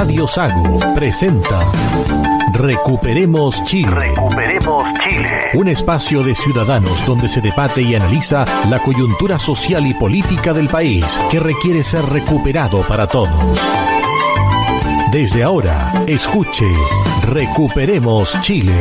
Radio 0.00 0.26
Sago 0.26 0.78
presenta 0.94 1.60
Recuperemos 2.54 3.62
Chile. 3.64 3.90
Recuperemos 3.90 4.84
Chile. 5.04 5.50
Un 5.52 5.68
espacio 5.68 6.22
de 6.22 6.34
ciudadanos 6.34 7.04
donde 7.04 7.28
se 7.28 7.42
debate 7.42 7.82
y 7.82 7.94
analiza 7.94 8.46
la 8.70 8.82
coyuntura 8.82 9.38
social 9.38 9.86
y 9.86 9.92
política 9.92 10.54
del 10.54 10.68
país 10.68 11.04
que 11.30 11.38
requiere 11.38 11.84
ser 11.84 12.02
recuperado 12.06 12.80
para 12.86 13.06
todos. 13.08 13.60
Desde 15.12 15.42
ahora, 15.42 15.92
escuche 16.06 16.64
Recuperemos 17.28 18.40
Chile. 18.40 18.72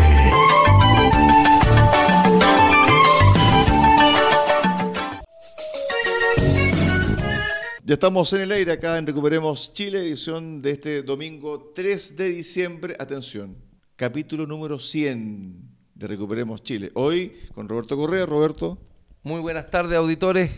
Ya 7.90 7.96
estamos 7.96 8.32
en 8.34 8.42
el 8.42 8.52
aire 8.52 8.74
acá 8.74 9.00
en 9.00 9.08
Recuperemos 9.08 9.74
Chile, 9.74 10.02
edición 10.02 10.62
de 10.62 10.73
este 10.73 11.02
domingo 11.02 11.72
3 11.73 12.18
de 12.18 12.30
diciembre. 12.30 12.96
Atención, 13.00 13.58
capítulo 13.96 14.46
número 14.46 14.77
100 14.77 15.55
de 15.96 16.08
Recuperemos 16.08 16.62
Chile. 16.62 16.91
Hoy 16.94 17.36
con 17.55 17.68
Roberto 17.68 17.98
Correa. 17.98 18.27
Roberto. 18.27 18.77
Muy 19.23 19.41
buenas 19.41 19.72
tardes, 19.72 19.98
auditores. 19.98 20.52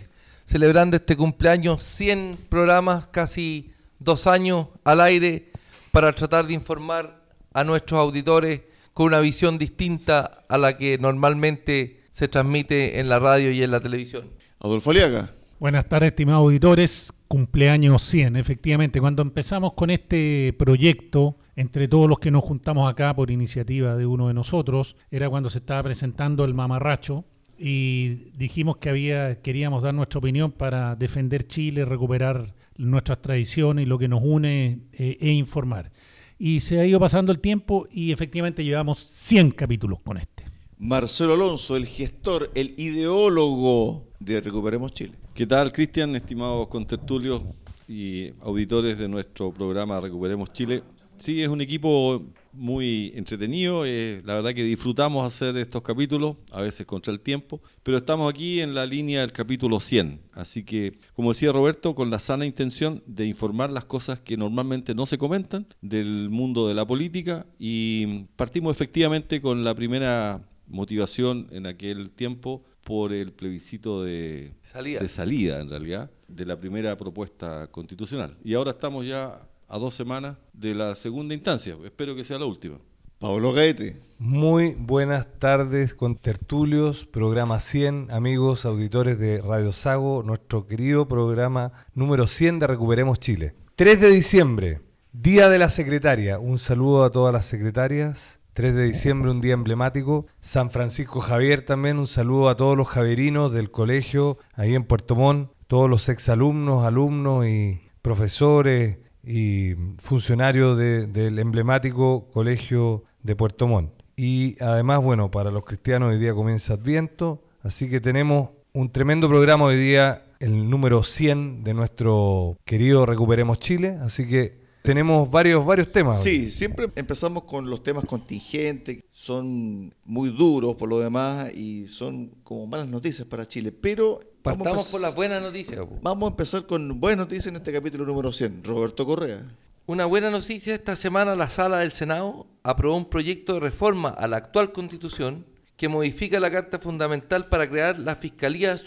Celebrando 0.46 0.98
este 0.98 1.16
cumpleaños, 1.16 1.82
100 1.84 2.38
programas, 2.50 3.08
casi 3.08 3.72
dos 3.98 4.28
años 4.28 4.68
al 4.84 5.00
aire, 5.00 5.54
para 5.94 6.14
tratar 6.14 6.48
de 6.48 6.54
informar 6.54 7.24
a 7.54 7.64
nuestros 7.64 7.98
auditores 7.98 8.60
con 8.94 9.06
una 9.06 9.22
visión 9.22 9.58
distinta 9.58 10.44
a 10.50 10.58
la 10.58 10.78
que 10.78 10.98
normalmente 10.98 12.02
se 12.12 12.28
transmite 12.28 13.00
en 13.00 13.08
la 13.08 13.20
radio 13.20 13.52
y 13.52 13.64
en 13.64 13.72
la 13.72 13.80
televisión. 13.80 14.30
Adolfo 14.60 14.92
Aliaga. 14.92 15.34
Buenas 15.62 15.88
tardes, 15.88 16.10
estimados 16.10 16.42
auditores. 16.42 17.14
Cumpleaños 17.32 18.02
100, 18.02 18.36
efectivamente. 18.36 19.00
Cuando 19.00 19.22
empezamos 19.22 19.72
con 19.72 19.90
este 19.90 20.54
proyecto, 20.60 21.38
entre 21.56 21.88
todos 21.88 22.10
los 22.10 22.20
que 22.20 22.30
nos 22.30 22.44
juntamos 22.44 22.92
acá 22.92 23.16
por 23.16 23.32
iniciativa 23.32 23.96
de 23.96 24.06
uno 24.06 24.28
de 24.28 24.34
nosotros, 24.34 24.98
era 25.12 25.30
cuando 25.30 25.50
se 25.50 25.60
estaba 25.60 25.82
presentando 25.82 26.44
el 26.44 26.54
mamarracho 26.54 27.24
y 27.58 28.34
dijimos 28.36 28.80
que 28.80 28.90
había 28.90 29.42
queríamos 29.42 29.82
dar 29.82 29.94
nuestra 29.94 30.20
opinión 30.20 30.52
para 30.52 30.98
defender 30.98 31.48
Chile, 31.48 31.86
recuperar 31.86 32.54
nuestras 32.76 33.22
tradiciones 33.22 33.84
y 33.84 33.86
lo 33.86 33.98
que 33.98 34.10
nos 34.10 34.20
une 34.22 34.82
eh, 34.92 35.18
e 35.22 35.32
informar. 35.32 35.94
Y 36.38 36.60
se 36.60 36.82
ha 36.82 36.86
ido 36.86 37.00
pasando 37.00 37.32
el 37.32 37.40
tiempo 37.40 37.88
y 37.90 38.12
efectivamente 38.12 38.66
llevamos 38.66 39.00
100 39.00 39.52
capítulos 39.52 40.02
con 40.02 40.18
este. 40.18 40.44
Marcelo 40.80 41.36
Alonso, 41.36 41.78
el 41.78 41.86
gestor, 41.86 42.52
el 42.56 42.74
ideólogo 42.78 44.10
de 44.20 44.42
Recuperemos 44.42 44.94
Chile. 44.94 45.21
¿Qué 45.34 45.48
tal, 45.48 45.72
Cristian, 45.72 46.14
estimados 46.18 46.68
contertulios 46.68 47.42
y 47.88 48.32
auditores 48.42 48.98
de 49.00 49.08
nuestro 49.08 49.54
programa 49.54 50.02
Recuperemos 50.02 50.52
Chile? 50.52 50.84
Sí, 51.20 51.42
es 51.42 51.48
un 51.48 51.62
equipo 51.62 52.22
muy 52.52 53.14
entretenido, 53.16 53.86
eh, 53.86 54.22
la 54.26 54.36
verdad 54.36 54.54
que 54.54 54.66
disfrutamos 54.66 55.26
hacer 55.26 55.56
estos 55.56 55.84
capítulos, 55.84 56.36
a 56.52 56.62
veces 56.62 56.86
contra 56.86 57.14
el 57.14 57.22
tiempo, 57.22 57.62
pero 57.82 57.98
estamos 57.98 58.30
aquí 58.30 58.60
en 58.60 58.76
la 58.76 58.86
línea 58.86 59.22
del 59.22 59.32
capítulo 59.32 59.80
100, 59.80 60.20
así 60.34 60.66
que, 60.66 61.00
como 61.14 61.32
decía 61.32 61.54
Roberto, 61.54 61.96
con 61.96 62.10
la 62.10 62.20
sana 62.20 62.46
intención 62.46 63.02
de 63.06 63.26
informar 63.26 63.70
las 63.70 63.86
cosas 63.86 64.20
que 64.20 64.36
normalmente 64.36 64.94
no 64.94 65.06
se 65.06 65.18
comentan 65.18 65.66
del 65.80 66.30
mundo 66.30 66.68
de 66.68 66.74
la 66.74 66.86
política 66.86 67.46
y 67.58 68.26
partimos 68.36 68.76
efectivamente 68.76 69.42
con 69.42 69.64
la 69.64 69.74
primera 69.76 70.42
motivación 70.68 71.48
en 71.52 71.68
aquel 71.68 72.10
tiempo 72.10 72.64
por 72.92 73.14
el 73.14 73.32
plebiscito 73.32 74.04
de 74.04 74.52
Salida. 74.64 75.00
de 75.00 75.08
salida, 75.08 75.62
en 75.62 75.70
realidad, 75.70 76.12
de 76.28 76.46
la 76.46 76.60
primera 76.60 76.98
propuesta 76.98 77.68
constitucional. 77.68 78.36
Y 78.44 78.54
ahora 78.54 78.72
estamos 78.72 79.08
ya 79.08 79.48
a 79.70 79.78
dos 79.78 79.96
semanas 79.96 80.36
de 80.52 80.76
la 80.76 80.94
segunda 80.96 81.34
instancia. 81.34 81.78
Espero 81.86 82.18
que 82.18 82.26
sea 82.26 82.38
la 82.38 82.48
última. 82.48 82.80
Pablo 83.18 83.54
Gaete. 83.54 84.02
Muy 84.18 84.76
buenas 84.78 85.26
tardes 85.40 85.94
con 85.94 86.18
tertulios, 86.18 87.06
programa 87.06 87.62
100, 87.62 88.12
amigos 88.12 88.66
auditores 88.66 89.18
de 89.18 89.40
Radio 89.40 89.72
Sago, 89.72 90.22
nuestro 90.22 90.68
querido 90.68 91.08
programa 91.08 91.72
número 91.96 92.28
100 92.28 92.60
de 92.60 92.68
Recuperemos 92.68 93.22
Chile. 93.22 93.56
3 93.78 94.02
de 94.02 94.10
diciembre, 94.10 94.82
Día 95.14 95.48
de 95.48 95.60
la 95.60 95.70
Secretaria. 95.70 96.40
Un 96.40 96.58
saludo 96.58 97.06
a 97.06 97.12
todas 97.14 97.32
las 97.32 97.46
secretarias. 97.46 98.41
3 98.54 98.76
de 98.76 98.84
diciembre, 98.86 99.32
un 99.32 99.42
día 99.42 99.54
emblemático. 99.54 100.26
San 100.42 100.72
Francisco 100.72 101.20
Javier 101.22 101.62
también, 101.62 101.98
un 101.98 102.08
saludo 102.08 102.50
a 102.50 102.56
todos 102.58 102.78
los 102.78 102.88
javerinos 102.88 103.52
del 103.54 103.72
colegio 103.72 104.38
ahí 104.56 104.76
en 104.76 104.84
Puerto 104.84 105.16
Montt, 105.16 105.52
todos 105.68 105.90
los 105.90 106.10
exalumnos, 106.10 106.86
alumnos 106.86 107.46
y 107.48 107.82
profesores 108.02 108.98
y 109.24 109.76
funcionarios 110.00 110.78
de- 110.78 111.08
del 111.08 111.40
emblemático 111.40 112.30
colegio 112.32 113.04
de 113.24 113.36
Puerto 113.36 113.68
Montt. 113.68 113.92
Y 114.18 114.62
además, 114.62 115.02
bueno, 115.02 115.32
para 115.32 115.52
los 115.52 115.64
cristianos 115.64 116.12
hoy 116.12 116.20
día 116.20 116.34
comienza 116.34 116.74
Adviento, 116.74 117.44
así 117.64 117.90
que 117.90 118.02
tenemos 118.02 118.50
un 118.74 118.92
tremendo 118.92 119.30
programa 119.30 119.66
hoy 119.66 119.78
día, 119.78 120.26
el 120.40 120.70
número 120.70 121.04
100 121.04 121.64
de 121.64 121.74
nuestro 121.74 122.58
querido 122.66 123.06
Recuperemos 123.06 123.60
Chile, 123.60 123.98
así 124.02 124.28
que 124.28 124.61
tenemos 124.82 125.30
varios, 125.30 125.66
varios 125.66 125.92
temas. 125.92 126.22
Sí, 126.22 126.50
siempre 126.50 126.90
empezamos 126.96 127.44
con 127.44 127.70
los 127.70 127.84
temas 127.84 128.06
contingentes, 128.06 129.04
son 129.12 129.94
muy 130.06 130.30
duros 130.30 130.76
por 130.76 130.90
lo 130.90 131.00
demás 131.00 131.54
y 131.54 131.88
son 131.88 132.32
como 132.44 132.68
malas 132.68 132.88
noticias 132.88 133.28
para 133.28 133.48
Chile, 133.48 133.72
pero 133.72 134.20
vamos 134.44 134.62
a 134.62 134.64
Partamos 134.64 134.88
por 134.88 135.02
las 135.02 135.14
buenas 135.16 135.42
noticias. 135.42 135.80
po. 135.80 136.00
Vamos 136.02 136.28
a 136.28 136.32
empezar 136.32 136.66
con 136.66 137.00
buenas 137.00 137.26
noticias 137.26 137.48
en 137.48 137.58
este 137.58 137.72
capítulo 137.72 138.06
número 138.06 138.34
100. 138.34 138.64
Roberto 138.64 139.06
Correa. 139.06 139.46
Una 139.88 140.06
buena 140.06 140.30
noticia, 140.30 140.74
esta 140.74 140.96
semana 140.96 141.36
la 141.36 141.50
sala 141.50 141.80
del 141.80 141.92
Senado 141.92 142.48
aprobó 142.64 142.96
un 142.96 143.10
proyecto 143.10 143.56
de 143.56 143.60
reforma 143.60 144.10
a 144.10 144.28
la 144.28 144.38
actual 144.38 144.72
constitución 144.72 145.46
que 145.76 145.90
modifica 145.90 146.40
la 146.40 146.52
Carta 146.52 146.80
Fundamental 146.80 147.50
para 147.50 147.68
crear 147.70 148.00
la 148.00 148.16
Fiscalía 148.16 148.78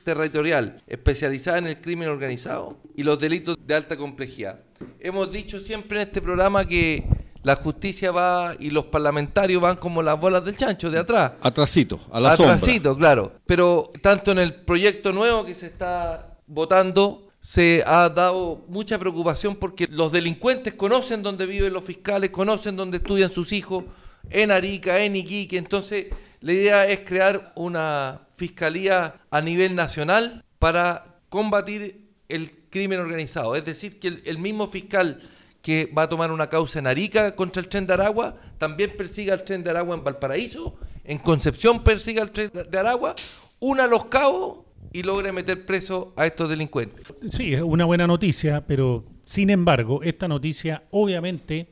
Supraterritorial, 0.00 0.82
especializada 0.86 1.58
en 1.58 1.66
el 1.66 1.80
crimen 1.80 2.08
organizado 2.08 2.78
y 2.96 3.02
los 3.02 3.18
delitos 3.18 3.56
de 3.66 3.74
alta 3.74 3.96
complejidad. 3.96 4.60
Hemos 4.98 5.30
dicho 5.30 5.60
siempre 5.60 6.00
en 6.00 6.08
este 6.08 6.22
programa 6.22 6.64
que 6.64 7.04
la 7.42 7.56
justicia 7.56 8.10
va 8.10 8.54
y 8.58 8.70
los 8.70 8.86
parlamentarios 8.86 9.60
van 9.60 9.76
como 9.76 10.02
las 10.02 10.18
bolas 10.18 10.42
del 10.44 10.56
chancho 10.56 10.90
de 10.90 10.98
atrás. 10.98 11.32
Atrasito, 11.42 12.00
a 12.10 12.18
la 12.18 12.34
sombra. 12.34 12.54
Atrasito, 12.54 12.96
claro. 12.96 13.32
Pero 13.46 13.90
tanto 14.00 14.32
en 14.32 14.38
el 14.38 14.54
proyecto 14.54 15.12
nuevo 15.12 15.44
que 15.44 15.54
se 15.54 15.66
está 15.66 16.38
votando 16.46 17.28
se 17.38 17.82
ha 17.86 18.08
dado 18.08 18.64
mucha 18.68 18.98
preocupación 18.98 19.56
porque 19.56 19.86
los 19.90 20.12
delincuentes 20.12 20.74
conocen 20.74 21.22
dónde 21.22 21.44
viven 21.44 21.72
los 21.72 21.84
fiscales, 21.84 22.30
conocen 22.30 22.76
dónde 22.76 22.98
estudian 22.98 23.30
sus 23.30 23.52
hijos, 23.52 23.84
en 24.30 24.50
Arica, 24.50 25.00
en 25.00 25.16
Iquique. 25.16 25.58
Entonces, 25.58 26.06
la 26.40 26.52
idea 26.52 26.88
es 26.88 27.00
crear 27.00 27.52
una 27.54 28.22
fiscalía 28.36 29.20
a 29.30 29.40
nivel 29.40 29.74
nacional 29.74 30.44
para 30.58 31.20
combatir 31.28 32.08
el 32.28 32.50
crimen 32.70 32.98
organizado. 32.98 33.56
Es 33.56 33.64
decir, 33.64 33.98
que 33.98 34.22
el, 34.24 34.38
mismo 34.38 34.68
fiscal 34.68 35.20
que 35.60 35.92
va 35.96 36.04
a 36.04 36.08
tomar 36.08 36.30
una 36.32 36.48
causa 36.48 36.78
en 36.78 36.86
Arica 36.86 37.36
contra 37.36 37.60
el 37.60 37.68
tren 37.68 37.86
de 37.86 37.92
Aragua, 37.92 38.36
también 38.58 38.94
persiga 38.96 39.34
el 39.34 39.44
tren 39.44 39.62
de 39.62 39.70
Aragua 39.70 39.96
en 39.96 40.04
Valparaíso, 40.04 40.78
en 41.04 41.18
Concepción 41.18 41.84
persiga 41.84 42.22
el 42.22 42.30
tren 42.30 42.50
de 42.52 42.78
Aragua, 42.78 43.14
una 43.58 43.84
a 43.84 43.86
los 43.86 44.06
cabos 44.06 44.60
y 44.92 45.02
logre 45.02 45.32
meter 45.32 45.66
preso 45.66 46.14
a 46.16 46.26
estos 46.26 46.48
delincuentes. 46.48 47.04
Sí, 47.30 47.52
es 47.52 47.60
una 47.60 47.84
buena 47.84 48.06
noticia, 48.06 48.66
pero 48.66 49.04
sin 49.24 49.50
embargo, 49.50 50.02
esta 50.02 50.26
noticia 50.26 50.84
obviamente 50.90 51.68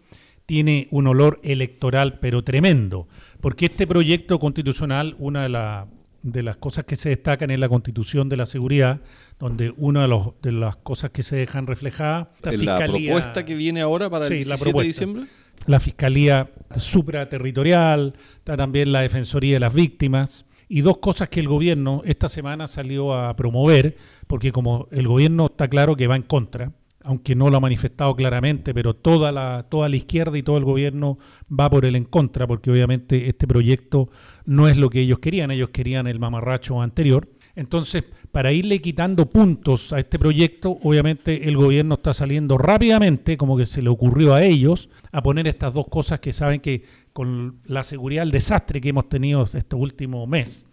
tiene 0.48 0.88
un 0.92 1.06
olor 1.06 1.41
electoral, 1.42 2.20
pero 2.20 2.42
tremendo, 2.42 3.06
porque 3.42 3.66
este 3.66 3.86
proyecto 3.86 4.38
constitucional, 4.38 5.14
una 5.19 5.42
de, 5.42 5.50
la- 5.50 5.88
de 6.22 6.42
las 6.42 6.56
cosas 6.56 6.86
que 6.86 6.97
se 6.97 7.10
destacan 7.10 7.50
es 7.50 7.59
la 7.59 7.69
constitución 7.69 8.31
de 8.31 8.38
la 8.38 8.47
seguridad, 8.47 9.03
donde 9.38 9.75
una 9.76 10.00
de, 10.03 10.08
los- 10.08 10.31
de 10.41 10.53
las 10.53 10.76
cosas 10.76 11.10
que 11.10 11.22
se 11.22 11.37
dejan 11.37 11.66
reflejadas, 11.66 12.28
¿En 12.44 12.64
la 12.64 12.78
propuesta 12.78 13.44
que 13.44 13.55
viene 13.55 13.82
ahora 13.82 14.08
para 14.08 14.25
el 14.26 14.28
Sí, 14.31 14.44
la 14.46 14.56
17 14.56 14.64
de 14.64 14.70
propuesta. 14.70 14.87
diciembre? 14.88 15.26
la 15.67 15.81
Fiscalía 15.81 16.50
Supraterritorial, 16.76 18.14
está 18.38 18.56
también 18.56 18.90
la 18.90 19.00
Defensoría 19.02 19.55
de 19.56 19.61
las 19.61 19.75
Víctimas. 19.75 20.46
Y 20.70 20.81
dos 20.82 20.96
cosas 20.99 21.28
que 21.28 21.40
el 21.40 21.49
gobierno 21.49 22.00
esta 22.06 22.28
semana 22.31 22.67
salió 22.69 23.12
a 23.14 23.34
promover, 23.37 23.96
porque 24.26 24.50
como 24.52 24.87
el 24.93 25.06
gobierno 25.08 25.46
está 25.46 25.69
claro 25.69 25.94
que 25.96 26.06
va 26.06 26.17
en 26.17 26.23
contra, 26.23 26.73
aunque 27.08 27.34
no 27.34 27.49
lo 27.49 27.56
ha 27.56 27.60
manifestado 27.60 28.14
claramente, 28.14 28.75
pero 28.75 28.94
toda 28.94 29.32
la, 29.32 29.62
toda 29.70 29.88
la 29.88 29.96
izquierda 29.96 30.37
y 30.37 30.43
todo 30.43 30.58
el 30.58 30.64
gobierno 30.64 31.16
va 31.50 31.70
por 31.70 31.87
el 31.87 31.96
en 31.96 32.05
contra, 32.05 32.46
porque 32.46 32.70
obviamente 32.70 33.31
este 33.31 33.46
proyecto 33.46 34.10
no 34.44 34.69
es 34.69 34.76
lo 34.76 34.90
que 34.90 35.00
ellos 35.00 35.19
querían, 35.19 35.50
ellos 35.50 35.70
querían 35.70 36.06
el 36.06 36.19
mamarracho 36.19 36.82
anterior. 36.82 37.26
Entonces, 37.56 38.05
para 38.31 38.52
irle 38.52 38.82
quitando 38.82 39.31
puntos 39.31 39.94
a 39.94 40.00
este 40.00 40.19
proyecto, 40.19 40.78
obviamente 40.82 41.49
el 41.49 41.56
gobierno 41.56 41.94
está 41.94 42.12
saliendo 42.12 42.58
rápidamente, 42.58 43.38
como 43.38 43.56
que 43.56 43.64
se 43.64 43.81
le 43.81 43.88
ocurrió 43.88 44.34
a 44.34 44.43
ellos, 44.43 44.90
a 45.11 45.22
poner 45.22 45.49
estas 45.49 45.72
dos 45.72 45.88
cosas 45.88 46.20
que 46.20 46.34
saben 46.34 46.61
que 46.61 46.84
con 47.14 47.61
la 47.64 47.84
seguridad, 47.84 48.25
el 48.25 48.32
desastre 48.32 48.82
que 48.82 48.90
hemos 48.90 49.08
tenido 49.08 49.44
este 49.44 49.76
último 49.76 50.26
mes, 50.26 50.66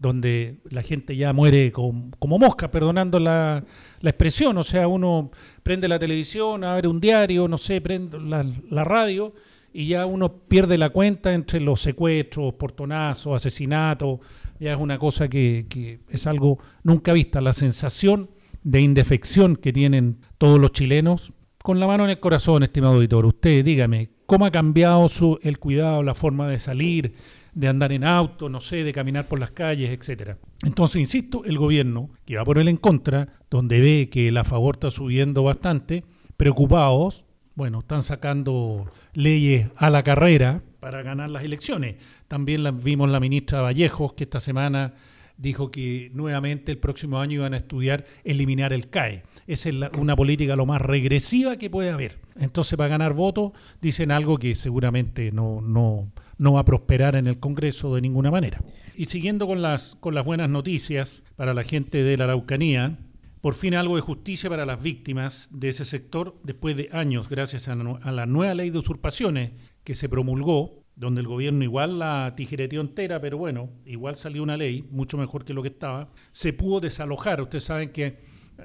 donde 0.00 0.56
la 0.70 0.82
gente 0.82 1.14
ya 1.14 1.32
muere 1.32 1.70
como, 1.70 2.10
como 2.18 2.38
mosca, 2.38 2.70
perdonando 2.70 3.20
la, 3.20 3.62
la, 4.00 4.10
expresión. 4.10 4.56
O 4.56 4.64
sea, 4.64 4.88
uno 4.88 5.30
prende 5.62 5.86
la 5.88 5.98
televisión, 5.98 6.64
abre 6.64 6.88
un 6.88 7.00
diario, 7.00 7.46
no 7.46 7.58
sé, 7.58 7.80
prende 7.82 8.18
la, 8.18 8.44
la 8.70 8.82
radio 8.82 9.34
y 9.72 9.88
ya 9.88 10.06
uno 10.06 10.32
pierde 10.48 10.78
la 10.78 10.88
cuenta 10.88 11.34
entre 11.34 11.60
los 11.60 11.82
secuestros, 11.82 12.54
portonazos, 12.54 13.36
asesinatos. 13.36 14.20
Ya 14.58 14.72
es 14.72 14.78
una 14.78 14.98
cosa 14.98 15.28
que, 15.28 15.66
que 15.68 16.00
es 16.08 16.26
algo 16.26 16.58
nunca 16.82 17.12
vista. 17.12 17.42
La 17.42 17.52
sensación 17.52 18.30
de 18.62 18.80
indefección 18.80 19.56
que 19.56 19.72
tienen 19.72 20.18
todos 20.38 20.58
los 20.58 20.72
chilenos. 20.72 21.34
Con 21.62 21.78
la 21.78 21.86
mano 21.86 22.04
en 22.04 22.10
el 22.10 22.20
corazón, 22.20 22.62
estimado 22.62 22.94
auditor, 22.94 23.26
usted 23.26 23.62
dígame, 23.62 24.08
¿cómo 24.24 24.46
ha 24.46 24.50
cambiado 24.50 25.10
su, 25.10 25.38
el 25.42 25.58
cuidado, 25.58 26.02
la 26.02 26.14
forma 26.14 26.48
de 26.48 26.58
salir, 26.58 27.12
de 27.54 27.68
andar 27.68 27.92
en 27.92 28.04
auto, 28.04 28.48
no 28.48 28.60
sé, 28.60 28.84
de 28.84 28.92
caminar 28.92 29.26
por 29.28 29.38
las 29.38 29.50
calles, 29.50 29.90
etcétera? 29.90 30.38
Entonces, 30.64 31.00
insisto, 31.00 31.44
el 31.44 31.58
gobierno, 31.58 32.10
que 32.24 32.36
va 32.36 32.44
por 32.44 32.58
el 32.58 32.68
en 32.68 32.76
contra, 32.76 33.28
donde 33.50 33.80
ve 33.80 34.08
que 34.10 34.30
la 34.32 34.44
favor 34.44 34.76
está 34.76 34.90
subiendo 34.90 35.42
bastante, 35.42 36.04
preocupados, 36.36 37.24
bueno, 37.54 37.80
están 37.80 38.02
sacando 38.02 38.90
leyes 39.12 39.68
a 39.76 39.90
la 39.90 40.02
carrera 40.02 40.62
para 40.80 41.02
ganar 41.02 41.30
las 41.30 41.44
elecciones. 41.44 41.96
También 42.28 42.62
la, 42.62 42.70
vimos 42.70 43.10
la 43.10 43.20
ministra 43.20 43.60
Vallejos, 43.60 44.14
que 44.14 44.24
esta 44.24 44.40
semana 44.40 44.94
dijo 45.36 45.70
que 45.70 46.10
nuevamente 46.14 46.72
el 46.72 46.78
próximo 46.78 47.18
año 47.18 47.34
iban 47.34 47.54
a 47.54 47.58
estudiar 47.58 48.04
eliminar 48.24 48.72
el 48.72 48.88
CAE. 48.88 49.22
Esa 49.46 49.70
es 49.70 49.74
una 49.98 50.14
política 50.14 50.54
lo 50.54 50.66
más 50.66 50.80
regresiva 50.80 51.56
que 51.56 51.70
puede 51.70 51.90
haber. 51.90 52.18
Entonces, 52.36 52.76
para 52.76 52.88
ganar 52.88 53.14
votos, 53.14 53.52
dicen 53.80 54.10
algo 54.10 54.38
que 54.38 54.54
seguramente 54.54 55.32
no, 55.32 55.60
no, 55.60 56.12
no 56.40 56.54
va 56.54 56.60
a 56.60 56.64
prosperar 56.64 57.16
en 57.16 57.26
el 57.26 57.38
Congreso 57.38 57.94
de 57.94 58.00
ninguna 58.00 58.30
manera. 58.30 58.62
Y 58.96 59.04
siguiendo 59.04 59.46
con 59.46 59.60
las, 59.60 59.94
con 60.00 60.14
las 60.14 60.24
buenas 60.24 60.48
noticias 60.48 61.22
para 61.36 61.52
la 61.52 61.64
gente 61.64 62.02
de 62.02 62.16
la 62.16 62.24
Araucanía, 62.24 62.98
por 63.42 63.54
fin 63.54 63.74
algo 63.74 63.96
de 63.96 64.00
justicia 64.00 64.48
para 64.48 64.64
las 64.64 64.82
víctimas 64.82 65.50
de 65.52 65.68
ese 65.68 65.84
sector 65.84 66.34
después 66.42 66.76
de 66.76 66.88
años, 66.92 67.28
gracias 67.28 67.68
a, 67.68 67.74
la 67.74 68.24
nueva 68.24 68.54
ley 68.54 68.70
de 68.70 68.78
usurpaciones 68.78 69.50
que 69.84 69.94
se 69.94 70.08
promulgó 70.08 70.82
donde 70.96 71.20
el 71.20 71.26
gobierno 71.26 71.62
igual 71.62 71.98
la 71.98 72.32
tijereteó 72.34 72.80
entera, 72.80 73.20
pero 73.20 73.36
bueno, 73.36 73.68
igual 73.84 74.16
salió 74.16 74.42
una 74.42 74.56
ley, 74.56 74.86
mucho 74.90 75.18
mejor 75.18 75.44
que 75.44 75.52
lo 75.52 75.60
que 75.60 75.68
estaba, 75.68 76.08
se 76.32 76.54
pudo 76.54 76.80
desalojar. 76.80 77.42
Ustedes 77.42 77.64
saben 77.64 77.90
que 77.90 78.16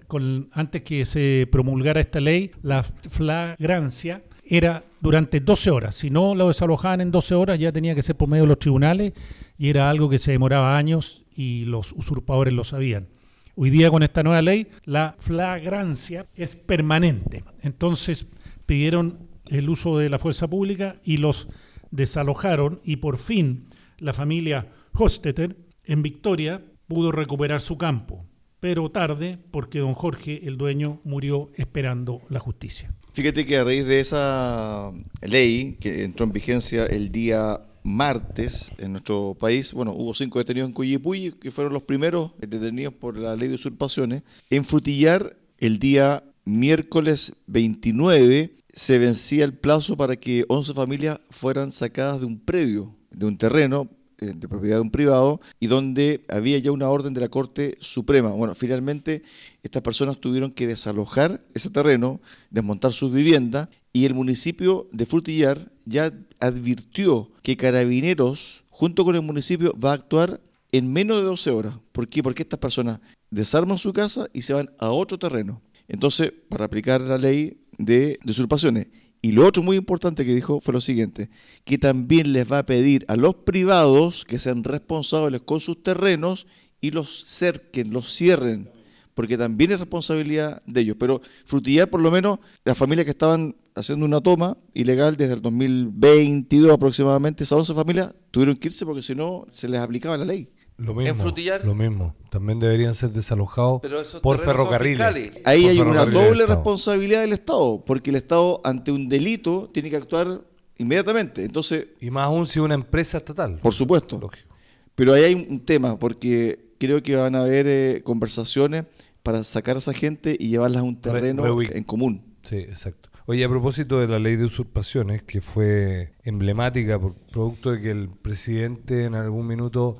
con, 0.07 0.47
antes 0.53 0.81
que 0.83 1.05
se 1.05 1.45
promulgara 1.51 1.99
esta 1.99 2.21
ley, 2.21 2.51
la 2.61 2.83
flagrancia 2.83 4.23
era 4.45 4.85
durante 5.05 5.39
12 5.39 5.69
horas. 5.69 5.93
Si 5.93 6.09
no 6.09 6.33
lo 6.33 6.47
desalojaban 6.47 6.99
en 6.99 7.11
12 7.11 7.35
horas, 7.35 7.59
ya 7.59 7.71
tenía 7.71 7.93
que 7.93 8.01
ser 8.01 8.17
por 8.17 8.27
medio 8.27 8.45
de 8.45 8.47
los 8.47 8.57
tribunales 8.57 9.13
y 9.55 9.69
era 9.69 9.91
algo 9.91 10.09
que 10.09 10.17
se 10.17 10.31
demoraba 10.31 10.75
años 10.75 11.25
y 11.31 11.65
los 11.65 11.91
usurpadores 11.91 12.55
lo 12.55 12.63
sabían. 12.63 13.09
Hoy 13.55 13.69
día 13.69 13.91
con 13.91 14.01
esta 14.01 14.23
nueva 14.23 14.41
ley, 14.41 14.67
la 14.83 15.15
flagrancia 15.19 16.25
es 16.33 16.55
permanente. 16.55 17.43
Entonces 17.61 18.25
pidieron 18.65 19.29
el 19.49 19.69
uso 19.69 19.99
de 19.99 20.09
la 20.09 20.17
fuerza 20.17 20.47
pública 20.47 20.95
y 21.03 21.17
los 21.17 21.49
desalojaron 21.91 22.81
y 22.83 22.95
por 22.95 23.19
fin 23.19 23.67
la 23.99 24.11
familia 24.11 24.71
Hostetter 24.91 25.55
en 25.83 26.01
Victoria 26.01 26.63
pudo 26.87 27.11
recuperar 27.11 27.61
su 27.61 27.77
campo, 27.77 28.25
pero 28.65 28.89
tarde 28.89 29.37
porque 29.51 29.77
don 29.77 29.93
Jorge, 29.93 30.47
el 30.47 30.57
dueño, 30.57 30.99
murió 31.03 31.51
esperando 31.53 32.23
la 32.29 32.39
justicia. 32.39 32.91
Fíjate 33.13 33.45
que 33.45 33.57
a 33.57 33.63
raíz 33.63 33.85
de 33.85 33.99
esa 33.99 34.91
ley 35.21 35.77
que 35.79 36.03
entró 36.03 36.25
en 36.25 36.31
vigencia 36.31 36.87
el 36.87 37.11
día 37.11 37.61
martes 37.83 38.71
en 38.79 38.93
nuestro 38.93 39.35
país, 39.39 39.71
bueno, 39.71 39.93
hubo 39.93 40.15
cinco 40.15 40.39
detenidos 40.39 40.69
en 40.69 40.73
Cuyipuy, 40.73 41.33
que 41.33 41.51
fueron 41.51 41.73
los 41.73 41.83
primeros 41.83 42.31
detenidos 42.39 42.95
por 42.95 43.19
la 43.19 43.35
ley 43.35 43.49
de 43.49 43.53
usurpaciones. 43.53 44.23
En 44.49 44.65
Frutillar, 44.65 45.37
el 45.59 45.77
día 45.77 46.23
miércoles 46.43 47.35
29, 47.45 48.55
se 48.73 48.97
vencía 48.97 49.45
el 49.45 49.53
plazo 49.53 49.95
para 49.95 50.15
que 50.15 50.43
11 50.47 50.73
familias 50.73 51.19
fueran 51.29 51.71
sacadas 51.71 52.19
de 52.19 52.25
un 52.25 52.39
predio, 52.39 52.95
de 53.11 53.27
un 53.27 53.37
terreno 53.37 53.91
de 54.19 54.47
propiedad 54.47 54.77
de 54.77 54.81
un 54.81 54.91
privado 54.91 55.41
y 55.59 55.67
donde 55.67 56.25
había 56.29 56.57
ya 56.59 56.71
una 56.71 56.89
orden 56.89 57.13
de 57.13 57.21
la 57.21 57.29
Corte 57.29 57.77
Suprema. 57.79 58.29
Bueno, 58.29 58.55
finalmente 58.55 59.23
estas 59.63 59.81
personas 59.81 60.17
tuvieron 60.19 60.51
que 60.51 60.67
desalojar 60.67 61.43
ese 61.53 61.69
terreno, 61.69 62.21
desmontar 62.49 62.93
sus 62.93 63.13
viviendas 63.13 63.69
y 63.93 64.05
el 64.05 64.13
municipio 64.13 64.87
de 64.91 65.05
Frutillar 65.05 65.71
ya 65.85 66.13
advirtió 66.39 67.31
que 67.41 67.57
Carabineros, 67.57 68.63
junto 68.69 69.05
con 69.05 69.15
el 69.15 69.21
municipio, 69.21 69.73
va 69.79 69.91
a 69.91 69.95
actuar 69.95 70.41
en 70.71 70.91
menos 70.91 71.17
de 71.17 71.23
12 71.23 71.51
horas. 71.51 71.79
¿Por 71.91 72.07
qué? 72.07 72.21
Porque 72.21 72.43
estas 72.43 72.59
personas 72.59 72.99
desarman 73.29 73.77
su 73.77 73.93
casa 73.93 74.27
y 74.33 74.41
se 74.41 74.53
van 74.53 74.69
a 74.79 74.89
otro 74.89 75.17
terreno. 75.17 75.61
Entonces, 75.87 76.33
para 76.49 76.65
aplicar 76.65 77.01
la 77.01 77.17
ley 77.17 77.57
de, 77.77 78.19
usurpaciones. 78.25 78.87
Y 79.25 79.31
lo 79.31 79.47
otro 79.47 79.63
muy 79.63 79.75
importante 79.75 80.23
que 80.23 80.35
dijo 80.35 80.59
fue 80.59 80.71
lo 80.71 80.81
siguiente, 80.81 81.31
que 81.63 81.79
también 81.79 82.31
les 82.31 82.51
va 82.51 82.59
a 82.59 82.65
pedir 82.67 83.05
a 83.07 83.15
los 83.15 83.33
privados 83.33 84.23
que 84.23 84.37
sean 84.37 84.63
responsables 84.63 85.41
con 85.41 85.59
sus 85.59 85.81
terrenos 85.81 86.45
y 86.79 86.91
los 86.91 87.25
cerquen, 87.25 87.91
los 87.91 88.15
cierren, 88.15 88.69
porque 89.15 89.35
también 89.35 89.71
es 89.71 89.79
responsabilidad 89.79 90.61
de 90.67 90.81
ellos. 90.81 90.97
Pero 90.99 91.23
Frutillar, 91.45 91.89
por 91.89 92.01
lo 92.01 92.11
menos, 92.11 92.37
las 92.63 92.77
familias 92.77 93.05
que 93.05 93.09
estaban 93.09 93.55
haciendo 93.73 94.05
una 94.05 94.21
toma 94.21 94.59
ilegal 94.75 95.17
desde 95.17 95.33
el 95.33 95.41
2022 95.41 96.71
aproximadamente, 96.71 97.45
esas 97.45 97.57
11 97.57 97.73
familias 97.73 98.13
tuvieron 98.29 98.55
que 98.55 98.67
irse 98.67 98.85
porque 98.85 99.01
si 99.01 99.15
no 99.15 99.47
se 99.51 99.67
les 99.67 99.81
aplicaba 99.81 100.19
la 100.19 100.25
ley. 100.25 100.49
Lo 100.77 100.93
mismo, 100.93 101.33
Lo 101.63 101.73
mismo. 101.73 102.15
También 102.29 102.59
deberían 102.59 102.93
ser 102.93 103.11
desalojados 103.11 103.81
por 104.21 104.39
ferrocarriles. 104.39 105.39
Ahí 105.45 105.65
hay 105.65 105.79
una 105.79 106.05
doble 106.05 106.45
responsabilidad 106.45 107.21
del 107.21 107.33
Estado, 107.33 107.83
porque 107.85 108.09
el 108.09 108.17
Estado 108.17 108.59
ante 108.63 108.91
un 108.91 109.07
delito 109.07 109.69
tiene 109.73 109.89
que 109.89 109.95
actuar 109.95 110.41
inmediatamente. 110.77 111.45
Entonces, 111.45 111.87
y 112.01 112.11
más 112.11 112.25
aún 112.25 112.45
si 112.45 112.59
una 112.59 112.73
empresa 112.73 113.19
estatal. 113.19 113.59
Por 113.61 113.73
supuesto. 113.73 114.19
Lógico. 114.19 114.53
Pero 114.95 115.13
ahí 115.13 115.23
hay 115.23 115.47
un 115.49 115.59
tema, 115.61 115.97
porque 115.97 116.59
creo 116.77 117.01
que 117.01 117.15
van 117.15 117.35
a 117.35 117.41
haber 117.41 117.67
eh, 117.67 118.01
conversaciones 118.03 118.85
para 119.23 119.43
sacar 119.43 119.75
a 119.75 119.79
esa 119.79 119.93
gente 119.93 120.35
y 120.39 120.49
llevarlas 120.49 120.81
a 120.81 120.83
un 120.83 120.99
terreno 120.99 121.61
en 121.61 121.83
común. 121.83 122.21
Sí, 122.43 122.57
exacto. 122.57 123.09
Oye, 123.27 123.43
a 123.43 123.49
propósito 123.49 123.99
de 123.99 124.07
la 124.07 124.19
ley 124.19 124.35
de 124.35 124.45
usurpaciones, 124.45 125.23
que 125.23 125.41
fue 125.41 126.13
emblemática 126.23 126.99
por 126.99 127.15
producto 127.15 127.71
de 127.71 127.81
que 127.81 127.91
el 127.91 128.09
presidente 128.09 129.05
en 129.05 129.15
algún 129.15 129.47
minuto 129.47 129.97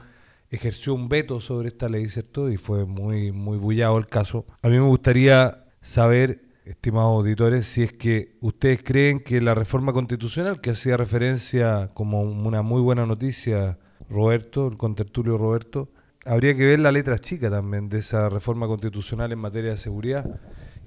ejerció 0.50 0.94
un 0.94 1.09
veto 1.09 1.42
sobre 1.42 1.69
esta 1.69 1.89
ley, 1.89 2.07
¿cierto? 2.09 2.50
Y 2.50 2.57
fue 2.57 2.86
muy, 2.86 3.31
muy 3.31 3.57
bullado 3.57 3.97
el 3.97 4.07
caso. 4.07 4.45
A 4.62 4.68
mí 4.68 4.75
me 4.75 4.88
gustaría 4.88 5.65
saber, 5.81 6.45
estimados 6.65 7.18
auditores, 7.18 7.65
si 7.65 7.83
es 7.83 7.94
que 7.94 8.38
ustedes 8.42 8.81
creen 8.83 9.19
que 9.19 9.42
la 9.42 9.54
reforma 9.54 9.94
constitucional, 9.94 10.61
que 10.61 10.71
hacía 10.71 10.97
referencia 10.97 11.92
como 11.94 12.21
una 12.21 12.61
muy 12.61 12.81
buena 12.81 13.06
noticia 13.06 13.78
Roberto, 14.09 14.68
el 14.68 14.78
contertulio 14.78 15.37
Roberto, 15.37 15.90
habría 16.25 16.56
que 16.56 16.66
ver 16.66 16.80
la 16.80 16.92
letra 16.92 17.19
chica 17.19 17.49
también 17.49 17.90
de 17.90 17.99
esa 17.99 18.30
reforma 18.30 18.68
constitucional 18.68 19.31
en 19.31 19.40
materia 19.40 19.71
de 19.71 19.78
seguridad 19.78 20.40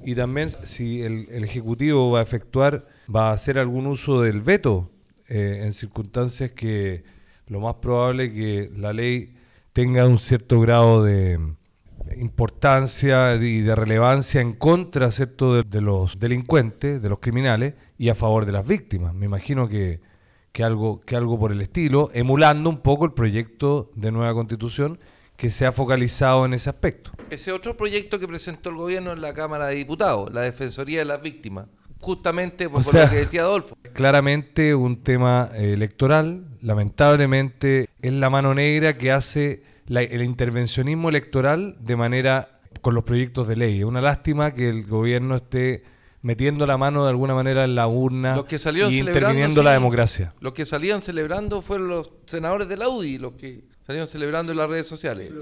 y 0.04 0.14
también 0.14 0.48
si 0.48 1.02
el, 1.02 1.28
Ejecutivo 1.30 2.10
va 2.10 2.20
a 2.20 2.22
efectuar, 2.22 2.86
va 3.14 3.30
a 3.30 3.32
hacer 3.32 3.58
algún 3.58 3.86
uso 3.86 4.20
del 4.20 4.40
veto 4.40 4.90
eh, 5.28 5.62
en 5.64 5.72
circunstancias 5.72 6.52
que 6.52 7.04
lo 7.46 7.60
más 7.60 7.76
probable 7.76 8.32
que 8.32 8.70
la 8.76 8.92
ley 8.92 9.34
tenga 9.72 10.06
un 10.06 10.18
cierto 10.18 10.60
grado 10.60 11.04
de 11.04 11.38
importancia 12.16 13.34
y 13.36 13.60
de 13.60 13.74
relevancia 13.74 14.40
en 14.40 14.52
contra 14.52 15.10
¿cierto? 15.10 15.62
De, 15.62 15.80
los 15.80 16.18
delincuentes, 16.18 17.02
de 17.02 17.08
los 17.08 17.18
criminales, 17.18 17.74
y 17.96 18.08
a 18.08 18.14
favor 18.14 18.46
de 18.46 18.52
las 18.52 18.66
víctimas. 18.66 19.14
Me 19.14 19.26
imagino 19.26 19.68
que, 19.68 20.00
que, 20.52 20.64
algo, 20.64 21.00
que 21.00 21.16
algo 21.16 21.38
por 21.38 21.52
el 21.52 21.60
estilo, 21.60 22.10
emulando 22.12 22.70
un 22.70 22.80
poco 22.80 23.04
el 23.04 23.12
proyecto 23.12 23.90
de 23.94 24.12
nueva 24.12 24.34
constitución 24.34 24.98
que 25.36 25.50
se 25.50 25.66
ha 25.66 25.72
focalizado 25.72 26.44
en 26.44 26.54
ese 26.54 26.68
aspecto. 26.68 27.12
Ese 27.30 27.52
otro 27.52 27.76
proyecto 27.76 28.18
que 28.18 28.26
presentó 28.26 28.70
el 28.70 28.76
gobierno 28.76 29.12
en 29.12 29.20
la 29.20 29.34
Cámara 29.34 29.66
de 29.66 29.76
Diputados, 29.76 30.32
la 30.32 30.42
Defensoría 30.42 30.98
de 30.98 31.04
las 31.04 31.22
Víctimas, 31.22 31.66
justamente 32.00 32.68
por, 32.68 32.84
lo 32.84 33.10
que 33.10 33.16
decía 33.16 33.42
Adolfo. 33.42 33.76
Claramente 33.92 34.74
un 34.74 35.02
tema 35.02 35.50
eh, 35.54 35.72
electoral, 35.72 36.46
lamentablemente 36.62 37.88
es 38.00 38.12
la 38.12 38.30
mano 38.30 38.54
negra 38.54 38.96
que 38.96 39.12
hace 39.12 39.62
el 39.88 40.22
intervencionismo 40.22 41.08
electoral 41.08 41.76
de 41.80 41.96
manera 41.96 42.60
con 42.80 42.94
los 42.94 43.04
proyectos 43.04 43.48
de 43.48 43.56
ley. 43.56 43.78
Es 43.78 43.84
una 43.84 44.00
lástima 44.00 44.54
que 44.54 44.68
el 44.68 44.86
gobierno 44.86 45.36
esté 45.36 45.82
metiendo 46.22 46.66
la 46.66 46.76
mano 46.76 47.04
de 47.04 47.10
alguna 47.10 47.34
manera 47.34 47.64
en 47.64 47.74
la 47.74 47.86
urna 47.86 48.36
y 48.90 48.98
interviniendo 48.98 49.62
la 49.62 49.72
democracia. 49.72 50.34
Los 50.40 50.52
que 50.52 50.64
salían 50.64 51.02
celebrando 51.02 51.62
fueron 51.62 51.88
los 51.88 52.10
senadores 52.26 52.68
de 52.68 52.76
la 52.76 52.88
UDI, 52.88 53.18
los 53.18 53.32
que 53.34 53.64
salieron 53.86 54.08
celebrando 54.08 54.52
en 54.52 54.58
las 54.58 54.68
redes 54.68 54.86
sociales. 54.86 55.32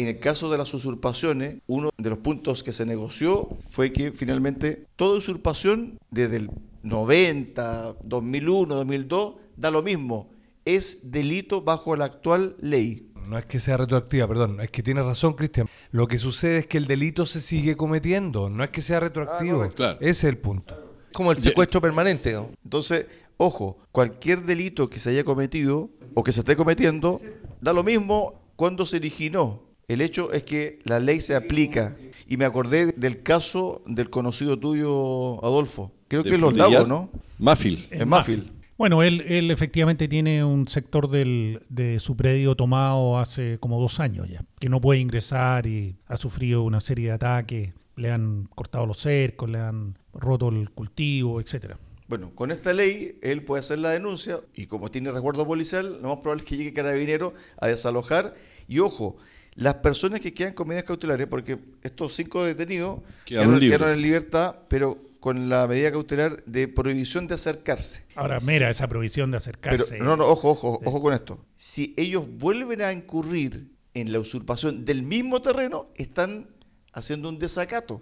En 0.00 0.08
el 0.08 0.18
caso 0.18 0.50
de 0.50 0.56
las 0.56 0.72
usurpaciones, 0.72 1.58
uno 1.66 1.90
de 1.98 2.08
los 2.08 2.20
puntos 2.20 2.62
que 2.62 2.72
se 2.72 2.86
negoció 2.86 3.50
fue 3.68 3.92
que 3.92 4.12
finalmente 4.12 4.86
toda 4.96 5.18
usurpación 5.18 5.98
desde 6.10 6.38
el 6.38 6.50
90, 6.82 7.96
2001, 8.04 8.74
2002, 8.76 9.34
da 9.58 9.70
lo 9.70 9.82
mismo, 9.82 10.30
es 10.64 11.00
delito 11.02 11.60
bajo 11.60 11.96
la 11.96 12.06
actual 12.06 12.56
ley 12.60 13.10
no 13.26 13.38
es 13.38 13.44
que 13.44 13.60
sea 13.60 13.76
retroactiva, 13.76 14.26
perdón, 14.26 14.60
es 14.60 14.70
que 14.70 14.82
tiene 14.82 15.04
razón 15.04 15.34
Cristian. 15.34 15.68
Lo 15.92 16.08
que 16.08 16.18
sucede 16.18 16.58
es 16.58 16.66
que 16.66 16.78
el 16.78 16.86
delito 16.86 17.26
se 17.26 17.40
sigue 17.40 17.76
cometiendo, 17.76 18.50
no 18.50 18.64
es 18.64 18.70
que 18.70 18.82
sea 18.82 18.98
retroactivo. 18.98 19.58
correcto. 19.58 19.76
Claro. 19.76 19.98
Ese 20.00 20.10
es 20.10 20.24
el 20.24 20.38
punto. 20.38 20.96
Como 21.12 21.30
el 21.30 21.38
secuestro 21.38 21.80
permanente. 21.80 22.32
¿no? 22.32 22.50
Entonces, 22.64 23.06
ojo, 23.36 23.78
cualquier 23.92 24.42
delito 24.42 24.88
que 24.88 24.98
se 24.98 25.10
haya 25.10 25.22
cometido 25.22 25.90
o 26.14 26.24
que 26.24 26.32
se 26.32 26.40
esté 26.40 26.56
cometiendo, 26.56 27.20
da 27.60 27.72
lo 27.72 27.84
mismo 27.84 28.40
cuando 28.56 28.84
se 28.84 28.96
originó. 28.96 29.69
El 29.90 30.02
hecho 30.02 30.32
es 30.32 30.44
que 30.44 30.78
la 30.84 31.00
ley 31.00 31.20
se 31.20 31.34
aplica. 31.34 31.96
Y 32.28 32.36
me 32.36 32.44
acordé 32.44 32.92
del 32.92 33.24
caso 33.24 33.82
del 33.86 34.08
conocido 34.08 34.56
tuyo, 34.56 35.44
Adolfo. 35.44 35.90
Creo 36.06 36.22
que 36.22 36.36
es 36.36 36.40
Los. 36.40 36.54
Lagos, 36.56 36.86
¿no? 36.86 37.10
Mafil. 37.40 37.88
En 37.90 38.08
Mafil. 38.08 38.52
Bueno, 38.78 39.02
él, 39.02 39.22
él 39.22 39.50
efectivamente 39.50 40.06
tiene 40.06 40.44
un 40.44 40.68
sector 40.68 41.10
del, 41.10 41.64
de 41.68 41.98
su 41.98 42.16
predio 42.16 42.54
tomado 42.54 43.18
hace 43.18 43.58
como 43.58 43.80
dos 43.80 43.98
años 43.98 44.28
ya, 44.30 44.44
que 44.60 44.68
no 44.68 44.80
puede 44.80 45.00
ingresar 45.00 45.66
y 45.66 45.96
ha 46.06 46.16
sufrido 46.16 46.62
una 46.62 46.80
serie 46.80 47.08
de 47.08 47.12
ataques, 47.12 47.74
le 47.96 48.12
han 48.12 48.48
cortado 48.54 48.86
los 48.86 48.98
cercos, 48.98 49.50
le 49.50 49.58
han 49.58 49.98
roto 50.14 50.50
el 50.50 50.70
cultivo, 50.70 51.40
etcétera. 51.40 51.78
Bueno, 52.06 52.30
con 52.34 52.52
esta 52.52 52.72
ley 52.72 53.18
él 53.22 53.42
puede 53.42 53.60
hacer 53.60 53.80
la 53.80 53.90
denuncia 53.90 54.40
y 54.54 54.66
como 54.66 54.90
tiene 54.90 55.10
recuerdo 55.10 55.46
policial, 55.46 55.98
lo 56.00 56.08
más 56.08 56.18
probable 56.18 56.44
es 56.44 56.48
que 56.48 56.56
llegue 56.56 56.72
carabinero 56.72 57.34
a 57.58 57.66
desalojar. 57.66 58.34
Y 58.66 58.78
ojo, 58.78 59.18
las 59.60 59.74
personas 59.74 60.20
que 60.20 60.32
quedan 60.32 60.54
con 60.54 60.66
medidas 60.66 60.84
cautelares, 60.84 61.26
porque 61.26 61.58
estos 61.82 62.14
cinco 62.14 62.42
detenidos 62.44 63.00
Quedaron 63.26 63.60
quedaron, 63.60 63.90
en 63.90 64.00
libertad, 64.02 64.56
pero 64.68 64.98
con 65.20 65.50
la 65.50 65.66
medida 65.68 65.92
cautelar 65.92 66.42
de 66.46 66.66
prohibición 66.66 67.26
de 67.26 67.34
acercarse. 67.34 68.04
Ahora, 68.14 68.38
mira 68.40 68.70
esa 68.70 68.88
provisión 68.88 69.30
de 69.30 69.38
Pero, 69.38 69.42
acercarse. 69.42 69.98
no, 69.98 70.16
no, 70.16 70.26
ojo, 70.26 70.52
ojo, 70.52 70.80
ojo 70.82 71.02
con 71.02 71.12
esto. 71.12 71.44
Si 71.56 71.92
ellos 71.98 72.24
vuelven 72.26 72.80
a 72.80 72.90
incurrir 72.90 73.70
en 73.92 74.12
la 74.12 74.18
usurpación 74.18 74.86
del 74.86 75.02
mismo 75.02 75.42
terreno, 75.42 75.88
están 75.94 76.48
haciendo 76.94 77.28
un 77.28 77.38
desacato 77.38 78.00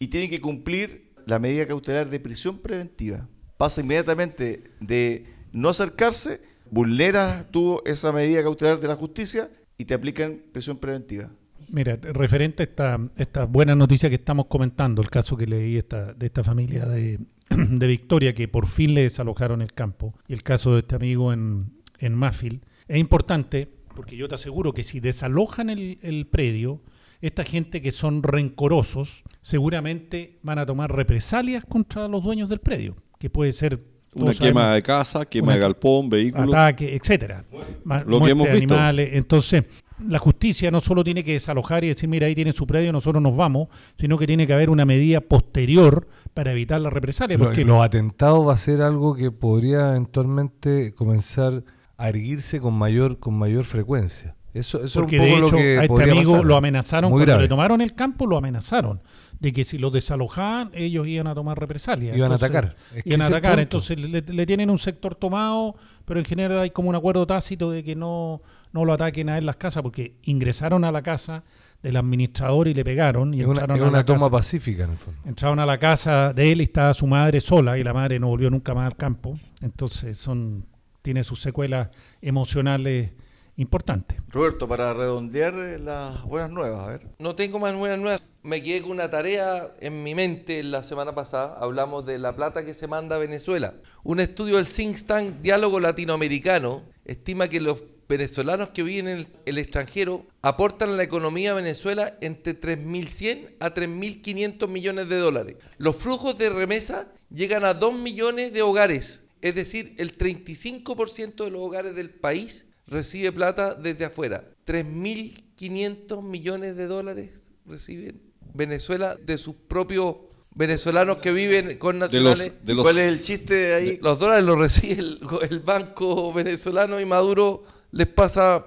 y 0.00 0.08
tienen 0.08 0.28
que 0.28 0.40
cumplir 0.40 1.12
la 1.24 1.38
medida 1.38 1.68
cautelar 1.68 2.10
de 2.10 2.18
prisión 2.18 2.58
preventiva. 2.58 3.28
Pasa 3.58 3.80
inmediatamente 3.80 4.64
de 4.80 5.26
no 5.52 5.68
acercarse, 5.68 6.40
vulneras 6.68 7.46
tú 7.52 7.80
esa 7.86 8.10
medida 8.10 8.42
cautelar 8.42 8.80
de 8.80 8.88
la 8.88 8.96
justicia 8.96 9.48
y 9.78 9.84
te 9.84 9.94
aplican 9.94 10.40
prisión 10.52 10.78
preventiva. 10.78 11.30
Mira, 11.68 11.96
referente 11.96 12.62
a 12.62 12.66
esta, 12.66 13.00
esta 13.16 13.44
buena 13.44 13.74
noticia 13.74 14.08
que 14.08 14.16
estamos 14.16 14.46
comentando, 14.46 15.02
el 15.02 15.10
caso 15.10 15.36
que 15.36 15.46
leí 15.46 15.76
esta, 15.76 16.12
de 16.12 16.26
esta 16.26 16.44
familia 16.44 16.86
de, 16.86 17.18
de 17.50 17.86
Victoria, 17.86 18.34
que 18.34 18.48
por 18.48 18.66
fin 18.66 18.94
le 18.94 19.02
desalojaron 19.02 19.62
el 19.62 19.72
campo, 19.72 20.14
y 20.28 20.32
el 20.32 20.42
caso 20.42 20.74
de 20.74 20.80
este 20.80 20.94
amigo 20.94 21.32
en, 21.32 21.72
en 21.98 22.14
Mafil, 22.14 22.62
es 22.88 22.98
importante 22.98 23.68
porque 23.94 24.16
yo 24.16 24.28
te 24.28 24.34
aseguro 24.34 24.72
que 24.74 24.82
si 24.82 25.00
desalojan 25.00 25.70
el, 25.70 25.98
el 26.02 26.26
predio, 26.26 26.82
esta 27.20 27.44
gente 27.44 27.80
que 27.80 27.90
son 27.90 28.22
rencorosos 28.22 29.24
seguramente 29.40 30.38
van 30.42 30.58
a 30.58 30.66
tomar 30.66 30.94
represalias 30.94 31.64
contra 31.64 32.06
los 32.06 32.22
dueños 32.22 32.48
del 32.50 32.60
predio, 32.60 32.94
que 33.18 33.30
puede 33.30 33.52
ser 33.52 33.95
Una 34.16 34.24
todos 34.32 34.38
quema 34.38 34.60
sabemos, 34.60 34.74
de 34.74 34.82
casa, 34.82 35.24
quema 35.26 35.52
de 35.54 35.58
galpón, 35.60 36.08
vehículos. 36.08 36.48
ataque, 36.54 36.96
etcétera. 36.96 37.44
Lo 37.50 37.60
que 38.04 38.04
muerte 38.06 38.30
hemos 38.32 38.46
de 38.48 38.52
visto. 38.54 38.74
animales. 38.74 39.10
Entonces, 39.12 39.64
la 40.08 40.18
justicia 40.18 40.70
no 40.70 40.80
solo 40.80 41.02
tiene 41.04 41.22
que 41.24 41.32
desalojar 41.32 41.84
y 41.84 41.88
decir, 41.88 42.08
mira, 42.08 42.26
ahí 42.26 42.34
tiene 42.34 42.52
su 42.52 42.66
predio, 42.66 42.92
nosotros 42.92 43.22
nos 43.22 43.34
vamos, 43.36 43.68
sino 43.98 44.18
que 44.18 44.26
tiene 44.26 44.46
que 44.46 44.52
haber 44.52 44.68
una 44.70 44.84
medida 44.84 45.20
posterior 45.20 46.06
para 46.34 46.52
evitar 46.52 46.80
la 46.80 46.90
represalia. 46.90 47.38
Lo- 47.38 47.44
Porque 47.44 47.64
los 47.64 47.82
atentados 47.82 48.46
va 48.46 48.52
a 48.54 48.58
ser 48.58 48.82
algo 48.82 49.14
que 49.14 49.30
podría 49.30 49.90
eventualmente 49.90 50.92
comenzar 50.94 51.62
a 51.96 52.08
erguirse 52.10 52.60
con 52.60 52.74
mayor 52.74 53.18
con 53.18 53.34
mayor 53.38 53.64
frecuencia. 53.64 54.34
Eso, 54.52 54.82
eso 54.82 55.00
Porque 55.00 55.16
es 55.16 55.22
un 55.22 55.28
de 55.28 55.34
poco 55.34 55.46
hecho 55.46 55.56
lo 55.56 55.58
que 55.62 55.78
a 55.78 55.82
este 55.84 56.10
amigo 56.10 56.32
pasar. 56.32 56.46
lo 56.46 56.56
amenazaron 56.56 57.10
Muy 57.10 57.18
cuando 57.18 57.26
grave. 57.32 57.42
le 57.42 57.48
tomaron 57.48 57.80
el 57.82 57.94
campo, 57.94 58.26
lo 58.26 58.36
amenazaron 58.38 59.02
de 59.38 59.52
que 59.52 59.64
si 59.64 59.78
lo 59.78 59.90
desalojaban 59.90 60.70
ellos 60.74 61.06
iban 61.06 61.26
a 61.26 61.34
tomar 61.34 61.58
represalias. 61.58 62.16
Iban 62.16 62.32
a 62.32 62.36
atacar. 62.36 62.76
Es 62.94 63.02
que 63.02 63.08
Iban 63.10 63.22
a 63.22 63.26
atacar, 63.26 63.60
entonces 63.60 63.98
le, 64.00 64.22
le 64.22 64.46
tienen 64.46 64.70
un 64.70 64.78
sector 64.78 65.14
tomado, 65.14 65.76
pero 66.04 66.18
en 66.20 66.24
general 66.26 66.58
hay 66.60 66.70
como 66.70 66.88
un 66.88 66.94
acuerdo 66.94 67.26
tácito 67.26 67.70
de 67.70 67.84
que 67.84 67.94
no, 67.96 68.40
no 68.72 68.84
lo 68.84 68.92
ataquen 68.94 69.28
a 69.28 69.34
él 69.34 69.42
en 69.42 69.46
las 69.46 69.56
casas, 69.56 69.82
porque 69.82 70.16
ingresaron 70.22 70.84
a 70.84 70.92
la 70.92 71.02
casa 71.02 71.44
del 71.82 71.96
administrador 71.96 72.68
y 72.68 72.74
le 72.74 72.84
pegaron 72.84 73.34
y 73.34 73.40
Es 73.40 73.46
una, 73.46 73.60
entraron 73.60 73.76
es 73.76 73.82
a 73.82 73.88
una 73.88 73.98
la 73.98 74.04
toma 74.04 74.18
casa. 74.20 74.30
pacífica 74.30 74.84
en 74.84 74.90
el 74.92 74.96
fondo. 74.96 75.20
Entraron 75.26 75.58
a 75.60 75.66
la 75.66 75.78
casa 75.78 76.32
de 76.32 76.52
él 76.52 76.60
y 76.60 76.64
estaba 76.64 76.94
su 76.94 77.06
madre 77.06 77.40
sola 77.40 77.78
y 77.78 77.84
la 77.84 77.92
madre 77.92 78.18
no 78.18 78.28
volvió 78.28 78.50
nunca 78.50 78.74
más 78.74 78.86
al 78.86 78.96
campo. 78.96 79.38
Entonces 79.60 80.16
son 80.18 80.66
tiene 81.02 81.22
sus 81.22 81.40
secuelas 81.40 81.90
emocionales 82.20 83.12
importantes. 83.56 84.18
Roberto, 84.28 84.66
para 84.68 84.92
redondear 84.92 85.54
eh, 85.54 85.78
las 85.78 86.22
buenas 86.24 86.50
nuevas, 86.50 86.82
a 86.84 86.90
ver. 86.90 87.08
No 87.18 87.34
tengo 87.36 87.58
más 87.60 87.74
buenas 87.74 87.98
nuevas. 87.98 88.22
Me 88.46 88.62
quedé 88.62 88.82
con 88.82 88.92
una 88.92 89.10
tarea 89.10 89.74
en 89.80 90.04
mi 90.04 90.14
mente 90.14 90.62
la 90.62 90.84
semana 90.84 91.16
pasada. 91.16 91.58
Hablamos 91.60 92.06
de 92.06 92.16
la 92.20 92.36
plata 92.36 92.64
que 92.64 92.74
se 92.74 92.86
manda 92.86 93.16
a 93.16 93.18
Venezuela. 93.18 93.74
Un 94.04 94.20
estudio 94.20 94.54
del 94.54 94.68
think 94.68 95.04
tank 95.04 95.40
Diálogo 95.40 95.80
Latinoamericano 95.80 96.84
estima 97.04 97.48
que 97.48 97.60
los 97.60 97.82
venezolanos 98.08 98.68
que 98.68 98.84
viven 98.84 99.08
en 99.08 99.28
el, 99.46 99.58
extranjero 99.58 100.26
aportan 100.42 100.90
a 100.90 100.92
la 100.92 101.02
economía 101.02 101.48
de 101.48 101.62
Venezuela 101.62 102.16
entre 102.20 102.56
3.100 102.56 103.56
a 103.58 103.74
3.500 103.74 104.68
millones 104.68 105.08
de 105.08 105.16
dólares. 105.16 105.56
Los 105.78 105.96
flujos 105.96 106.38
de 106.38 106.48
remesa 106.48 107.08
llegan 107.30 107.64
a 107.64 107.74
2 107.74 107.94
millones 107.94 108.52
de 108.52 108.62
hogares. 108.62 109.24
Es 109.40 109.56
decir, 109.56 109.96
el 109.98 110.16
35% 110.16 111.46
de 111.46 111.50
los 111.50 111.62
hogares 111.62 111.96
del 111.96 112.10
país 112.10 112.66
recibe 112.86 113.32
plata 113.32 113.74
desde 113.74 114.04
afuera. 114.04 114.44
3.500 114.68 116.22
millones 116.22 116.76
de 116.76 116.86
dólares 116.86 117.30
reciben 117.64 118.25
Venezuela 118.56 119.14
de 119.24 119.36
sus 119.38 119.54
propios 119.54 120.16
venezolanos 120.54 121.18
que 121.18 121.32
viven 121.32 121.76
con 121.78 121.96
De 121.96 122.06
nacionales. 122.06 122.52
los, 122.54 122.64
de 122.66 122.72
¿Y 122.72 122.76
los- 122.76 122.84
¿Cuál 122.84 122.98
es 122.98 123.12
el 123.12 123.22
chiste 123.22 123.74
ahí? 123.74 123.98
Los 124.00 124.18
dólares 124.18 124.44
los 124.44 124.58
recibe 124.58 125.00
el, 125.00 125.20
el 125.50 125.60
banco 125.60 126.32
venezolano 126.32 126.98
y 127.00 127.04
Maduro 127.04 127.64
les 127.92 128.06
pasa 128.06 128.64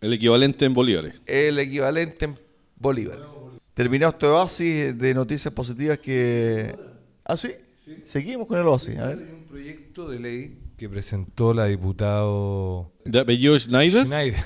el 0.00 0.12
equivalente 0.12 0.64
en 0.64 0.74
bolívares. 0.74 1.20
el 1.26 1.58
equivalente 1.58 2.24
en 2.26 2.38
bolívar. 2.76 3.18
Terminado 3.74 4.12
este 4.12 4.26
oasis 4.26 4.98
de 4.98 5.14
noticias 5.14 5.52
positivas 5.54 5.98
que... 5.98 6.76
¿Ah, 7.24 7.36
sí? 7.36 7.52
Seguimos 8.04 8.46
con 8.46 8.58
el 8.58 8.66
oasis, 8.66 8.98
a 8.98 9.08
Hay 9.08 9.16
ver. 9.16 9.32
un 9.32 9.44
proyecto 9.44 10.08
de 10.10 10.18
ley 10.20 10.58
que 10.76 10.88
presentó 10.88 11.54
la 11.54 11.66
diputado 11.66 12.92
De 13.04 13.20
apellido 13.20 13.58
Schneider. 13.58 14.04
Schneider, 14.04 14.40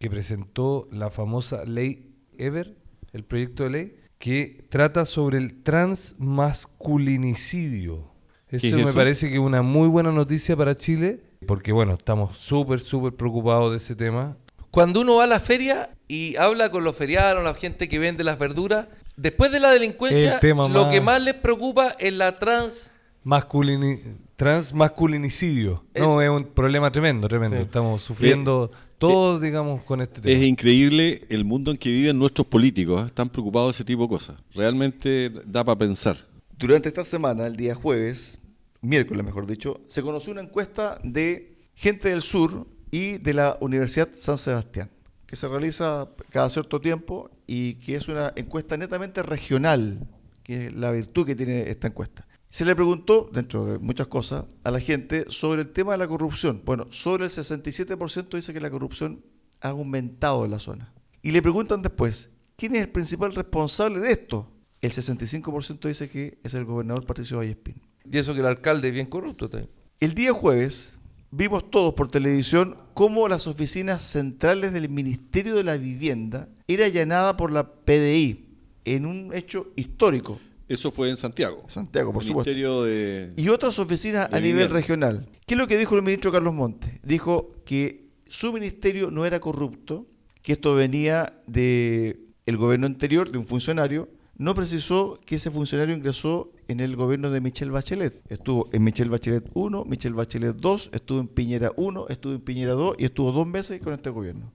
que 0.00 0.10
presentó 0.10 0.88
la 0.90 1.10
famosa 1.10 1.64
ley 1.64 2.08
Ever, 2.38 2.74
el 3.12 3.24
proyecto 3.24 3.64
de 3.64 3.70
ley, 3.70 3.96
que 4.22 4.64
trata 4.68 5.04
sobre 5.04 5.38
el 5.38 5.64
transmasculinicidio. 5.64 8.08
Eso 8.48 8.66
es 8.68 8.72
me 8.74 8.82
eso? 8.82 8.94
parece 8.94 9.28
que 9.28 9.34
es 9.34 9.40
una 9.40 9.62
muy 9.62 9.88
buena 9.88 10.12
noticia 10.12 10.56
para 10.56 10.78
Chile, 10.78 11.24
porque 11.44 11.72
bueno, 11.72 11.94
estamos 11.94 12.38
súper, 12.38 12.78
súper 12.78 13.14
preocupados 13.14 13.72
de 13.72 13.78
ese 13.78 13.96
tema. 13.96 14.36
Cuando 14.70 15.00
uno 15.00 15.16
va 15.16 15.24
a 15.24 15.26
la 15.26 15.40
feria 15.40 15.90
y 16.06 16.36
habla 16.36 16.70
con 16.70 16.84
los 16.84 16.94
ferianos, 16.94 17.42
la 17.42 17.54
gente 17.54 17.88
que 17.88 17.98
vende 17.98 18.22
las 18.22 18.38
verduras, 18.38 18.86
después 19.16 19.50
de 19.50 19.58
la 19.58 19.72
delincuencia, 19.72 20.38
lo 20.40 20.68
más- 20.68 20.92
que 20.92 21.00
más 21.00 21.20
les 21.20 21.34
preocupa 21.34 21.96
es 21.98 22.12
la 22.12 22.38
trans 22.38 22.92
Masculini 23.24 23.98
transmasculinicidio. 24.42 25.84
No, 25.94 26.20
es 26.20 26.28
un 26.28 26.44
problema 26.44 26.90
tremendo, 26.90 27.28
tremendo. 27.28 27.58
Sí. 27.58 27.62
Estamos 27.62 28.02
sufriendo 28.02 28.72
todos, 28.98 29.40
digamos, 29.40 29.84
con 29.84 30.00
este 30.00 30.20
tema. 30.20 30.34
Es 30.34 30.44
increíble 30.44 31.24
el 31.28 31.44
mundo 31.44 31.70
en 31.70 31.76
que 31.76 31.90
viven 31.90 32.18
nuestros 32.18 32.48
políticos. 32.48 33.02
¿eh? 33.02 33.06
Están 33.06 33.28
preocupados 33.28 33.68
de 33.68 33.76
ese 33.76 33.84
tipo 33.84 34.02
de 34.02 34.08
cosas. 34.08 34.36
Realmente 34.52 35.30
da 35.46 35.62
para 35.62 35.78
pensar. 35.78 36.16
Durante 36.58 36.88
esta 36.88 37.04
semana, 37.04 37.46
el 37.46 37.56
día 37.56 37.76
jueves, 37.76 38.38
miércoles 38.80 39.24
mejor 39.24 39.46
dicho, 39.46 39.80
se 39.86 40.02
conoció 40.02 40.32
una 40.32 40.40
encuesta 40.40 40.98
de 41.04 41.56
gente 41.76 42.08
del 42.08 42.22
sur 42.22 42.66
y 42.90 43.18
de 43.18 43.34
la 43.34 43.56
Universidad 43.60 44.08
San 44.14 44.38
Sebastián, 44.38 44.90
que 45.26 45.36
se 45.36 45.46
realiza 45.46 46.08
cada 46.30 46.50
cierto 46.50 46.80
tiempo 46.80 47.30
y 47.46 47.74
que 47.74 47.94
es 47.94 48.08
una 48.08 48.32
encuesta 48.34 48.76
netamente 48.76 49.22
regional, 49.22 50.00
que 50.42 50.66
es 50.66 50.74
la 50.74 50.90
virtud 50.90 51.26
que 51.26 51.36
tiene 51.36 51.70
esta 51.70 51.86
encuesta. 51.86 52.26
Se 52.52 52.66
le 52.66 52.76
preguntó, 52.76 53.30
dentro 53.32 53.64
de 53.64 53.78
muchas 53.78 54.08
cosas, 54.08 54.44
a 54.62 54.70
la 54.70 54.78
gente 54.78 55.24
sobre 55.30 55.62
el 55.62 55.72
tema 55.72 55.92
de 55.92 55.98
la 55.98 56.06
corrupción. 56.06 56.60
Bueno, 56.66 56.86
sobre 56.90 57.24
el 57.24 57.30
67% 57.30 58.36
dice 58.36 58.52
que 58.52 58.60
la 58.60 58.70
corrupción 58.70 59.24
ha 59.62 59.70
aumentado 59.70 60.44
en 60.44 60.50
la 60.50 60.58
zona. 60.58 60.92
Y 61.22 61.30
le 61.30 61.40
preguntan 61.40 61.80
después, 61.80 62.28
¿quién 62.56 62.76
es 62.76 62.82
el 62.82 62.90
principal 62.90 63.34
responsable 63.34 64.00
de 64.00 64.12
esto? 64.12 64.52
El 64.82 64.92
65% 64.92 65.88
dice 65.88 66.10
que 66.10 66.40
es 66.44 66.52
el 66.52 66.66
gobernador 66.66 67.06
Patricio 67.06 67.38
Vallespín. 67.38 67.80
y 68.04 68.18
eso 68.18 68.34
que 68.34 68.40
el 68.40 68.46
alcalde 68.46 68.88
es 68.88 68.94
bien 68.94 69.06
corrupto 69.06 69.48
también. 69.48 69.70
El 69.98 70.12
día 70.12 70.34
jueves 70.34 70.92
vimos 71.30 71.70
todos 71.70 71.94
por 71.94 72.10
televisión 72.10 72.76
cómo 72.92 73.28
las 73.28 73.46
oficinas 73.46 74.02
centrales 74.02 74.74
del 74.74 74.90
Ministerio 74.90 75.54
de 75.54 75.64
la 75.64 75.78
Vivienda 75.78 76.50
era 76.68 76.84
allanada 76.84 77.34
por 77.34 77.50
la 77.50 77.72
PDI 77.76 78.44
en 78.84 79.06
un 79.06 79.32
hecho 79.32 79.72
histórico. 79.74 80.38
Eso 80.72 80.90
fue 80.90 81.10
en 81.10 81.16
Santiago. 81.16 81.62
Santiago, 81.68 82.12
por 82.12 82.24
supuesto. 82.24 82.84
De... 82.84 83.32
Y 83.36 83.48
otras 83.48 83.78
oficinas 83.78 84.26
a 84.26 84.36
nivel 84.36 84.52
vivienda. 84.52 84.74
regional. 84.74 85.28
¿Qué 85.46 85.54
es 85.54 85.58
lo 85.58 85.66
que 85.66 85.76
dijo 85.76 85.96
el 85.96 86.02
ministro 86.02 86.32
Carlos 86.32 86.54
Montes? 86.54 86.90
Dijo 87.02 87.52
que 87.64 88.06
su 88.28 88.52
ministerio 88.52 89.10
no 89.10 89.26
era 89.26 89.38
corrupto, 89.40 90.06
que 90.42 90.52
esto 90.52 90.74
venía 90.74 91.40
de 91.46 92.20
el 92.46 92.56
gobierno 92.56 92.86
anterior, 92.86 93.30
de 93.30 93.38
un 93.38 93.46
funcionario, 93.46 94.08
no 94.36 94.54
precisó 94.54 95.20
que 95.24 95.36
ese 95.36 95.50
funcionario 95.50 95.94
ingresó 95.94 96.52
en 96.66 96.80
el 96.80 96.96
gobierno 96.96 97.30
de 97.30 97.40
Michelle 97.40 97.70
Bachelet. 97.70 98.22
Estuvo 98.28 98.68
en 98.72 98.82
Michelle 98.82 99.10
Bachelet 99.10 99.48
1, 99.52 99.84
Michelle 99.84 100.14
Bachelet 100.14 100.56
2, 100.56 100.90
estuvo 100.92 101.20
en 101.20 101.28
Piñera 101.28 101.72
1, 101.76 102.06
estuvo 102.08 102.32
en 102.32 102.40
Piñera 102.40 102.72
2 102.72 102.96
y 102.98 103.04
estuvo 103.04 103.30
dos 103.30 103.46
meses 103.46 103.80
con 103.80 103.92
este 103.92 104.10
gobierno. 104.10 104.52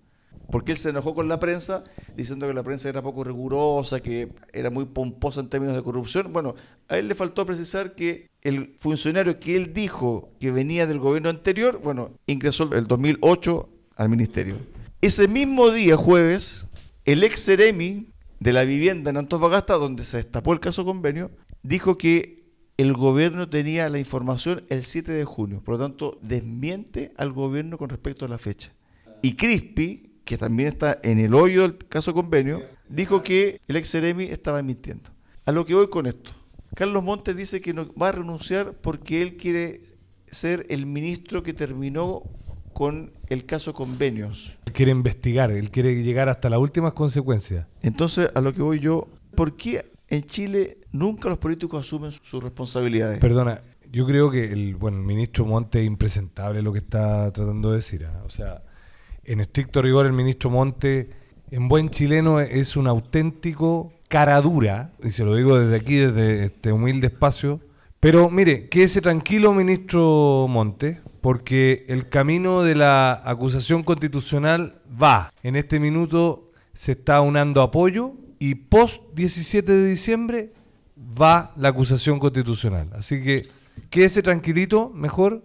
Porque 0.52 0.72
él 0.72 0.78
se 0.78 0.90
enojó 0.90 1.14
con 1.14 1.28
la 1.28 1.40
prensa 1.40 1.84
diciendo 2.16 2.48
que 2.48 2.54
la 2.54 2.64
prensa 2.64 2.90
era 2.90 3.02
poco 3.02 3.24
rigurosa, 3.24 4.00
que 4.00 4.30
era 4.54 4.70
muy 4.70 4.86
pomposa 4.86 5.42
en 5.42 5.50
términos 5.50 5.76
de 5.76 5.84
corrupción. 5.84 6.32
Bueno, 6.32 6.56
a 6.88 6.98
él 6.98 7.08
le 7.08 7.16
faltó 7.16 7.46
precisar 7.46 7.96
que 7.96 8.30
el 8.42 8.78
funcionario 8.80 9.40
que 9.40 9.56
él 9.56 9.74
dijo 9.74 10.30
que 10.40 10.52
venía 10.52 10.88
del 10.88 11.00
gobierno 11.00 11.30
anterior, 11.30 11.82
bueno, 11.84 12.12
ingresó 12.28 12.72
el 12.74 12.88
2008 12.88 13.70
al 13.96 14.10
ministerio. 14.10 14.58
Ese 15.02 15.28
mismo 15.28 15.72
día, 15.72 15.98
jueves, 15.98 16.66
el 17.06 17.24
ex 17.24 17.46
Ceremi 17.46 18.08
de 18.40 18.54
la 18.54 18.64
vivienda 18.64 19.10
en 19.10 19.18
Antofagasta, 19.18 19.76
donde 19.76 20.06
se 20.06 20.18
destapó 20.18 20.54
el 20.54 20.60
caso 20.60 20.86
convenio, 20.86 21.32
dijo 21.64 21.98
que 21.98 22.38
el 22.78 22.94
gobierno 22.94 23.50
tenía 23.50 23.90
la 23.90 24.00
información 24.00 24.64
el 24.70 24.86
7 24.86 25.12
de 25.12 25.26
junio, 25.26 25.62
por 25.64 25.76
lo 25.76 25.80
tanto 25.80 26.20
desmiente 26.22 27.12
al 27.18 27.32
gobierno 27.32 27.78
con 27.78 27.90
respecto 27.90 28.26
a 28.26 28.30
la 28.30 28.38
fecha. 28.38 28.72
Y 29.24 29.36
Crispi, 29.36 30.07
que 30.28 30.38
también 30.38 30.68
está 30.68 31.00
en 31.04 31.20
el 31.20 31.34
hoyo 31.34 31.62
del 31.62 31.78
caso 31.78 32.14
convenio, 32.14 32.62
dijo 32.90 33.24
que 33.24 33.62
el 33.68 33.78
ex 33.78 33.90
Ceremi 33.92 34.26
estaba 34.26 34.62
mintiendo. 34.62 35.10
A 35.46 35.54
lo 35.54 35.66
que 35.66 35.74
voy 35.74 35.90
con 35.90 36.06
esto. 36.06 36.32
Carlos 36.76 37.02
Montes 37.02 37.36
dice 37.36 37.62
que 37.62 37.74
no 37.74 37.92
va 37.96 38.10
a 38.10 38.12
renunciar 38.12 38.74
porque 38.74 39.22
él 39.22 39.38
quiere 39.38 39.82
ser 40.30 40.66
el 40.70 40.86
ministro 40.86 41.44
que 41.44 41.54
terminó 41.54 42.24
con 42.74 43.14
el 43.30 43.46
caso 43.46 43.74
convenios. 43.74 44.58
Él 44.66 44.74
quiere 44.74 44.92
investigar, 44.92 45.50
él 45.50 45.72
quiere 45.72 46.04
llegar 46.04 46.28
hasta 46.28 46.50
las 46.50 46.60
últimas 46.60 46.92
consecuencias. 46.92 47.66
Entonces, 47.82 48.30
a 48.36 48.42
lo 48.42 48.54
que 48.54 48.62
voy 48.62 48.80
yo, 48.80 49.08
¿por 49.34 49.56
qué 49.56 49.90
en 50.10 50.24
Chile 50.24 50.80
nunca 50.92 51.30
los 51.30 51.38
políticos 51.38 51.82
asumen 51.82 52.12
sus 52.12 52.44
responsabilidades? 52.44 53.20
Perdona, 53.20 53.62
yo 53.90 54.06
creo 54.06 54.30
que 54.30 54.52
el, 54.52 54.76
bueno, 54.76 54.98
el 54.98 55.04
ministro 55.04 55.46
Monte 55.46 55.80
es 55.80 55.88
impresentable 55.88 56.62
lo 56.62 56.74
que 56.74 56.80
está 56.80 57.32
tratando 57.32 57.72
de 57.72 57.78
decir. 57.78 58.06
¿ah? 58.06 58.24
O 58.26 58.30
sea, 58.30 58.62
en 59.28 59.42
estricto 59.42 59.82
rigor, 59.82 60.06
el 60.06 60.14
ministro 60.14 60.50
Monte, 60.50 61.10
en 61.52 61.68
buen 61.68 61.90
chileno, 61.90 62.40
es 62.40 62.76
un 62.76 62.88
auténtico 62.88 63.94
cara 64.08 64.42
dura, 64.42 64.94
y 65.04 65.12
se 65.12 65.26
lo 65.26 65.36
digo 65.36 65.60
desde 65.60 65.76
aquí, 65.76 65.96
desde 65.98 66.46
este 66.46 66.72
humilde 66.72 67.08
espacio. 67.08 67.60
Pero 68.00 68.30
mire, 68.30 68.70
quédese 68.70 69.02
tranquilo, 69.02 69.54
ministro 69.54 70.48
Monte, 70.48 71.02
porque 71.20 71.86
el 71.90 72.08
camino 72.08 72.64
de 72.64 72.76
la 72.76 73.22
acusación 73.26 73.84
constitucional 73.84 74.82
va. 74.90 75.34
En 75.44 75.56
este 75.56 75.80
minuto 75.80 76.52
se 76.74 76.94
está 76.94 77.20
unando 77.22 77.62
apoyo 77.62 78.14
y 78.40 78.56
post 78.56 79.02
17 79.14 79.70
de 79.70 79.90
diciembre 79.90 80.54
va 81.20 81.54
la 81.58 81.70
acusación 81.70 82.20
constitucional. 82.20 82.90
Así 82.94 83.22
que 83.22 83.50
quédese 83.90 84.22
tranquilito, 84.22 84.90
mejor, 84.94 85.44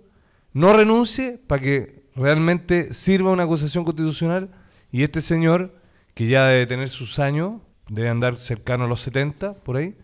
no 0.52 0.72
renuncie 0.72 1.40
para 1.46 1.62
que 1.62 2.01
realmente 2.14 2.94
sirva 2.94 3.32
una 3.32 3.44
acusación 3.44 3.84
constitucional 3.84 4.50
y 4.90 5.02
este 5.02 5.20
señor, 5.20 5.74
que 6.14 6.26
ya 6.26 6.46
debe 6.46 6.66
tener 6.66 6.88
sus 6.88 7.18
años, 7.18 7.60
debe 7.88 8.08
andar 8.08 8.36
cercano 8.36 8.84
a 8.84 8.88
los 8.88 9.00
70, 9.00 9.54
por 9.54 9.76
ahí, 9.76 9.96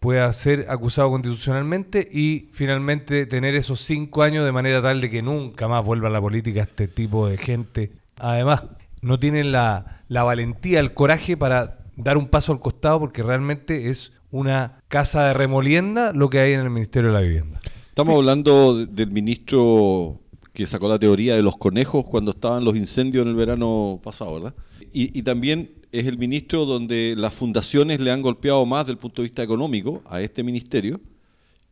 pueda 0.00 0.30
ser 0.34 0.66
acusado 0.68 1.10
constitucionalmente 1.10 2.06
y 2.12 2.50
finalmente 2.52 3.24
tener 3.24 3.54
esos 3.54 3.80
cinco 3.80 4.22
años 4.22 4.44
de 4.44 4.52
manera 4.52 4.82
tal 4.82 5.00
de 5.00 5.08
que 5.08 5.22
nunca 5.22 5.66
más 5.66 5.82
vuelva 5.82 6.08
a 6.08 6.10
la 6.10 6.20
política 6.20 6.62
este 6.62 6.88
tipo 6.88 7.26
de 7.26 7.38
gente. 7.38 7.92
Además, 8.18 8.64
no 9.00 9.18
tienen 9.18 9.50
la, 9.50 10.02
la 10.08 10.22
valentía, 10.22 10.80
el 10.80 10.92
coraje 10.92 11.38
para 11.38 11.78
dar 11.96 12.18
un 12.18 12.28
paso 12.28 12.52
al 12.52 12.60
costado 12.60 13.00
porque 13.00 13.22
realmente 13.22 13.88
es 13.88 14.12
una 14.30 14.80
casa 14.88 15.28
de 15.28 15.32
remolienda 15.32 16.12
lo 16.12 16.28
que 16.28 16.40
hay 16.40 16.52
en 16.52 16.60
el 16.60 16.70
Ministerio 16.70 17.10
de 17.10 17.14
la 17.14 17.22
Vivienda. 17.22 17.60
Estamos 17.88 18.16
hablando 18.16 18.84
del 18.84 19.10
ministro 19.10 20.20
que 20.54 20.66
sacó 20.66 20.88
la 20.88 20.98
teoría 20.98 21.36
de 21.36 21.42
los 21.42 21.56
conejos 21.56 22.06
cuando 22.06 22.30
estaban 22.30 22.64
los 22.64 22.76
incendios 22.76 23.24
en 23.24 23.28
el 23.28 23.36
verano 23.36 24.00
pasado, 24.02 24.34
¿verdad? 24.34 24.54
Y, 24.92 25.18
y 25.18 25.22
también 25.22 25.72
es 25.92 26.06
el 26.06 26.16
ministro 26.16 26.64
donde 26.64 27.14
las 27.16 27.34
fundaciones 27.34 28.00
le 28.00 28.10
han 28.10 28.22
golpeado 28.22 28.64
más 28.64 28.86
desde 28.86 28.92
el 28.92 28.98
punto 28.98 29.20
de 29.20 29.26
vista 29.26 29.42
económico 29.42 30.02
a 30.06 30.20
este 30.22 30.42
ministerio 30.42 31.00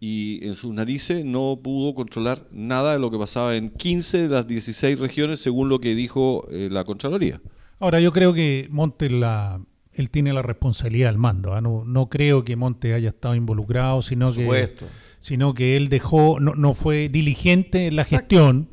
y 0.00 0.44
en 0.44 0.56
sus 0.56 0.74
narices 0.74 1.24
no 1.24 1.60
pudo 1.62 1.94
controlar 1.94 2.48
nada 2.50 2.94
de 2.94 2.98
lo 2.98 3.08
que 3.08 3.18
pasaba 3.18 3.54
en 3.54 3.70
15 3.70 4.22
de 4.22 4.28
las 4.28 4.48
16 4.48 4.98
regiones 4.98 5.38
según 5.38 5.68
lo 5.68 5.78
que 5.78 5.94
dijo 5.94 6.44
eh, 6.50 6.68
la 6.72 6.82
Contraloría. 6.82 7.40
Ahora, 7.78 8.00
yo 8.00 8.12
creo 8.12 8.34
que 8.34 8.66
Monte 8.68 9.08
la, 9.10 9.60
él 9.92 10.10
tiene 10.10 10.32
la 10.32 10.42
responsabilidad 10.42 11.08
del 11.08 11.18
mando. 11.18 11.54
¿ah? 11.54 11.60
No, 11.60 11.84
no 11.84 12.08
creo 12.08 12.44
que 12.44 12.56
Monte 12.56 12.94
haya 12.94 13.10
estado 13.10 13.36
involucrado, 13.36 14.02
sino 14.02 14.32
Por 14.32 14.56
que, 14.56 14.74
sino 15.20 15.54
que 15.54 15.76
él 15.76 15.88
dejó, 15.88 16.40
no, 16.40 16.56
no 16.56 16.74
fue 16.74 17.08
diligente 17.08 17.86
en 17.86 17.94
la 17.94 18.02
gestión 18.02 18.71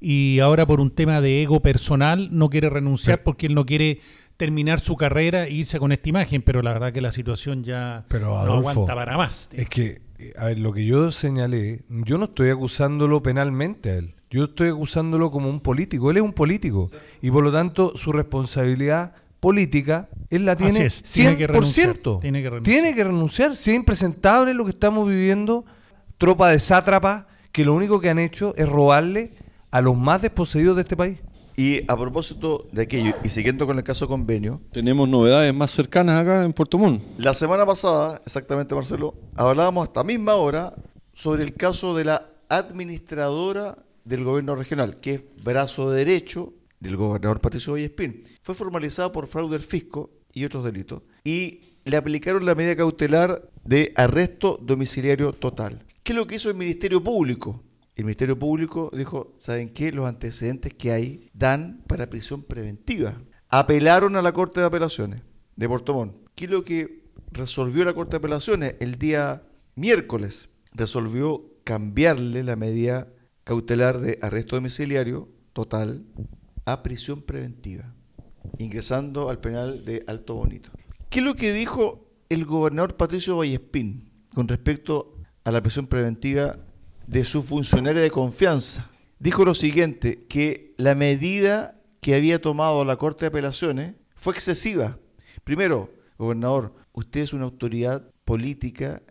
y 0.00 0.38
ahora 0.40 0.66
por 0.66 0.80
un 0.80 0.90
tema 0.90 1.20
de 1.20 1.42
ego 1.42 1.60
personal 1.60 2.28
no 2.32 2.50
quiere 2.50 2.70
renunciar 2.70 3.22
porque 3.22 3.46
él 3.46 3.54
no 3.54 3.64
quiere 3.64 4.00
terminar 4.36 4.80
su 4.80 4.96
carrera 4.96 5.44
e 5.44 5.52
irse 5.52 5.78
con 5.78 5.92
esta 5.92 6.08
imagen, 6.08 6.42
pero 6.42 6.62
la 6.62 6.72
verdad 6.72 6.92
que 6.92 7.00
la 7.00 7.12
situación 7.12 7.64
ya 7.64 8.04
Pero, 8.08 8.44
no 8.44 8.54
aguanta 8.54 8.94
para 8.94 9.16
más. 9.16 9.48
Es 9.52 9.68
que, 9.68 10.02
eh, 10.18 10.32
a 10.36 10.46
ver, 10.46 10.58
lo 10.58 10.72
que 10.72 10.84
yo 10.84 11.12
señalé, 11.12 11.82
yo 11.88 12.18
no 12.18 12.24
estoy 12.24 12.50
acusándolo 12.50 13.22
penalmente 13.22 13.90
a 13.90 13.94
él. 13.96 14.14
Yo 14.30 14.44
estoy 14.44 14.68
acusándolo 14.68 15.30
como 15.30 15.48
un 15.48 15.60
político. 15.60 16.10
Él 16.10 16.16
es 16.16 16.22
un 16.22 16.32
político. 16.32 16.90
Y 17.22 17.30
por 17.30 17.44
lo 17.44 17.52
tanto, 17.52 17.96
su 17.96 18.10
responsabilidad 18.10 19.14
política, 19.38 20.08
él 20.30 20.44
la 20.44 20.56
tiene 20.56 20.86
es, 20.86 21.02
tiene 21.02 21.36
que 21.36 21.46
100%. 21.46 21.48
renunciar, 21.48 21.96
tiene 22.20 22.42
que 22.42 22.50
renunciar. 22.50 22.62
Tiene 22.62 22.94
que 22.94 23.04
renunciar. 23.04 23.56
Si 23.56 23.70
es 23.70 23.76
impresentable 23.76 24.54
lo 24.54 24.64
que 24.64 24.70
estamos 24.70 25.08
viviendo, 25.08 25.64
tropa 26.18 26.48
de 26.48 26.58
sátrapas 26.58 27.26
que 27.52 27.64
lo 27.64 27.74
único 27.74 28.00
que 28.00 28.10
han 28.10 28.18
hecho 28.18 28.54
es 28.56 28.68
robarle 28.68 29.34
a 29.74 29.80
los 29.80 29.98
más 29.98 30.22
desposeídos 30.22 30.76
de 30.76 30.82
este 30.82 30.96
país. 30.96 31.18
Y 31.56 31.80
a 31.90 31.96
propósito 31.96 32.68
de 32.70 32.82
aquello, 32.82 33.12
y 33.24 33.28
siguiendo 33.28 33.66
con 33.66 33.76
el 33.76 33.82
caso 33.82 34.06
convenio, 34.06 34.60
Tenemos 34.70 35.08
novedades 35.08 35.52
más 35.52 35.72
cercanas 35.72 36.20
acá 36.20 36.44
en 36.44 36.52
Puerto 36.52 36.78
Montt. 36.78 37.02
la 37.18 37.34
semana 37.34 37.66
pasada, 37.66 38.22
exactamente 38.24 38.72
Marcelo, 38.72 39.16
hablábamos 39.34 39.82
a 39.82 39.86
esta 39.86 40.04
misma 40.04 40.36
hora 40.36 40.76
sobre 41.12 41.42
el 41.42 41.54
caso 41.54 41.96
de 41.96 42.04
la 42.04 42.30
administradora 42.48 43.78
del 44.04 44.22
gobierno 44.22 44.54
regional, 44.54 44.94
que 44.94 45.14
es 45.14 45.22
brazo 45.42 45.90
derecho 45.90 46.52
del 46.78 46.96
gobernador 46.96 47.40
Patricio 47.40 47.72
Vallespín. 47.72 48.22
Fue 48.42 48.54
formalizada 48.54 49.10
por 49.10 49.26
fraude 49.26 49.54
del 49.58 49.66
fisco 49.66 50.10
y 50.32 50.44
otros 50.44 50.64
delitos. 50.64 51.02
Y 51.24 51.62
le 51.84 51.96
aplicaron 51.96 52.46
la 52.46 52.54
medida 52.54 52.76
cautelar 52.76 53.50
de 53.64 53.92
arresto 53.96 54.56
domiciliario 54.62 55.32
total. 55.32 55.84
¿Qué 56.04 56.12
es 56.12 56.16
lo 56.16 56.28
que 56.28 56.36
hizo 56.36 56.48
el 56.48 56.54
Ministerio 56.54 57.02
Público? 57.02 57.63
El 57.96 58.04
Ministerio 58.04 58.36
Público 58.36 58.90
dijo, 58.92 59.36
¿saben 59.38 59.72
qué? 59.72 59.92
Los 59.92 60.08
antecedentes 60.08 60.74
que 60.74 60.90
hay 60.90 61.30
dan 61.32 61.84
para 61.86 62.10
prisión 62.10 62.42
preventiva. 62.42 63.20
Apelaron 63.48 64.16
a 64.16 64.22
la 64.22 64.32
Corte 64.32 64.58
de 64.58 64.66
Apelaciones 64.66 65.22
de 65.54 65.68
Puerto 65.68 65.94
Montt. 65.94 66.16
¿Qué 66.34 66.46
es 66.46 66.50
lo 66.50 66.64
que 66.64 67.04
resolvió 67.30 67.84
la 67.84 67.94
Corte 67.94 68.12
de 68.12 68.16
Apelaciones 68.16 68.74
el 68.80 68.98
día 68.98 69.44
miércoles? 69.76 70.48
Resolvió 70.72 71.44
cambiarle 71.62 72.42
la 72.42 72.56
medida 72.56 73.08
cautelar 73.44 74.00
de 74.00 74.18
arresto 74.22 74.56
domiciliario 74.56 75.28
total 75.52 76.04
a 76.64 76.82
prisión 76.82 77.22
preventiva, 77.22 77.94
ingresando 78.58 79.30
al 79.30 79.38
penal 79.38 79.84
de 79.84 80.02
Alto 80.08 80.34
Bonito. 80.34 80.70
¿Qué 81.10 81.20
es 81.20 81.24
lo 81.24 81.36
que 81.36 81.52
dijo 81.52 82.10
el 82.28 82.44
gobernador 82.44 82.96
Patricio 82.96 83.36
Vallespín 83.36 84.10
con 84.34 84.48
respecto 84.48 85.14
a 85.44 85.52
la 85.52 85.62
prisión 85.62 85.86
preventiva 85.86 86.58
de 87.06 87.24
su 87.24 87.42
funcionario 87.42 88.02
de 88.02 88.10
confianza? 88.10 88.90
Dijo 89.18 89.44
lo 89.44 89.54
siguiente, 89.54 90.26
que 90.28 90.74
la 90.76 90.94
medida 90.94 91.80
que 92.00 92.14
había 92.14 92.40
tomado 92.40 92.84
la 92.84 92.96
Corte 92.96 93.24
de 93.24 93.28
Apelaciones 93.28 93.94
fue 94.14 94.34
excesiva. 94.34 94.98
Primero, 95.44 95.92
gobernador, 96.18 96.74
usted 96.92 97.20
es 97.20 97.32
una 97.32 97.44
autoridad 97.44 98.10
política 98.24 99.02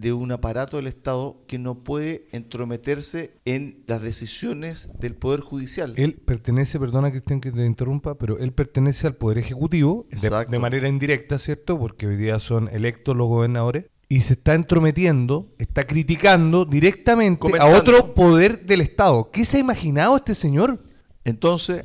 de 0.00 0.14
un 0.14 0.32
aparato 0.32 0.78
del 0.78 0.86
Estado 0.86 1.44
que 1.46 1.58
no 1.58 1.84
puede 1.84 2.26
entrometerse 2.32 3.36
en 3.44 3.84
las 3.86 4.00
decisiones 4.00 4.88
del 4.98 5.14
Poder 5.14 5.40
Judicial. 5.40 5.92
Él 5.98 6.14
pertenece, 6.14 6.80
perdona 6.80 7.10
Cristian 7.10 7.42
que 7.42 7.52
te 7.52 7.66
interrumpa, 7.66 8.16
pero 8.16 8.38
él 8.38 8.52
pertenece 8.54 9.06
al 9.06 9.16
Poder 9.16 9.36
Ejecutivo 9.36 10.06
de, 10.10 10.46
de 10.48 10.58
manera 10.58 10.88
indirecta, 10.88 11.38
¿cierto? 11.38 11.78
Porque 11.78 12.06
hoy 12.06 12.16
día 12.16 12.38
son 12.38 12.68
electos 12.68 13.14
los 13.14 13.28
gobernadores. 13.28 13.89
Y 14.12 14.22
se 14.22 14.32
está 14.32 14.54
entrometiendo, 14.54 15.54
está 15.56 15.84
criticando 15.84 16.64
directamente 16.64 17.38
Comentando. 17.38 17.76
a 17.76 17.78
otro 17.78 18.12
poder 18.12 18.66
del 18.66 18.80
Estado. 18.80 19.30
¿Qué 19.30 19.44
se 19.44 19.56
ha 19.56 19.60
imaginado 19.60 20.16
este 20.16 20.34
señor? 20.34 20.82
Entonces, 21.24 21.84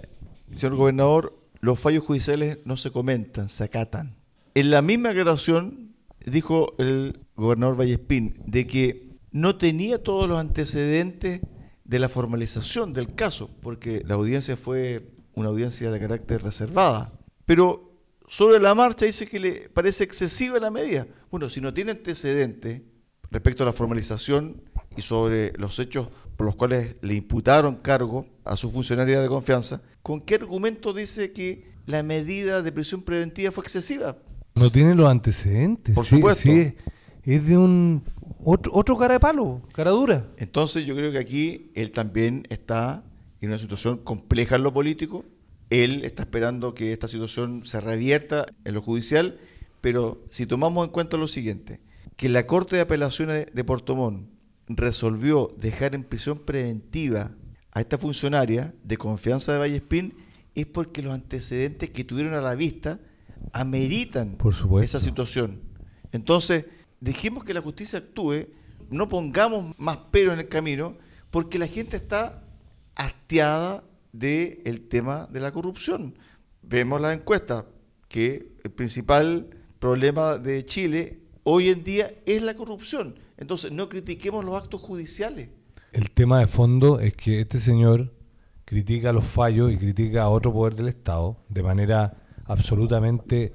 señor 0.55 0.75
gobernador, 0.75 1.39
los 1.59 1.79
fallos 1.79 2.03
judiciales 2.03 2.57
no 2.65 2.77
se 2.77 2.89
comentan, 2.91 3.47
se 3.47 3.63
acatan. 3.63 4.15
En 4.55 4.71
la 4.71 4.81
misma 4.81 5.09
aclaración 5.09 5.93
dijo 6.25 6.73
el 6.79 7.19
gobernador 7.35 7.79
Vallespín 7.79 8.41
de 8.47 8.65
que 8.65 9.19
no 9.31 9.57
tenía 9.57 10.01
todos 10.01 10.27
los 10.27 10.39
antecedentes 10.39 11.41
de 11.83 11.99
la 11.99 12.09
formalización 12.09 12.91
del 12.93 13.13
caso, 13.13 13.51
porque 13.61 14.01
la 14.03 14.15
audiencia 14.15 14.57
fue 14.57 15.11
una 15.35 15.49
audiencia 15.49 15.91
de 15.91 15.99
carácter 15.99 16.41
reservada. 16.41 17.13
pero 17.45 17.94
sobre 18.27 18.59
la 18.59 18.73
marcha 18.73 19.05
dice 19.05 19.27
que 19.27 19.39
le 19.39 19.69
parece 19.69 20.03
excesiva 20.03 20.59
la 20.59 20.71
medida. 20.71 21.07
Bueno, 21.31 21.49
si 21.49 21.61
no 21.61 21.73
tiene 21.73 21.91
antecedentes 21.91 22.81
respecto 23.29 23.63
a 23.63 23.65
la 23.65 23.73
formalización 23.73 24.61
y 24.97 25.01
sobre 25.01 25.53
los 25.57 25.77
hechos 25.79 26.09
por 26.37 26.45
los 26.45 26.55
cuales 26.55 26.97
le 27.01 27.15
imputaron 27.15 27.77
cargo 27.77 28.25
a 28.43 28.57
su 28.57 28.71
funcionaria 28.71 29.21
de 29.21 29.27
confianza, 29.27 29.81
¿con 30.01 30.21
qué 30.21 30.35
argumento 30.35 30.93
dice 30.93 31.31
que 31.31 31.71
la 31.85 32.03
medida 32.03 32.61
de 32.61 32.71
prisión 32.71 33.01
preventiva 33.03 33.51
fue 33.51 33.63
excesiva? 33.63 34.17
No 34.55 34.69
tiene 34.69 34.95
los 34.95 35.09
antecedentes. 35.09 35.93
Por 35.93 36.05
sí, 36.05 36.15
supuesto. 36.15 36.43
sí, 36.43 36.73
es 37.23 37.45
de 37.47 37.57
un 37.57 38.03
otro, 38.43 38.71
otro 38.73 38.97
cara 38.97 39.15
de 39.15 39.19
palo, 39.19 39.61
cara 39.73 39.91
dura. 39.91 40.27
Entonces 40.37 40.85
yo 40.85 40.95
creo 40.95 41.11
que 41.11 41.17
aquí 41.17 41.71
él 41.75 41.91
también 41.91 42.45
está 42.49 43.03
en 43.41 43.49
una 43.49 43.59
situación 43.59 43.97
compleja 43.97 44.55
en 44.55 44.63
lo 44.63 44.73
político. 44.73 45.25
Él 45.83 46.05
está 46.05 46.23
esperando 46.23 46.73
que 46.73 46.93
esta 46.93 47.07
situación 47.07 47.65
se 47.65 47.81
revierta 47.81 48.45
en 48.63 48.75
lo 48.75 48.81
judicial, 48.81 49.39
pero 49.81 50.23
si 50.29 50.45
tomamos 50.45 50.85
en 50.85 50.91
cuenta 50.91 51.17
lo 51.17 51.27
siguiente, 51.27 51.81
que 52.15 52.29
la 52.29 52.47
Corte 52.47 52.77
de 52.77 52.81
Apelaciones 52.81 53.47
de 53.53 53.63
Puerto 53.63 53.95
Montt 53.95 54.29
resolvió 54.67 55.53
dejar 55.57 55.93
en 55.93 56.03
prisión 56.03 56.39
preventiva 56.39 57.31
a 57.71 57.81
esta 57.81 57.97
funcionaria 57.97 58.73
de 58.83 58.95
confianza 58.95 59.51
de 59.51 59.59
Vallespín, 59.59 60.13
es 60.55 60.65
porque 60.65 61.01
los 61.01 61.13
antecedentes 61.13 61.89
que 61.89 62.05
tuvieron 62.05 62.33
a 62.35 62.41
la 62.41 62.55
vista 62.55 62.99
ameritan 63.51 64.37
Por 64.37 64.55
esa 64.81 64.99
situación. 65.01 65.61
Entonces, 66.13 66.65
dejemos 67.01 67.43
que 67.43 67.53
la 67.53 67.61
justicia 67.61 67.99
actúe, 67.99 68.47
no 68.89 69.09
pongamos 69.09 69.77
más 69.77 69.97
pero 70.09 70.31
en 70.31 70.39
el 70.39 70.47
camino, 70.47 70.97
porque 71.31 71.59
la 71.59 71.67
gente 71.67 71.97
está 71.97 72.43
hastiada 72.95 73.83
del 74.19 74.87
tema 74.87 75.27
de 75.31 75.39
la 75.39 75.51
corrupción. 75.51 76.17
Vemos 76.61 77.01
las 77.01 77.13
encuestas, 77.15 77.65
que 78.07 78.53
el 78.63 78.71
principal 78.71 79.49
problema 79.79 80.37
de 80.37 80.63
Chile 80.65 81.19
hoy 81.43 81.69
en 81.69 81.83
día 81.83 82.11
es 82.25 82.41
la 82.41 82.55
corrupción. 82.55 83.19
Entonces, 83.37 83.71
no 83.71 83.89
critiquemos 83.89 84.45
los 84.45 84.55
actos 84.55 84.81
judiciales. 84.81 85.49
El 85.91 86.11
tema 86.11 86.39
de 86.39 86.47
fondo 86.47 86.99
es 86.99 87.13
que 87.13 87.41
este 87.41 87.59
señor 87.59 88.13
critica 88.63 89.11
los 89.13 89.25
fallos 89.25 89.71
y 89.71 89.77
critica 89.77 90.23
a 90.23 90.29
otro 90.29 90.51
poder 90.53 90.75
del 90.75 90.87
Estado 90.87 91.37
de 91.49 91.61
manera 91.63 92.17
absolutamente 92.45 93.53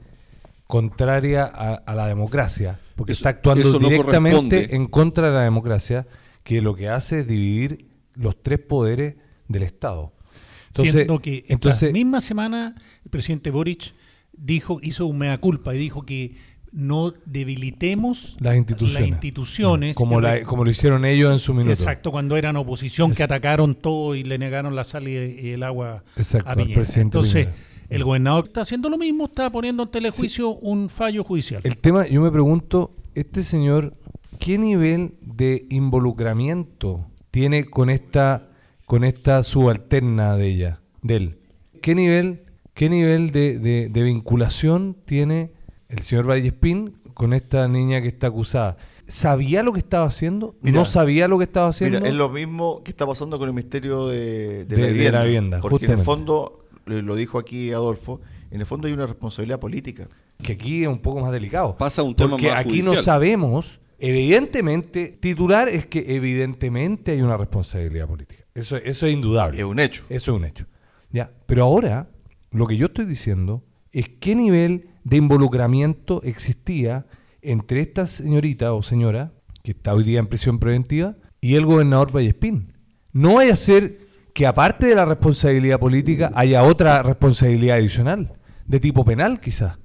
contraria 0.67 1.45
a, 1.45 1.75
a 1.75 1.95
la 1.95 2.07
democracia, 2.07 2.81
porque 2.97 3.13
Eso- 3.13 3.21
está 3.21 3.31
actuando 3.31 3.79
no 3.81 3.89
directamente 3.89 4.75
en 4.77 4.87
contra 4.87 5.29
de 5.29 5.35
la 5.35 5.43
democracia, 5.43 6.07
que 6.45 6.61
lo 6.61 6.75
que 6.75 6.89
hace 6.89 7.21
es 7.21 7.27
dividir 7.27 7.89
los 8.15 8.41
tres 8.43 8.59
poderes 8.61 9.17
del 9.49 9.63
Estado. 9.65 10.13
Entonces, 10.71 10.95
Siendo 10.95 11.19
que 11.21 11.39
esta 11.39 11.53
entonces 11.53 11.93
misma 11.93 12.21
semana 12.21 12.75
el 13.05 13.11
presidente 13.11 13.51
Boric 13.51 13.93
dijo, 14.33 14.79
hizo 14.83 15.07
un 15.07 15.19
mea 15.19 15.37
culpa 15.39 15.75
y 15.75 15.79
dijo 15.79 16.03
que 16.07 16.35
no 16.73 17.13
debilitemos 17.27 18.37
las 18.41 18.57
instituciones, 18.57 19.01
las 19.01 19.09
instituciones 19.09 19.97
como, 19.97 20.21
la- 20.21 20.39
lo 20.41 20.71
hicieron 20.71 21.05
ellos 21.05 21.33
en 21.33 21.41
su 21.41 21.53
minuto. 21.53 21.73
Exacto, 21.73 22.13
cuando 22.13 22.37
eran 22.37 22.55
oposición, 22.57 23.13
que 23.13 23.25
atacaron 23.25 23.75
todo 23.75 24.15
y 24.15 24.23
le 24.23 24.39
negaron 24.39 24.77
la 24.77 24.85
sal 24.85 25.09
y 25.09 25.13
y 25.41 25.51
el 25.51 25.65
agua 25.65 26.05
Exacto, 26.17 26.49
a 26.49 26.55
Piñera. 26.55 26.75
presidente 26.81 27.19
Entonces, 27.19 27.47
Piñera. 27.47 27.65
el 27.89 28.05
gobernador 28.05 28.45
está 28.47 28.61
haciendo 28.61 28.89
lo 28.89 28.99
mismo, 28.99 29.25
está 29.25 29.51
poniendo 29.51 29.83
en 29.83 29.91
telejuicio 29.91 30.51
un 30.51 30.89
fallo 30.89 31.25
judicial. 31.25 31.61
El 31.65 31.77
tema, 31.77 32.07
yo 32.07 32.21
me 32.23 32.31
pregunto, 32.31 32.95
este 33.17 33.43
señor, 33.43 33.97
¿qué 34.39 34.57
nivel 34.57 35.15
de 35.21 35.67
involucramiento 35.71 37.07
tiene 37.33 37.65
con 37.65 37.91
esta, 37.91 38.50
con 38.91 39.05
esta 39.05 39.45
subalterna 39.45 40.37
de 40.37 40.49
ella, 40.49 40.81
de 41.03 41.15
él? 41.15 41.39
¿Qué 41.81 41.95
nivel, 41.95 42.43
qué 42.75 42.91
nivel 42.91 43.31
de, 43.31 43.57
de- 43.61 43.89
de 43.89 44.03
vinculación 44.03 44.97
tiene 45.05 45.53
el 45.89 46.01
señor 46.01 46.29
Vallespín 46.29 46.99
con 47.15 47.33
esta 47.33 47.69
niña 47.69 48.03
que 48.03 48.09
está 48.09 48.27
acusada? 48.27 48.79
¿Sabía 49.07 49.63
lo 49.63 49.73
que 49.73 49.79
estaba 49.79 50.07
haciendo? 50.07 50.57
Mira, 50.61 50.77
¿No 50.77 50.85
sabía 50.87 51.29
lo 51.29 51.39
que 51.39 51.45
estaba 51.45 51.69
haciendo? 51.69 51.99
Mira, 52.01 52.11
es 52.11 52.17
lo 52.17 52.31
mismo 52.31 52.83
que 52.83 52.91
está 52.91 53.07
pasando 53.07 53.39
con 53.39 53.49
el 53.49 53.55
Ministerio 53.55 54.09
de, 54.09 54.65
de 54.65 54.77
De- 54.77 54.77
la, 54.77 54.87
de 54.89 54.93
vivienda, 54.93 55.19
la 55.21 55.25
Vivienda, 55.25 55.61
Porque 55.61 55.85
en 55.87 55.93
el 55.93 55.99
fondo, 56.01 56.67
lo 56.87 57.15
dijo 57.15 57.39
aquí 57.39 57.71
Adolfo, 57.73 58.21
en 58.51 58.59
el 58.59 58.67
fondo 58.67 58.89
hay 58.89 58.93
una 58.93 59.07
responsabilidad 59.07 59.61
política. 59.61 60.09
que 60.43 60.55
aquí 60.55 60.83
es 60.83 60.89
un 60.89 60.99
poco 60.99 61.21
más 61.21 61.31
delicado. 61.31 61.77
Pasa 61.77 62.03
un 62.03 62.17
tema 62.17 62.31
Porque 62.31 62.49
más 62.51 62.59
aquí 62.59 62.83
no 62.83 62.97
sabemos, 62.97 63.79
evidentemente, 64.01 65.17
titular 65.21 65.69
es 65.69 65.87
que 65.87 66.17
evidentemente 66.17 67.13
hay 67.13 67.23
una 67.23 67.37
responsabilidad 67.37 68.09
política. 68.09 68.40
Eso, 68.55 68.77
eso 68.77 69.07
es 69.07 69.13
indudable. 69.13 69.59
Es 69.59 69.65
un 69.65 69.81
hecho. 69.81 70.05
Eso 70.09 70.33
es 70.33 70.37
un 70.39 70.45
hecho. 70.45 70.67
Ya, 71.11 71.31
pero 71.47 71.65
ahora 71.65 72.11
lo 72.51 72.67
que 72.67 72.77
yo 72.77 72.87
estoy 72.87 73.05
diciendo 73.05 73.65
es 73.93 74.09
qué 74.09 74.35
nivel 74.35 74.89
de 75.05 75.17
involucramiento 75.17 76.23
existía 76.23 77.07
entre 77.43 77.81
esta 77.81 78.07
señorita 78.07 78.73
o 78.73 78.83
señora 78.83 79.33
que 79.63 79.73
está 79.73 79.95
hoy 79.95 80.05
día 80.05 80.19
en 80.19 80.27
prisión 80.27 80.59
preventiva 80.59 81.17
y 81.41 81.55
el 81.55 81.67
gobernador 81.67 82.13
Vallespín. 82.13 82.75
No 83.13 83.35
vaya 83.35 83.55
a 83.55 83.57
ser 83.57 83.99
que 84.35 84.47
aparte 84.47 84.87
de 84.87 84.95
la 84.95 85.05
responsabilidad 85.05 85.79
política 85.79 86.31
haya 86.35 86.63
otra 86.63 87.03
responsabilidad 87.03 87.77
adicional, 87.77 88.33
de 88.67 88.81
tipo 88.81 89.05
penal 89.05 89.41
quizás. 89.41 89.79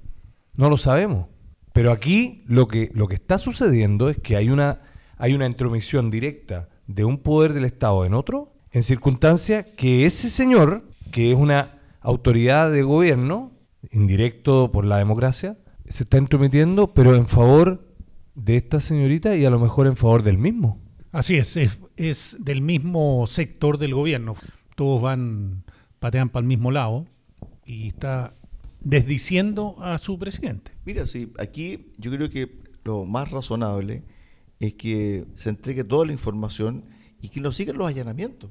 No 0.54 0.70
lo 0.70 0.76
sabemos. 0.76 1.26
Pero 1.72 1.92
aquí 1.92 2.42
lo 2.46 2.68
que, 2.68 2.90
lo 2.94 3.06
que 3.06 3.16
está 3.16 3.38
sucediendo 3.38 4.08
es 4.08 4.18
que 4.18 4.36
hay 4.36 4.48
una, 4.48 4.80
hay 5.18 5.34
una 5.34 5.46
intromisión 5.46 6.10
directa 6.10 6.68
de 6.86 7.04
un 7.04 7.18
poder 7.18 7.52
del 7.52 7.64
Estado 7.64 8.06
en 8.06 8.14
otro, 8.14 8.54
en 8.76 8.82
circunstancias 8.82 9.64
que 9.74 10.04
ese 10.04 10.28
señor, 10.28 10.84
que 11.10 11.32
es 11.32 11.38
una 11.38 11.80
autoridad 12.02 12.70
de 12.70 12.82
gobierno, 12.82 13.52
indirecto 13.90 14.70
por 14.70 14.84
la 14.84 14.98
democracia, 14.98 15.56
se 15.88 16.02
está 16.02 16.18
intrometiendo, 16.18 16.92
pero 16.92 17.14
en 17.14 17.26
favor 17.26 17.88
de 18.34 18.58
esta 18.58 18.80
señorita 18.80 19.34
y 19.34 19.46
a 19.46 19.50
lo 19.50 19.58
mejor 19.58 19.86
en 19.86 19.96
favor 19.96 20.22
del 20.22 20.36
mismo. 20.36 20.78
Así 21.10 21.36
es, 21.36 21.56
es, 21.56 21.78
es 21.96 22.36
del 22.38 22.60
mismo 22.60 23.26
sector 23.26 23.78
del 23.78 23.94
gobierno. 23.94 24.34
Todos 24.74 25.00
van, 25.00 25.64
patean 25.98 26.28
para 26.28 26.42
el 26.42 26.48
mismo 26.48 26.70
lado 26.70 27.06
y 27.64 27.86
está 27.86 28.34
desdiciendo 28.80 29.76
a 29.80 29.96
su 29.96 30.18
presidente. 30.18 30.72
Mira, 30.84 31.06
sí, 31.06 31.32
aquí 31.38 31.92
yo 31.96 32.10
creo 32.10 32.28
que 32.28 32.58
lo 32.84 33.06
más 33.06 33.30
razonable 33.30 34.02
es 34.60 34.74
que 34.74 35.24
se 35.36 35.48
entregue 35.48 35.82
toda 35.82 36.04
la 36.04 36.12
información 36.12 36.84
y 37.22 37.30
que 37.30 37.40
no 37.40 37.52
sigan 37.52 37.78
los 37.78 37.88
allanamientos. 37.88 38.50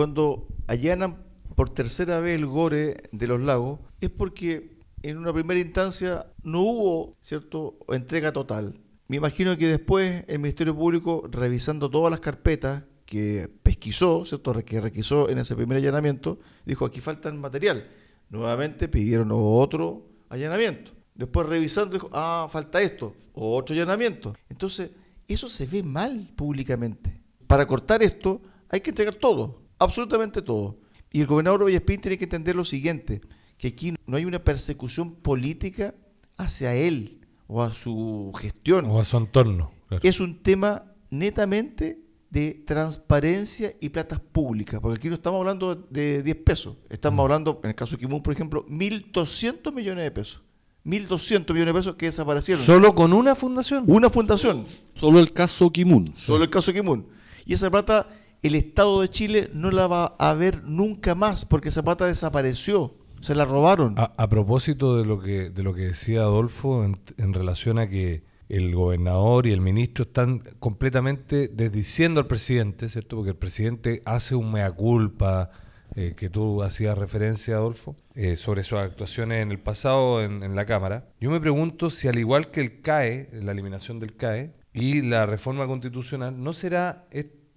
Cuando 0.00 0.48
allanan 0.66 1.26
por 1.56 1.74
tercera 1.74 2.20
vez 2.20 2.34
el 2.34 2.46
gore 2.46 2.96
de 3.12 3.26
los 3.26 3.38
lagos, 3.38 3.80
es 4.00 4.08
porque 4.08 4.78
en 5.02 5.18
una 5.18 5.30
primera 5.30 5.60
instancia 5.60 6.32
no 6.42 6.60
hubo 6.60 7.18
cierto 7.20 7.76
entrega 7.90 8.32
total. 8.32 8.80
Me 9.08 9.16
imagino 9.16 9.58
que 9.58 9.66
después 9.66 10.24
el 10.26 10.38
Ministerio 10.38 10.74
Público, 10.74 11.28
revisando 11.30 11.90
todas 11.90 12.10
las 12.10 12.20
carpetas 12.20 12.84
que 13.04 13.50
pesquisó, 13.62 14.24
¿cierto? 14.24 14.54
que 14.64 14.80
requisó 14.80 15.28
en 15.28 15.36
ese 15.36 15.54
primer 15.54 15.76
allanamiento, 15.76 16.38
dijo 16.64 16.86
aquí 16.86 17.02
faltan 17.02 17.38
material. 17.38 17.86
Nuevamente 18.30 18.88
pidieron 18.88 19.28
otro 19.34 20.06
allanamiento. 20.30 20.92
Después 21.14 21.46
revisando, 21.46 21.92
dijo, 21.92 22.08
ah, 22.14 22.48
falta 22.50 22.80
esto, 22.80 23.14
otro 23.34 23.74
allanamiento. 23.74 24.34
Entonces, 24.48 24.92
eso 25.28 25.50
se 25.50 25.66
ve 25.66 25.82
mal 25.82 26.30
públicamente. 26.34 27.20
Para 27.46 27.66
cortar 27.66 28.02
esto, 28.02 28.40
hay 28.70 28.80
que 28.80 28.88
entregar 28.88 29.16
todo, 29.16 29.59
absolutamente 29.80 30.42
todo. 30.42 30.78
Y 31.12 31.20
el 31.22 31.26
gobernador 31.26 31.64
Vallespín 31.64 32.00
tiene 32.00 32.16
que 32.18 32.24
entender 32.24 32.54
lo 32.54 32.64
siguiente, 32.64 33.20
que 33.58 33.68
aquí 33.68 33.94
no 34.06 34.16
hay 34.16 34.24
una 34.24 34.38
persecución 34.44 35.14
política 35.16 35.94
hacia 36.36 36.74
él 36.74 37.18
o 37.48 37.62
a 37.62 37.72
su 37.72 38.32
gestión. 38.38 38.84
O 38.86 39.00
a 39.00 39.04
su 39.04 39.16
entorno. 39.16 39.72
claro. 39.88 40.02
Es 40.04 40.20
un 40.20 40.40
tema 40.40 40.84
netamente 41.10 41.98
de 42.30 42.62
transparencia 42.64 43.74
y 43.80 43.88
platas 43.88 44.20
públicas, 44.20 44.78
porque 44.80 44.98
aquí 44.98 45.08
no 45.08 45.16
estamos 45.16 45.40
hablando 45.40 45.74
de 45.74 46.22
10 46.22 46.36
pesos, 46.44 46.76
estamos 46.88 47.24
hablando, 47.24 47.60
en 47.64 47.70
el 47.70 47.74
caso 47.74 47.96
de 47.96 48.00
Kimun, 48.02 48.22
por 48.22 48.32
ejemplo, 48.32 48.64
1.200 48.68 49.72
millones 49.72 50.04
de 50.04 50.10
pesos. 50.12 50.42
1.200 50.84 51.52
millones 51.52 51.74
de 51.74 51.78
pesos 51.80 51.94
que 51.96 52.06
desaparecieron. 52.06 52.64
Solo 52.64 52.94
con 52.94 53.12
una 53.12 53.34
fundación. 53.34 53.84
Una 53.88 54.08
fundación, 54.10 54.64
Solo 54.94 55.18
el 55.18 55.32
caso 55.32 55.70
Kimun. 55.72 56.12
solo 56.14 56.44
el 56.44 56.50
caso 56.50 56.72
Kimun. 56.72 57.06
Y 57.44 57.54
esa 57.54 57.68
plata, 57.70 58.08
el 58.42 58.54
Estado 58.54 59.00
de 59.00 59.08
Chile 59.08 59.50
no 59.52 59.70
la 59.70 59.86
va 59.86 60.16
a 60.18 60.34
ver 60.34 60.64
nunca 60.64 61.14
más, 61.14 61.44
porque 61.44 61.68
esa 61.68 61.82
plata 61.82 62.06
desapareció, 62.06 62.94
se 63.20 63.34
la 63.34 63.44
robaron. 63.44 63.94
A, 63.96 64.28
propósito 64.28 64.96
de 64.96 65.04
lo 65.04 65.20
que 65.20 65.50
de 65.50 65.62
lo 65.62 65.74
que 65.74 65.82
decía 65.82 66.20
Adolfo 66.20 66.84
en, 66.84 67.34
relación 67.34 67.78
a 67.78 67.88
que 67.88 68.22
el 68.48 68.74
gobernador 68.74 69.46
y 69.46 69.52
el 69.52 69.60
ministro 69.60 70.04
están 70.04 70.42
completamente 70.58 71.48
desdiciendo 71.48 72.20
al 72.20 72.26
presidente, 72.26 72.88
¿cierto? 72.88 73.16
Porque 73.16 73.30
el 73.30 73.36
presidente 73.36 74.02
hace 74.04 74.34
un 74.34 74.52
mea 74.52 74.72
culpa, 74.72 75.50
eh, 75.96 76.14
que 76.16 76.30
tú 76.30 76.62
hacías 76.62 76.96
referencia, 76.96 77.56
Adolfo, 77.56 77.96
eh, 78.14 78.36
sobre 78.36 78.62
sus 78.62 78.78
actuaciones 78.78 79.42
en 79.42 79.50
el 79.50 79.58
pasado 79.58 80.22
en, 80.22 80.54
la 80.54 80.64
Cámara. 80.64 81.08
Yo 81.20 81.30
me 81.30 81.40
pregunto 81.40 81.90
si 81.90 82.06
al 82.06 82.18
igual 82.18 82.50
que 82.50 82.60
el 82.60 82.80
CAE, 82.80 83.28
la 83.32 83.52
eliminación 83.52 83.98
del 83.98 84.14
CAE 84.14 84.52
y 84.72 85.02
la 85.02 85.26
reforma 85.26 85.66
constitucional, 85.66 86.40
¿no 86.42 86.52
será 86.52 87.06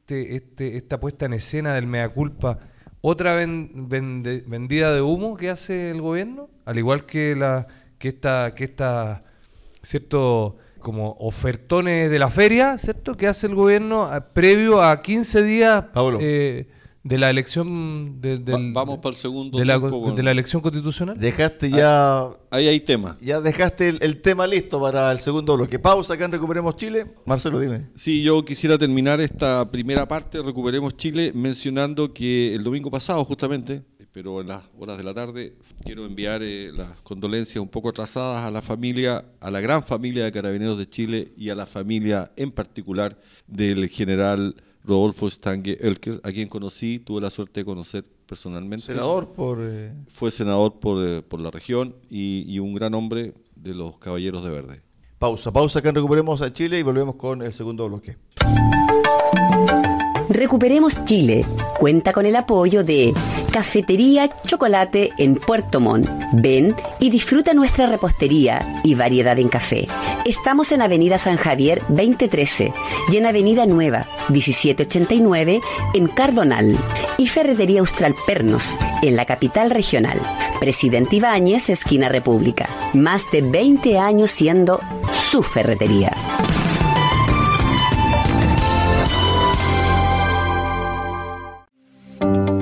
este, 0.07 0.77
esta 0.77 0.99
puesta 0.99 1.25
en 1.25 1.33
escena 1.33 1.73
del 1.75 1.87
mea 1.87 2.09
culpa 2.09 2.59
otra 3.01 3.33
ven- 3.35 3.89
vende- 3.89 4.43
vendida 4.47 4.93
de 4.93 5.01
humo 5.01 5.35
que 5.37 5.49
hace 5.49 5.91
el 5.91 6.01
gobierno? 6.01 6.49
al 6.65 6.77
igual 6.77 7.05
que 7.05 7.35
la 7.35 7.67
que 7.97 8.09
esta 8.09 8.53
que 8.55 8.63
esta 8.65 9.23
cierto 9.81 10.57
como 10.79 11.15
ofertones 11.19 12.09
de 12.11 12.19
la 12.19 12.29
feria, 12.29 12.77
¿cierto? 12.77 13.15
Que 13.15 13.27
hace 13.27 13.47
el 13.47 13.55
gobierno 13.55 14.03
ah, 14.03 14.33
previo 14.33 14.83
a 14.83 15.01
15 15.01 15.41
días 15.43 15.85
Pablo. 15.93 16.19
eh, 16.21 16.67
de 17.03 17.17
la 17.17 17.29
elección 17.29 18.21
de, 18.21 18.37
del- 18.37 18.71
vamos 18.71 18.99
para 18.99 19.09
el 19.11 19.15
segundo 19.17 19.57
de 19.57 19.65
la, 19.65 19.77
de 19.77 20.31
elección 20.31 20.61
constitucional. 20.61 21.19
Dejaste 21.19 21.69
ya, 21.69 22.29
Ahí 22.49 22.67
hay 22.67 22.79
tema. 22.79 23.17
ya 23.21 23.41
dejaste 23.41 23.89
el, 23.89 23.97
el 24.01 24.21
tema 24.21 24.47
listo 24.47 24.79
para 24.81 25.11
el 25.11 25.19
segundo 25.19 25.55
bloque. 25.57 25.79
Pausa 25.79 26.13
acá 26.13 26.25
en 26.25 26.31
Recuperemos 26.31 26.77
Chile. 26.77 27.05
Marcelo, 27.25 27.59
dime. 27.59 27.87
Sí, 27.95 28.23
yo 28.23 28.43
quisiera 28.45 28.77
terminar 28.77 29.19
esta 29.19 29.69
primera 29.69 30.07
parte, 30.07 30.41
Recuperemos 30.41 30.95
Chile, 30.95 31.31
mencionando 31.35 32.13
que 32.13 32.53
el 32.55 32.63
domingo 32.63 32.89
pasado 32.89 33.23
justamente, 33.25 33.83
pero 34.13 34.39
en 34.41 34.47
las 34.47 34.63
horas 34.79 34.95
de 34.97 35.03
la 35.03 35.13
tarde, 35.13 35.55
quiero 35.83 36.05
enviar 36.05 36.41
eh, 36.43 36.71
las 36.71 37.01
condolencias 37.01 37.61
un 37.61 37.67
poco 37.67 37.89
atrasadas 37.89 38.45
a 38.45 38.51
la 38.51 38.61
familia, 38.61 39.25
a 39.41 39.51
la 39.51 39.59
gran 39.59 39.83
familia 39.83 40.23
de 40.23 40.31
Carabineros 40.31 40.77
de 40.77 40.87
Chile 40.87 41.33
y 41.35 41.49
a 41.49 41.55
la 41.55 41.65
familia 41.65 42.31
en 42.37 42.51
particular 42.51 43.19
del 43.47 43.89
general 43.89 44.55
Rodolfo 44.83 45.29
Stange 45.29 45.77
Elker, 45.79 46.19
a 46.23 46.31
quien 46.31 46.47
conocí, 46.49 46.99
tuve 46.99 47.21
la 47.21 47.29
suerte 47.29 47.61
de 47.61 47.65
conocer 47.65 48.03
personalmente. 48.25 48.85
Senador 48.87 49.29
por... 49.33 49.59
eh, 49.61 49.93
Fue 50.07 50.31
senador 50.31 50.79
por, 50.79 51.05
eh, 51.05 51.21
por 51.21 51.39
la 51.39 51.51
región 51.51 51.95
y, 52.09 52.43
y 52.47 52.59
un 52.59 52.73
gran 52.73 52.93
hombre 52.93 53.33
de 53.55 53.73
los 53.73 53.97
Caballeros 53.97 54.43
de 54.43 54.49
Verde. 54.49 54.81
Pausa, 55.19 55.53
pausa 55.53 55.79
en 55.83 55.95
Recuperemos 55.95 56.41
a 56.41 56.51
Chile 56.51 56.79
y 56.79 56.83
volvemos 56.83 57.15
con 57.15 57.41
el 57.41 57.53
segundo 57.53 57.87
bloque. 57.87 58.17
Recuperemos 60.29 61.03
Chile. 61.05 61.45
Cuenta 61.77 62.13
con 62.13 62.25
el 62.25 62.36
apoyo 62.36 62.83
de 62.83 63.13
Cafetería 63.51 64.29
Chocolate 64.45 65.12
en 65.17 65.36
Puerto 65.36 65.79
Montt. 65.79 66.09
Ven 66.33 66.75
y 66.99 67.09
disfruta 67.09 67.53
nuestra 67.53 67.88
repostería 67.88 68.81
y 68.83 68.95
variedad 68.95 69.38
en 69.38 69.49
café. 69.49 69.88
Estamos 70.25 70.71
en 70.71 70.81
Avenida 70.81 71.17
San 71.17 71.38
Javier 71.38 71.81
2013 71.89 72.73
y 73.12 73.17
en 73.17 73.25
Avenida 73.25 73.65
Nueva 73.65 74.07
1789 74.29 75.62
en 75.93 76.07
Cardonal. 76.07 76.77
Y 77.17 77.27
Ferretería 77.27 77.81
Austral 77.81 78.15
Pernos 78.25 78.77
en 79.01 79.15
la 79.15 79.25
capital 79.25 79.69
regional. 79.69 80.19
Presidente 80.59 81.17
Ibáñez, 81.17 81.69
esquina 81.69 82.09
República. 82.09 82.69
Más 82.93 83.29
de 83.31 83.41
20 83.41 83.99
años 83.99 84.31
siendo 84.31 84.79
su 85.29 85.43
ferretería. 85.43 86.13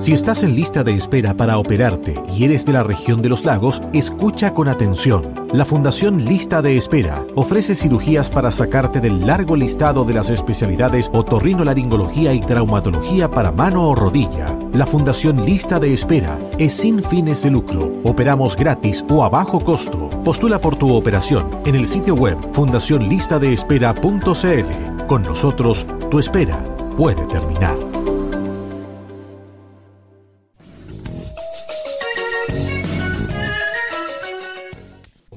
Si 0.01 0.11
estás 0.13 0.41
en 0.41 0.55
lista 0.55 0.83
de 0.83 0.95
espera 0.95 1.35
para 1.35 1.59
operarte 1.59 2.15
y 2.35 2.43
eres 2.43 2.65
de 2.65 2.73
la 2.73 2.81
región 2.81 3.21
de 3.21 3.29
los 3.29 3.45
lagos, 3.45 3.83
escucha 3.93 4.51
con 4.51 4.67
atención. 4.67 5.47
La 5.53 5.63
Fundación 5.63 6.25
Lista 6.25 6.63
de 6.63 6.75
Espera 6.75 7.23
ofrece 7.35 7.75
cirugías 7.75 8.31
para 8.31 8.49
sacarte 8.49 8.99
del 8.99 9.27
largo 9.27 9.55
listado 9.55 10.03
de 10.03 10.15
las 10.15 10.31
especialidades 10.31 11.11
otorrinolaringología 11.13 12.33
y 12.33 12.39
traumatología 12.39 13.29
para 13.29 13.51
mano 13.51 13.89
o 13.89 13.93
rodilla. 13.93 14.47
La 14.73 14.87
Fundación 14.87 15.45
Lista 15.45 15.79
de 15.79 15.93
Espera 15.93 16.35
es 16.57 16.73
sin 16.73 17.03
fines 17.03 17.43
de 17.43 17.51
lucro. 17.51 17.93
Operamos 18.03 18.55
gratis 18.55 19.05
o 19.07 19.23
a 19.23 19.29
bajo 19.29 19.59
costo. 19.59 20.09
Postula 20.25 20.59
por 20.59 20.77
tu 20.77 20.95
operación 20.95 21.47
en 21.67 21.75
el 21.75 21.85
sitio 21.85 22.15
web 22.15 22.39
fundacionlistadeespera.cl. 22.53 25.05
Con 25.05 25.21
nosotros, 25.21 25.85
tu 26.09 26.17
espera 26.17 26.57
puede 26.97 27.23
terminar. 27.27 27.90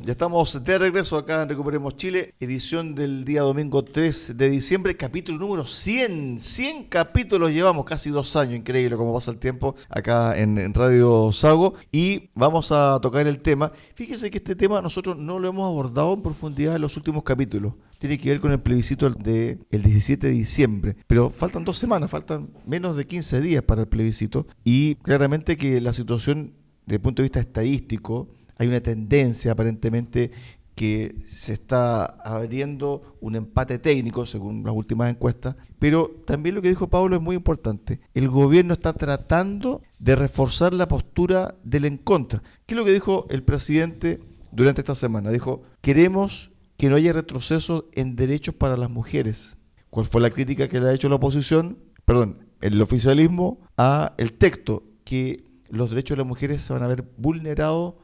Ya 0.05 0.13
estamos 0.13 0.63
de 0.63 0.79
regreso 0.79 1.17
acá 1.17 1.43
en 1.43 1.49
Recuperemos 1.49 1.97
Chile, 1.97 2.35
edición 2.39 2.95
del 2.95 3.25
día 3.25 3.41
domingo 3.41 3.83
3 3.83 4.37
de 4.37 4.51
diciembre, 4.51 4.99
capítulo 4.99 5.39
número 5.39 5.65
100. 5.65 6.41
100 6.41 6.85
capítulos 6.91 7.51
llevamos, 7.51 7.87
casi 7.87 8.11
dos 8.11 8.37
años, 8.37 8.57
increíble 8.57 8.99
cómo 8.99 9.15
pasa 9.15 9.31
el 9.31 9.39
tiempo 9.39 9.75
acá 9.89 10.39
en, 10.39 10.75
Radio 10.75 11.33
Sago. 11.33 11.73
Y 11.91 12.29
vamos 12.35 12.71
a 12.71 12.99
tocar 13.01 13.27
el 13.27 13.41
tema. 13.41 13.73
Fíjese 13.95 14.31
que 14.31 14.37
este 14.37 14.55
tema 14.55 14.83
nosotros 14.83 15.17
no 15.17 15.39
lo 15.39 15.49
hemos 15.49 15.65
abordado 15.65 16.13
en 16.13 16.21
profundidad 16.21 16.77
en 16.77 16.83
los 16.83 16.99
últimos 16.99 17.23
capítulos. 17.23 17.73
Tiene 17.99 18.19
que 18.19 18.29
ver 18.29 18.41
con 18.41 18.53
el 18.53 18.61
plebiscito 18.61 19.09
del 19.09 19.65
el 19.71 19.83
17 19.83 20.27
de 20.27 20.33
diciembre. 20.35 20.97
Pero 21.07 21.31
faltan 21.31 21.65
dos 21.65 21.79
semanas, 21.79 22.11
faltan 22.11 22.51
menos 22.67 22.95
de 22.95 23.07
15 23.07 23.41
días 23.41 23.63
para 23.63 23.81
el 23.81 23.89
plebiscito. 23.89 24.47
Y 24.65 24.97
claramente 24.97 25.57
que 25.57 25.81
la 25.81 25.95
situación 25.95 26.53
desde 26.85 26.97
el 26.97 27.01
punto 27.01 27.23
de 27.23 27.25
vista 27.25 27.41
estadístico, 27.41 28.29
hay 28.57 28.69
una 28.69 28.81
tendencia 28.81 29.53
aparentemente 29.53 30.31
que 30.75 31.15
se 31.29 31.53
está 31.53 32.05
abriendo 32.05 33.17
un 33.21 33.37
empate 33.37 33.79
técnico 33.79 34.27
según 34.27 34.65
las 34.65 34.75
últimas 34.75 35.11
encuestas, 35.11 35.57
pero 35.79 36.11
también 36.27 36.55
lo 36.55 36.63
que 36.63 36.69
dijo 36.69 36.89
Pablo 36.89 37.17
es 37.17 37.23
muy 37.23 37.37
importante. 37.37 38.01
El 38.13 38.29
gobierno 38.29 38.73
está 38.73 38.93
tratando 38.93 39.83
de 39.99 40.17
reforzar 40.17 40.73
la 40.73 40.89
postura 40.89 41.55
del 41.63 41.85
en 41.85 41.97
contra. 41.97 42.43
¿Qué 42.67 42.75
es 42.75 42.79
lo 42.79 42.85
que 42.85 42.93
dijo 42.93 43.27
el 43.31 43.45
presidente 43.45 44.21
durante 44.51 44.81
esta 44.81 44.95
semana? 44.95 45.31
Dijo, 45.31 45.63
queremos 45.81 46.51
que 46.77 46.89
no 46.89 46.97
haya 46.97 47.13
retroceso 47.13 47.89
en 47.93 48.17
derechos 48.17 48.55
para 48.55 48.77
las 48.77 48.91
mujeres. 48.91 49.57
¿Cuál 49.91 50.07
fue 50.07 50.21
la 50.21 50.31
crítica 50.31 50.69
que 50.69 50.81
le 50.81 50.89
ha 50.89 50.95
hecho 50.95 51.09
la 51.09 51.17
oposición? 51.17 51.79
Perdón, 52.05 52.49
el 52.61 52.81
oficialismo 52.83 53.61
a 53.77 54.15
el 54.19 54.33
texto 54.33 54.83
que 55.05 55.45
los 55.69 55.91
derechos 55.91 56.17
de 56.17 56.23
las 56.23 56.29
mujeres 56.29 56.63
se 56.63 56.73
van 56.73 56.83
a 56.83 56.89
ver 56.89 57.05
vulnerados 57.17 57.95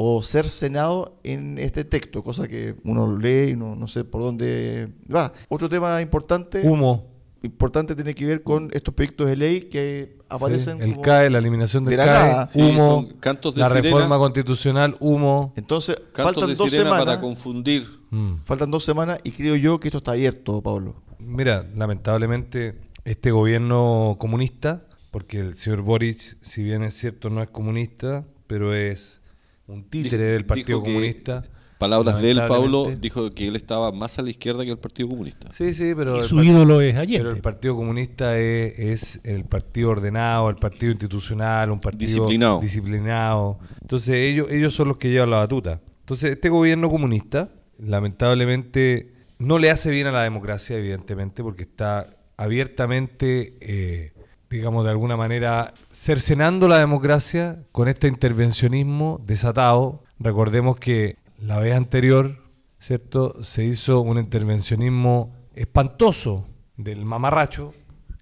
o 0.00 0.22
cercenado 0.22 1.18
en 1.24 1.58
este 1.58 1.82
texto, 1.84 2.22
cosa 2.22 2.46
que 2.46 2.76
uno 2.84 3.18
lee 3.18 3.50
y 3.50 3.56
no, 3.56 3.74
no 3.74 3.88
sé 3.88 4.04
por 4.04 4.20
dónde 4.22 4.90
va. 5.12 5.32
Otro 5.48 5.68
tema 5.68 6.00
importante, 6.00 6.60
Humo. 6.64 7.06
importante 7.42 7.96
tiene 7.96 8.14
que 8.14 8.24
ver 8.24 8.44
con 8.44 8.70
estos 8.72 8.94
proyectos 8.94 9.26
de 9.26 9.36
ley 9.36 9.62
que 9.62 10.16
aparecen 10.28 10.78
Sí, 10.78 10.84
el 10.84 10.90
como- 10.92 11.02
CAE, 11.02 11.30
la 11.30 11.38
eliminación 11.38 11.84
del 11.84 11.90
de 11.92 11.96
la 11.96 12.04
CAE, 12.04 12.28
nada. 12.30 12.48
Humo, 12.54 13.08
cantos 13.18 13.56
de 13.56 13.60
la 13.60 13.68
sirena. 13.70 13.82
reforma 13.82 14.18
constitucional, 14.18 14.96
humo. 15.00 15.52
Entonces, 15.56 15.96
Cantos 16.12 16.34
faltan 16.34 16.48
de 16.50 16.54
dos 16.54 16.70
semanas. 16.70 17.04
para 17.04 17.20
confundir. 17.20 17.88
Mm. 18.10 18.34
Faltan 18.44 18.70
dos 18.70 18.84
semanas 18.84 19.18
y 19.24 19.32
creo 19.32 19.56
yo 19.56 19.80
que 19.80 19.88
esto 19.88 19.98
está 19.98 20.12
abierto, 20.12 20.62
Pablo. 20.62 20.94
Mira, 21.18 21.66
lamentablemente 21.74 22.78
este 23.04 23.32
gobierno 23.32 24.14
comunista, 24.20 24.84
porque 25.10 25.40
el 25.40 25.54
señor 25.54 25.80
Boric, 25.82 26.36
si 26.40 26.62
bien 26.62 26.84
es 26.84 26.94
cierto, 26.94 27.30
no 27.30 27.42
es 27.42 27.48
comunista, 27.48 28.24
pero 28.46 28.72
es 28.74 29.20
un 29.68 29.84
títere 29.88 30.16
Dijo- 30.24 30.32
del 30.32 30.44
Partido 30.44 30.82
Comunista. 30.82 31.44
Palabras 31.78 32.20
de 32.20 32.32
él, 32.32 32.40
Pablo, 32.48 32.90
dijo 33.00 33.30
que 33.30 33.46
él 33.46 33.54
estaba 33.54 33.92
más 33.92 34.18
a 34.18 34.22
la 34.22 34.30
izquierda 34.30 34.64
que 34.64 34.72
el 34.72 34.78
Partido 34.78 35.10
Comunista. 35.10 35.52
Sí, 35.52 35.72
sí, 35.74 35.92
pero 35.96 36.24
Y 36.24 36.24
su 36.28 36.42
ídolo 36.42 36.80
es 36.80 36.90
Pero 36.94 37.02
Allende. 37.02 37.30
el 37.30 37.40
Partido 37.40 37.76
Comunista 37.76 38.36
es, 38.36 38.76
es 38.80 39.20
el 39.22 39.44
partido 39.44 39.90
ordenado, 39.90 40.50
el 40.50 40.56
partido 40.56 40.90
institucional, 40.90 41.70
un 41.70 41.78
partido 41.78 42.08
Disciplinado. 42.24 42.58
disciplinado. 42.60 43.60
Entonces 43.80 44.16
ellos, 44.16 44.50
ellos 44.50 44.74
son 44.74 44.88
los 44.88 44.96
que 44.98 45.08
llevan 45.10 45.30
la 45.30 45.36
batuta. 45.36 45.80
Entonces 46.00 46.32
este 46.32 46.48
gobierno 46.48 46.88
comunista, 46.90 47.48
lamentablemente, 47.78 49.12
no 49.38 49.60
le 49.60 49.70
hace 49.70 49.92
bien 49.92 50.08
a 50.08 50.10
la 50.10 50.24
democracia, 50.24 50.76
evidentemente, 50.76 51.44
porque 51.44 51.62
está 51.62 52.10
abiertamente, 52.36 53.56
eh, 53.60 54.12
digamos, 54.50 54.84
de 54.84 54.90
alguna 54.90 55.16
manera, 55.16 55.74
cercenando 55.90 56.68
la 56.68 56.78
democracia 56.78 57.64
con 57.72 57.88
este 57.88 58.08
intervencionismo 58.08 59.20
desatado. 59.26 60.02
Recordemos 60.18 60.76
que 60.76 61.16
la 61.40 61.58
vez 61.58 61.74
anterior, 61.74 62.36
¿cierto? 62.80 63.42
Se 63.42 63.64
hizo 63.64 64.00
un 64.00 64.18
intervencionismo 64.18 65.34
espantoso 65.54 66.46
del 66.76 67.04
mamarracho, 67.04 67.74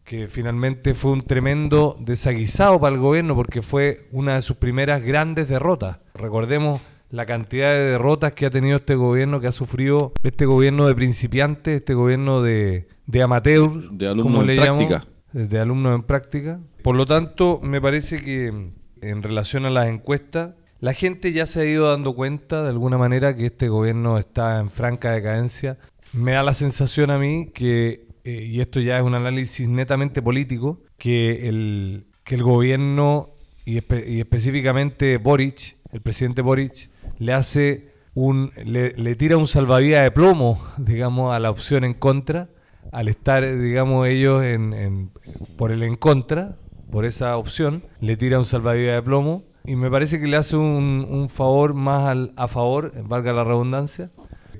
que 0.04 0.28
finalmente 0.28 0.94
fue 0.94 1.12
un 1.12 1.22
tremendo 1.22 1.96
desaguisado 2.00 2.80
para 2.80 2.94
el 2.94 3.00
gobierno 3.00 3.34
porque 3.34 3.60
fue 3.60 4.06
una 4.12 4.36
de 4.36 4.42
sus 4.42 4.56
primeras 4.56 5.02
grandes 5.02 5.48
derrotas. 5.48 5.98
Recordemos 6.14 6.80
la 7.10 7.26
cantidad 7.26 7.70
de 7.70 7.84
derrotas 7.84 8.32
que 8.32 8.46
ha 8.46 8.50
tenido 8.50 8.76
este 8.76 8.94
gobierno, 8.94 9.40
que 9.40 9.48
ha 9.48 9.52
sufrido 9.52 10.12
este 10.22 10.46
gobierno 10.46 10.86
de 10.86 10.94
principiantes, 10.94 11.76
este 11.76 11.94
gobierno 11.94 12.42
de, 12.42 12.88
de 13.06 13.22
amateur, 13.22 13.90
De 13.90 14.06
alumnos 14.06 14.26
como 14.26 14.40
en 14.42 14.46
le 14.46 14.62
práctica. 14.62 15.04
De 15.44 15.58
alumnos 15.58 15.94
en 15.94 16.02
práctica. 16.02 16.60
Por 16.82 16.96
lo 16.96 17.04
tanto, 17.06 17.60
me 17.62 17.80
parece 17.80 18.20
que 18.22 18.70
en 19.02 19.22
relación 19.22 19.66
a 19.66 19.70
las 19.70 19.88
encuestas, 19.88 20.54
la 20.80 20.92
gente 20.92 21.32
ya 21.32 21.46
se 21.46 21.60
ha 21.60 21.64
ido 21.64 21.90
dando 21.90 22.14
cuenta 22.14 22.62
de 22.62 22.70
alguna 22.70 22.98
manera 22.98 23.36
que 23.36 23.46
este 23.46 23.68
gobierno 23.68 24.18
está 24.18 24.60
en 24.60 24.70
franca 24.70 25.12
decadencia. 25.12 25.78
Me 26.12 26.32
da 26.32 26.42
la 26.42 26.54
sensación 26.54 27.10
a 27.10 27.18
mí 27.18 27.50
que, 27.54 28.06
eh, 28.24 28.42
y 28.50 28.60
esto 28.60 28.80
ya 28.80 28.96
es 28.98 29.02
un 29.04 29.14
análisis 29.14 29.68
netamente 29.68 30.22
político, 30.22 30.80
que 30.96 31.48
el, 31.48 32.06
que 32.24 32.34
el 32.36 32.42
gobierno 32.42 33.30
y, 33.64 33.76
espe- 33.78 34.04
y 34.06 34.20
específicamente 34.20 35.18
Boric, 35.18 35.76
el 35.92 36.00
presidente 36.00 36.40
Boric, 36.42 36.90
le 37.18 37.32
hace 37.32 37.90
un, 38.14 38.50
le 38.64 39.14
tira 39.16 39.36
un 39.36 39.46
salvavidas 39.46 40.02
de 40.04 40.10
plomo, 40.10 40.62
digamos, 40.78 41.34
a 41.34 41.40
la 41.40 41.50
opción 41.50 41.84
en 41.84 41.92
contra, 41.94 42.48
al 42.92 43.08
estar, 43.08 43.44
digamos, 43.58 44.06
ellos 44.08 44.42
en, 44.44 44.72
en- 44.72 45.10
por 45.56 45.70
el 45.72 45.82
en 45.82 45.96
contra, 45.96 46.56
por 46.90 47.04
esa 47.04 47.36
opción, 47.36 47.82
le 48.00 48.16
tira 48.16 48.38
un 48.38 48.44
salvavidas 48.44 48.94
de 48.96 49.02
plomo. 49.02 49.44
Y 49.64 49.74
me 49.74 49.90
parece 49.90 50.20
que 50.20 50.28
le 50.28 50.36
hace 50.36 50.56
un, 50.56 51.06
un 51.10 51.28
favor 51.28 51.74
más 51.74 52.04
al, 52.06 52.32
a 52.36 52.46
favor, 52.46 52.92
valga 53.08 53.32
la 53.32 53.42
redundancia, 53.42 54.10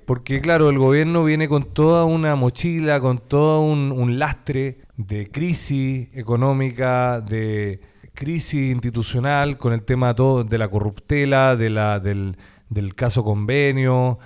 porque 0.05 0.41
claro, 0.41 0.69
el 0.69 0.79
gobierno 0.79 1.23
viene 1.23 1.49
con 1.49 1.63
toda 1.63 2.05
una 2.05 2.35
mochila, 2.35 3.01
con 3.01 3.19
todo 3.19 3.61
un, 3.61 4.19
lastre 4.19 4.79
de 4.97 5.31
crisis 5.31 6.09
económica, 6.13 7.21
de 7.21 7.81
crisis 8.15 8.73
institucional, 8.73 9.59
con 9.59 9.73
el 9.73 9.83
tema 9.83 10.15
todo 10.15 10.43
de 10.43 10.59
la 10.59 10.69
corruptela, 10.69 11.55
de 11.55 11.71
la, 11.71 12.01
del, 12.01 12.37
del 12.69 12.95
caso 12.97 13.23
convenio, 13.23 14.19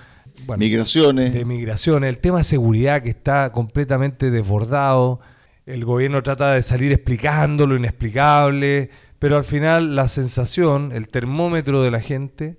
bueno, 0.45 0.59
Migraciones. 0.59 1.33
de 1.33 1.45
migraciones, 1.45 2.09
el 2.09 2.17
tema 2.19 2.39
de 2.39 2.43
seguridad 2.43 3.01
que 3.03 3.09
está 3.09 3.51
completamente 3.51 4.31
desbordado. 4.31 5.19
El 5.65 5.85
gobierno 5.85 6.23
trata 6.23 6.53
de 6.53 6.63
salir 6.63 6.91
explicando 6.91 7.67
lo 7.67 7.75
inexplicable, 7.75 8.89
pero 9.19 9.37
al 9.37 9.43
final 9.43 9.95
la 9.95 10.07
sensación, 10.07 10.91
el 10.91 11.07
termómetro 11.07 11.83
de 11.83 11.91
la 11.91 12.01
gente, 12.01 12.57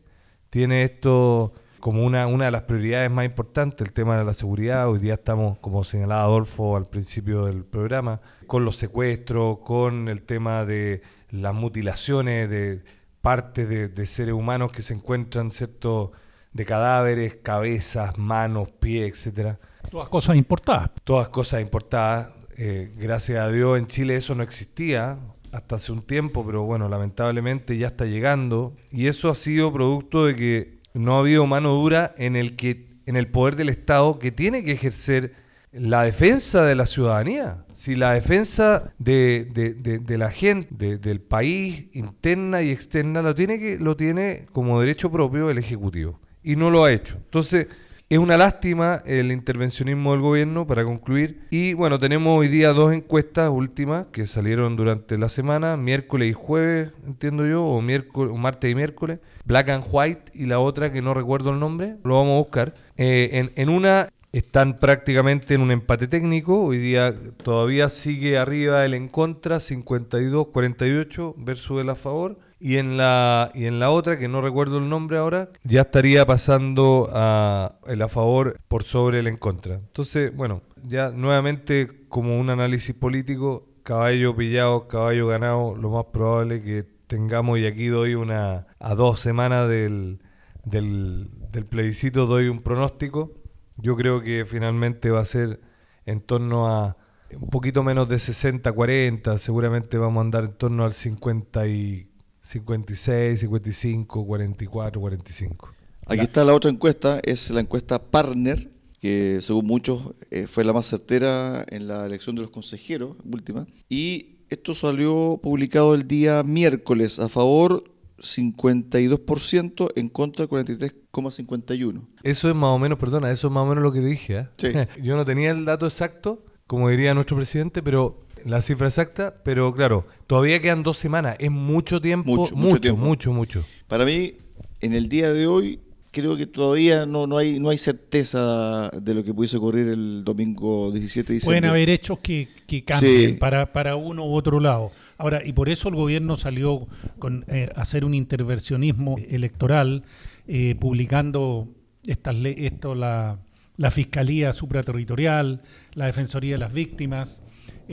tiene 0.50 0.85
esto 0.85 1.52
como 1.80 2.04
una, 2.04 2.28
una 2.28 2.44
de 2.44 2.50
las 2.52 2.62
prioridades 2.62 3.11
más 3.11 3.24
importantes, 3.24 3.85
el 3.85 3.92
tema 3.92 4.16
de 4.16 4.24
la 4.24 4.35
seguridad. 4.35 4.88
Hoy 4.88 5.00
día 5.00 5.14
estamos, 5.14 5.58
como 5.58 5.82
señalaba 5.82 6.22
Adolfo 6.22 6.76
al 6.76 6.87
principio 6.88 7.46
del 7.46 7.64
programa, 7.64 8.20
con 8.46 8.64
los 8.64 8.76
secuestros, 8.76 9.58
con 9.58 10.08
el 10.08 10.22
tema 10.22 10.64
de 10.64 11.02
las 11.30 11.54
mutilaciones 11.54 12.48
de 12.48 12.85
partes 13.20 13.68
de, 13.68 13.88
de 13.88 14.06
seres 14.06 14.35
humanos 14.35 14.70
que 14.70 14.82
se 14.82 14.94
encuentran, 14.94 15.50
¿cierto?, 15.50 16.12
de 16.53 16.65
cadáveres, 16.65 17.37
cabezas, 17.43 18.19
manos, 18.19 18.69
pies, 18.81 19.11
etcétera. 19.11 19.59
Todas 19.91 20.09
cosas 20.09 20.37
importadas. 20.37 20.91
Todas 21.05 21.29
cosas 21.29 21.61
importadas. 21.62 22.29
Eh, 22.57 22.93
gracias 22.99 23.38
a 23.41 23.51
Dios 23.51 23.79
en 23.79 23.87
Chile 23.87 24.17
eso 24.17 24.35
no 24.35 24.43
existía 24.43 25.19
hasta 25.53 25.77
hace 25.77 25.93
un 25.93 26.03
tiempo, 26.03 26.45
pero 26.47 26.62
bueno, 26.62 26.88
lamentablemente 26.88 27.77
ya 27.79 27.88
está 27.88 28.05
llegando. 28.07 28.75
Y 28.91 29.07
eso 29.09 29.31
ha 29.31 29.35
sido 29.35 29.73
producto 29.73 30.27
de 30.27 30.37
que 30.37 30.79
no 30.95 31.17
ha 31.17 31.21
habido 31.21 31.47
mano 31.47 31.71
dura 31.75 32.15
en 32.19 32.37
el 32.37 32.57
que 32.57 32.91
en 33.07 33.17
el 33.17 33.27
poder 33.29 33.57
del 33.57 33.69
Estado 33.69 34.19
que 34.19 34.31
tiene 34.31 34.62
que 34.65 34.73
ejercer 34.73 35.35
la 35.73 36.03
defensa 36.05 36.65
de 36.65 36.75
la 36.77 36.87
ciudadanía. 36.87 37.65
Si 37.75 37.97
la 37.97 38.12
defensa 38.12 38.93
de, 38.99 39.49
de- 39.53 39.75
de- 39.75 39.99
de 39.99 40.19
la 40.19 40.31
gente, 40.31 40.69
de- 40.71 40.99
del 40.99 41.21
país, 41.21 41.87
interna 41.95 42.62
y 42.62 42.71
externa, 42.71 43.21
lo 43.23 43.35
tiene, 43.35 43.59
que, 43.59 43.79
lo 43.79 43.97
tiene 43.97 44.47
como 44.53 44.79
derecho 44.81 45.11
propio 45.11 45.51
el 45.51 45.59
Ejecutivo. 45.59 46.21
Y 46.42 46.57
no 46.57 46.70
lo 46.70 46.85
ha 46.85 46.92
hecho. 46.92 47.16
Entonces, 47.16 47.68
es 48.12 48.18
una 48.18 48.37
lástima 48.37 49.02
el 49.07 49.33
intervencionismo 49.33 50.12
del 50.12 50.20
gobierno 50.20 50.66
para 50.66 50.85
concluir. 50.85 51.46
Y 51.48 51.72
bueno, 51.72 51.98
tenemos 51.98 52.38
hoy 52.38 52.48
día 52.48 52.74
dos 52.74 52.92
encuestas 52.92 53.48
últimas 53.48 54.05
que 54.12 54.26
salieron 54.26 54.76
durante 54.76 55.16
la 55.16 55.31
semana, 55.31 55.78
miércoles 55.78 56.28
y 56.28 56.33
jueves, 56.35 56.90
entiendo 57.07 57.46
yo, 57.46 57.64
o, 57.64 57.81
miércoles, 57.81 58.37
martes 58.37 58.70
y 58.70 58.74
miércoles. 58.74 59.20
Black 59.46 59.70
and 59.70 59.85
White 59.90 60.33
y 60.35 60.44
la 60.44 60.59
otra 60.59 60.92
que 60.92 61.00
no 61.00 61.14
recuerdo 61.14 61.52
el 61.52 61.59
nombre, 61.59 61.96
lo 62.05 62.16
vamos 62.16 62.35
a 62.35 62.38
buscar. 62.38 62.74
Eh, 62.98 63.31
en, 63.33 63.52
en 63.57 63.70
una 63.70 64.11
están 64.33 64.76
prácticamente 64.76 65.55
en 65.55 65.61
un 65.61 65.70
empate 65.70 66.09
técnico. 66.09 66.64
Hoy 66.64 66.78
día 66.78 67.14
todavía 67.42 67.88
sigue 67.88 68.37
arriba 68.37 68.85
el 68.85 68.92
en 68.94 69.09
contra, 69.09 69.57
52-48 69.57 71.35
versus 71.37 71.81
el 71.81 71.88
a 71.88 71.94
favor. 71.94 72.38
Y 72.64 72.77
en 72.77 72.96
la 72.96 73.51
y 73.55 73.66
en 73.66 73.81
la 73.81 73.90
otra, 73.90 74.20
que 74.20 74.29
no 74.29 74.40
recuerdo 74.40 74.79
el 74.79 74.88
nombre 74.88 75.18
ahora, 75.18 75.48
ya 75.64 75.81
estaría 75.81 76.25
pasando 76.25 77.09
a 77.12 77.81
el 77.88 78.01
a 78.03 78.09
favor 78.09 78.57
por 78.68 78.85
sobre 78.85 79.18
el 79.18 79.27
en 79.27 79.37
contra. 79.37 79.75
Entonces, 79.75 80.33
bueno, 80.33 80.62
ya 80.85 81.11
nuevamente 81.11 82.07
como 82.09 82.38
un 82.38 82.51
análisis 82.51 82.94
político, 82.94 83.66
caballo 83.83 84.37
pillado, 84.37 84.87
caballo 84.87 85.27
ganado, 85.27 85.75
lo 85.75 85.90
más 85.90 86.05
probable 86.12 86.62
que 86.62 86.85
tengamos, 87.09 87.59
y 87.59 87.66
aquí 87.66 87.88
doy 87.88 88.14
una 88.14 88.68
a 88.79 88.94
dos 88.94 89.18
semanas 89.18 89.68
del, 89.68 90.20
del, 90.64 91.31
del 91.51 91.66
plebiscito, 91.66 92.27
doy 92.27 92.46
un 92.46 92.62
pronóstico. 92.62 93.33
Yo 93.77 93.96
creo 93.96 94.22
que 94.22 94.44
finalmente 94.44 95.11
va 95.11 95.18
a 95.18 95.25
ser 95.25 95.61
en 96.07 96.20
torno 96.20 96.68
a 96.68 96.96
un 97.35 97.51
poquito 97.51 97.83
menos 97.83 98.09
de 98.09 98.16
60-40, 98.16 99.37
seguramente 99.38 99.98
vamos 99.98 100.20
a 100.20 100.25
andar 100.27 100.44
en 100.44 100.53
torno 100.53 100.85
al 100.85 100.92
50 100.92 101.66
y 101.66 102.12
56, 102.53 103.41
55, 103.41 104.27
44, 104.27 105.01
45. 105.01 105.75
Aquí 106.07 106.21
está 106.21 106.45
la 106.45 106.55
otra 106.55 106.71
encuesta, 106.71 107.21
es 107.25 107.51
la 107.51 107.61
encuesta 107.61 108.03
Partner, 108.03 108.71
que 109.01 109.38
según 109.41 109.67
muchos 109.67 110.03
eh, 110.31 110.47
fue 110.47 110.65
la 110.65 110.73
más 110.73 110.87
certera 110.87 111.65
en 111.71 111.88
la 111.88 112.05
elección 112.05 112.37
de 112.37 112.43
los 112.43 112.51
consejeros 112.51 113.17
última. 113.25 113.67
Y 113.88 114.41
esto 114.51 114.75
salió 114.75 115.41
publicado 115.43 115.95
el 115.95 116.07
día 116.07 116.43
miércoles, 116.43 117.19
a 117.19 117.29
favor 117.29 117.85
52%, 118.19 119.88
en 119.97 120.09
contra 120.11 120.47
43,51%. 120.47 122.03
Eso 122.23 122.49
es 122.51 122.55
más 122.55 122.69
o 122.71 122.79
menos, 122.79 122.99
perdona, 122.99 123.31
eso 123.31 123.47
es 123.47 123.53
más 123.53 123.62
o 123.62 123.67
menos 123.67 123.83
lo 123.83 123.93
que 123.93 124.01
dije. 124.01 124.38
¿eh? 124.38 124.49
Sí. 124.59 124.73
Yo 125.03 125.17
no 125.17 125.25
tenía 125.25 125.53
el 125.53 125.65
dato 125.65 125.87
exacto, 125.87 126.45
como 126.67 126.91
diría 126.91 127.15
nuestro 127.15 127.37
presidente, 127.37 127.83
pero 127.83 128.27
la 128.46 128.61
cifra 128.62 128.88
exacta, 128.88 129.35
pero 129.44 129.72
claro, 129.74 130.07
todavía 130.26 130.61
quedan 130.61 130.83
dos 130.83 130.98
semanas. 130.98 131.37
Es 131.38 131.50
mucho 131.50 132.00
tiempo, 132.00 132.31
Mucho, 132.31 132.55
mucho, 132.55 132.57
mucho 132.57 132.68
mucho, 132.68 132.81
tiempo. 132.81 133.00
mucho, 133.05 133.33
mucho. 133.33 133.64
Para 133.88 134.05
mí, 134.05 134.35
en 134.81 134.92
el 134.92 135.09
día 135.09 135.33
de 135.33 135.46
hoy, 135.46 135.81
creo 136.11 136.37
que 136.37 136.46
todavía 136.46 137.07
no, 137.07 137.26
no, 137.26 137.38
hay, 137.38 137.59
no 137.59 137.70
hay 137.70 137.78
certeza 137.78 138.90
de 138.90 139.14
lo 139.14 139.24
que 139.24 139.33
pudiese 139.33 139.57
ocurrir 139.57 139.88
el 139.88 140.22
domingo 140.24 140.90
17 140.92 141.26
de 141.28 141.35
diciembre. 141.35 141.61
Pueden 141.61 141.70
haber 141.70 141.88
hechos 141.90 142.18
que, 142.20 142.48
que 142.66 142.85
cambien 142.85 143.31
Sí. 143.31 143.37
para, 143.38 143.72
para 143.72 143.96
uno 143.96 144.24
u 144.26 144.35
otro 144.35 144.61
lado. 144.61 144.92
Ahora, 145.18 145.40
y 145.44 145.52
por 145.52 145.68
eso 145.68 145.88
el 145.88 145.94
gobierno 145.94 146.37
salió 146.37 146.87
con 147.18 147.44
eh, 147.48 147.70
hacer 147.76 148.05
un 148.05 148.14
intervencionismo 148.14 149.16
electoral, 149.28 150.05
eh, 150.46 150.74
publicando 150.78 151.68
estas 152.07 152.37
le- 152.37 152.66
esto, 152.66 152.94
la, 152.94 153.38
la 153.76 153.90
Fiscalía 153.90 154.52
Supraterritorial, 154.52 155.62
la 155.94 156.07
Defensoría 156.07 156.52
de 156.55 156.59
las 156.59 156.72
Víctimas. 156.72 157.41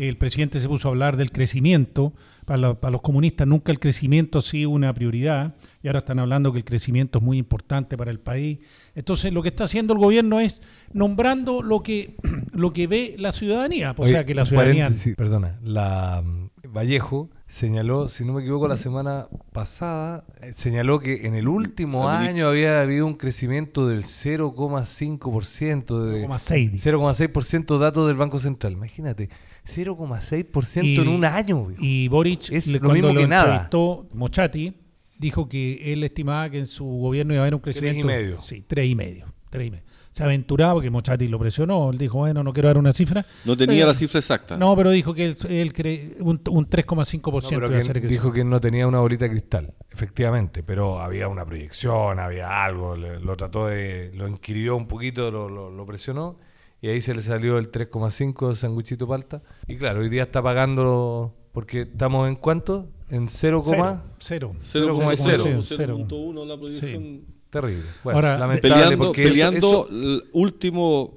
El 0.07 0.17
presidente 0.17 0.59
se 0.59 0.67
puso 0.67 0.87
a 0.87 0.91
hablar 0.91 1.17
del 1.17 1.31
crecimiento. 1.31 2.13
Para, 2.45 2.57
la- 2.57 2.73
para 2.79 2.91
los 2.93 3.01
comunistas 3.01 3.45
nunca 3.47 3.71
el 3.71 3.79
crecimiento 3.79 4.39
ha 4.39 4.41
sido 4.41 4.69
una 4.71 4.91
prioridad 4.93 5.55
y 5.83 5.87
ahora 5.87 5.99
están 5.99 6.17
hablando 6.19 6.51
que 6.51 6.57
el 6.59 6.65
crecimiento 6.65 7.19
es 7.19 7.23
muy 7.23 7.37
importante 7.37 7.95
para 7.97 8.09
el 8.09 8.19
país. 8.19 8.59
Entonces 8.95 9.31
lo 9.33 9.43
que 9.43 9.49
está 9.49 9.65
haciendo 9.65 9.93
el 9.93 9.99
gobierno 9.99 10.39
es 10.39 10.61
nombrando 10.93 11.61
lo 11.61 11.83
que, 11.83 12.15
lo 12.53 12.73
que 12.73 12.87
ve 12.87 13.15
la 13.19 13.31
ciudadanía. 13.31 13.93
O 13.97 14.01
Oye, 14.03 14.11
sea 14.13 14.25
que 14.25 14.33
la 14.33 14.45
ciudadanía... 14.45 14.89
perdona, 15.15 15.59
la 15.61 16.23
mm, 16.25 16.49
Vallejo 16.73 17.29
señaló, 17.47 18.09
si 18.09 18.25
no 18.25 18.33
me 18.33 18.41
equivoco, 18.41 18.67
la 18.67 18.77
semana 18.77 19.27
pasada, 19.51 20.23
eh, 20.41 20.53
señaló 20.53 20.99
que 20.99 21.27
en 21.27 21.35
el 21.35 21.47
último 21.47 22.07
año 22.09 22.47
había 22.47 22.81
habido 22.81 23.05
un 23.05 23.15
crecimiento 23.15 23.87
del 23.87 24.03
0,5% 24.03 25.99
de 26.03 26.27
0,6, 26.27 26.71
dice. 26.71 26.91
0,6% 26.93 27.77
datos 27.79 28.07
del 28.07 28.17
Banco 28.17 28.39
Central. 28.39 28.73
Imagínate, 28.73 29.29
0,6% 29.69 31.01
en 31.01 31.07
un 31.07 31.25
año. 31.25 31.65
viejo. 31.67 31.81
Y 31.83 32.07
Boric, 32.07 32.51
Es 32.51 32.67
le- 32.67 32.73
lo 32.73 32.79
cuando 32.79 32.93
mismo 32.95 33.13
lo 33.13 33.21
que 33.21 33.27
nada. 33.27 33.69
Mochati, 34.13 34.73
dijo 35.17 35.47
que 35.49 35.93
él 35.93 36.03
estimaba 36.03 36.49
que 36.49 36.59
en 36.59 36.67
su 36.67 36.85
gobierno 36.85 37.33
iba 37.33 37.41
a 37.41 37.43
haber 37.43 37.55
un 37.55 37.61
Tres 37.61 37.77
y 37.77 37.79
crecimiento... 37.79 38.07
medio. 38.07 38.41
Sí, 38.41 38.63
tres 38.67 38.87
y 38.87 38.95
medio. 38.95 39.25
Tres 39.49 39.67
y 39.67 39.71
medio. 39.71 39.83
Se 40.11 40.23
aventuraba 40.23 40.73
porque 40.73 40.89
Mochati 40.89 41.27
lo 41.27 41.39
presionó. 41.39 41.89
Él 41.91 41.97
dijo, 41.97 42.17
bueno, 42.19 42.43
no 42.43 42.51
quiero 42.53 42.67
dar 42.69 42.77
una 42.77 42.91
cifra. 42.93 43.25
No 43.45 43.55
tenía 43.57 43.75
Pero- 43.77 43.87
la 43.87 43.93
cifra 43.93 44.19
exacta. 44.19 44.57
No, 44.57 44.75
pero 44.75 44.91
dijo 44.91 45.13
que 45.13 45.25
él, 45.25 45.37
él 45.49 45.73
cree 45.73 46.17
un, 46.19 46.41
un 46.49 46.67
3,5% 46.69 47.59
No, 47.59 47.67
iba 47.67 47.77
a 47.77 47.81
ser 47.81 47.95
dijo 47.95 48.07
crecimiento. 48.07 48.31
que 48.33 48.43
no 48.43 48.59
tenía 48.61 48.87
una 48.87 48.99
bolita 48.99 49.25
de 49.25 49.31
cristal, 49.31 49.73
efectivamente, 49.91 50.61
pero 50.63 50.99
había 51.01 51.27
una 51.27 51.45
proyección, 51.45 52.19
había 52.19 52.63
algo, 52.63 52.95
le- 52.95 53.19
lo 53.19 53.35
trató 53.37 53.67
de, 53.67 54.11
lo 54.15 54.27
inquirió 54.27 54.75
un 54.75 54.87
poquito, 54.87 55.29
lo, 55.31 55.47
lo- 55.49 55.69
lo 55.71 55.85
presionó 55.85 56.37
y 56.81 56.87
ahí 56.89 57.01
se 57.01 57.13
le 57.13 57.21
salió 57.21 57.57
el 57.57 57.71
3,5 57.71 58.49
de 58.49 58.55
sanguichito 58.55 59.07
palta. 59.07 59.41
Y 59.67 59.77
claro, 59.77 60.01
hoy 60.01 60.09
día 60.09 60.23
está 60.23 60.41
pagando, 60.41 61.33
porque 61.51 61.81
estamos 61.81 62.27
en 62.29 62.35
cuánto? 62.35 62.87
En 63.09 63.27
0, 63.27 63.61
Cero. 63.63 64.01
Cero. 64.19 64.53
0,0. 64.61 65.63
Cero. 65.63 65.97
0.1 65.97 66.45
la 66.45 66.57
proyección. 66.57 67.21
terrible. 67.49 67.83
Bueno, 68.03 68.17
Ahora, 68.19 68.37
lamentable 68.37 68.75
Peleando, 68.75 69.05
porque 69.07 69.23
eso- 69.23 69.31
peleando 69.31 69.57
eso- 69.57 69.87
el 69.89 70.23
último, 70.33 71.13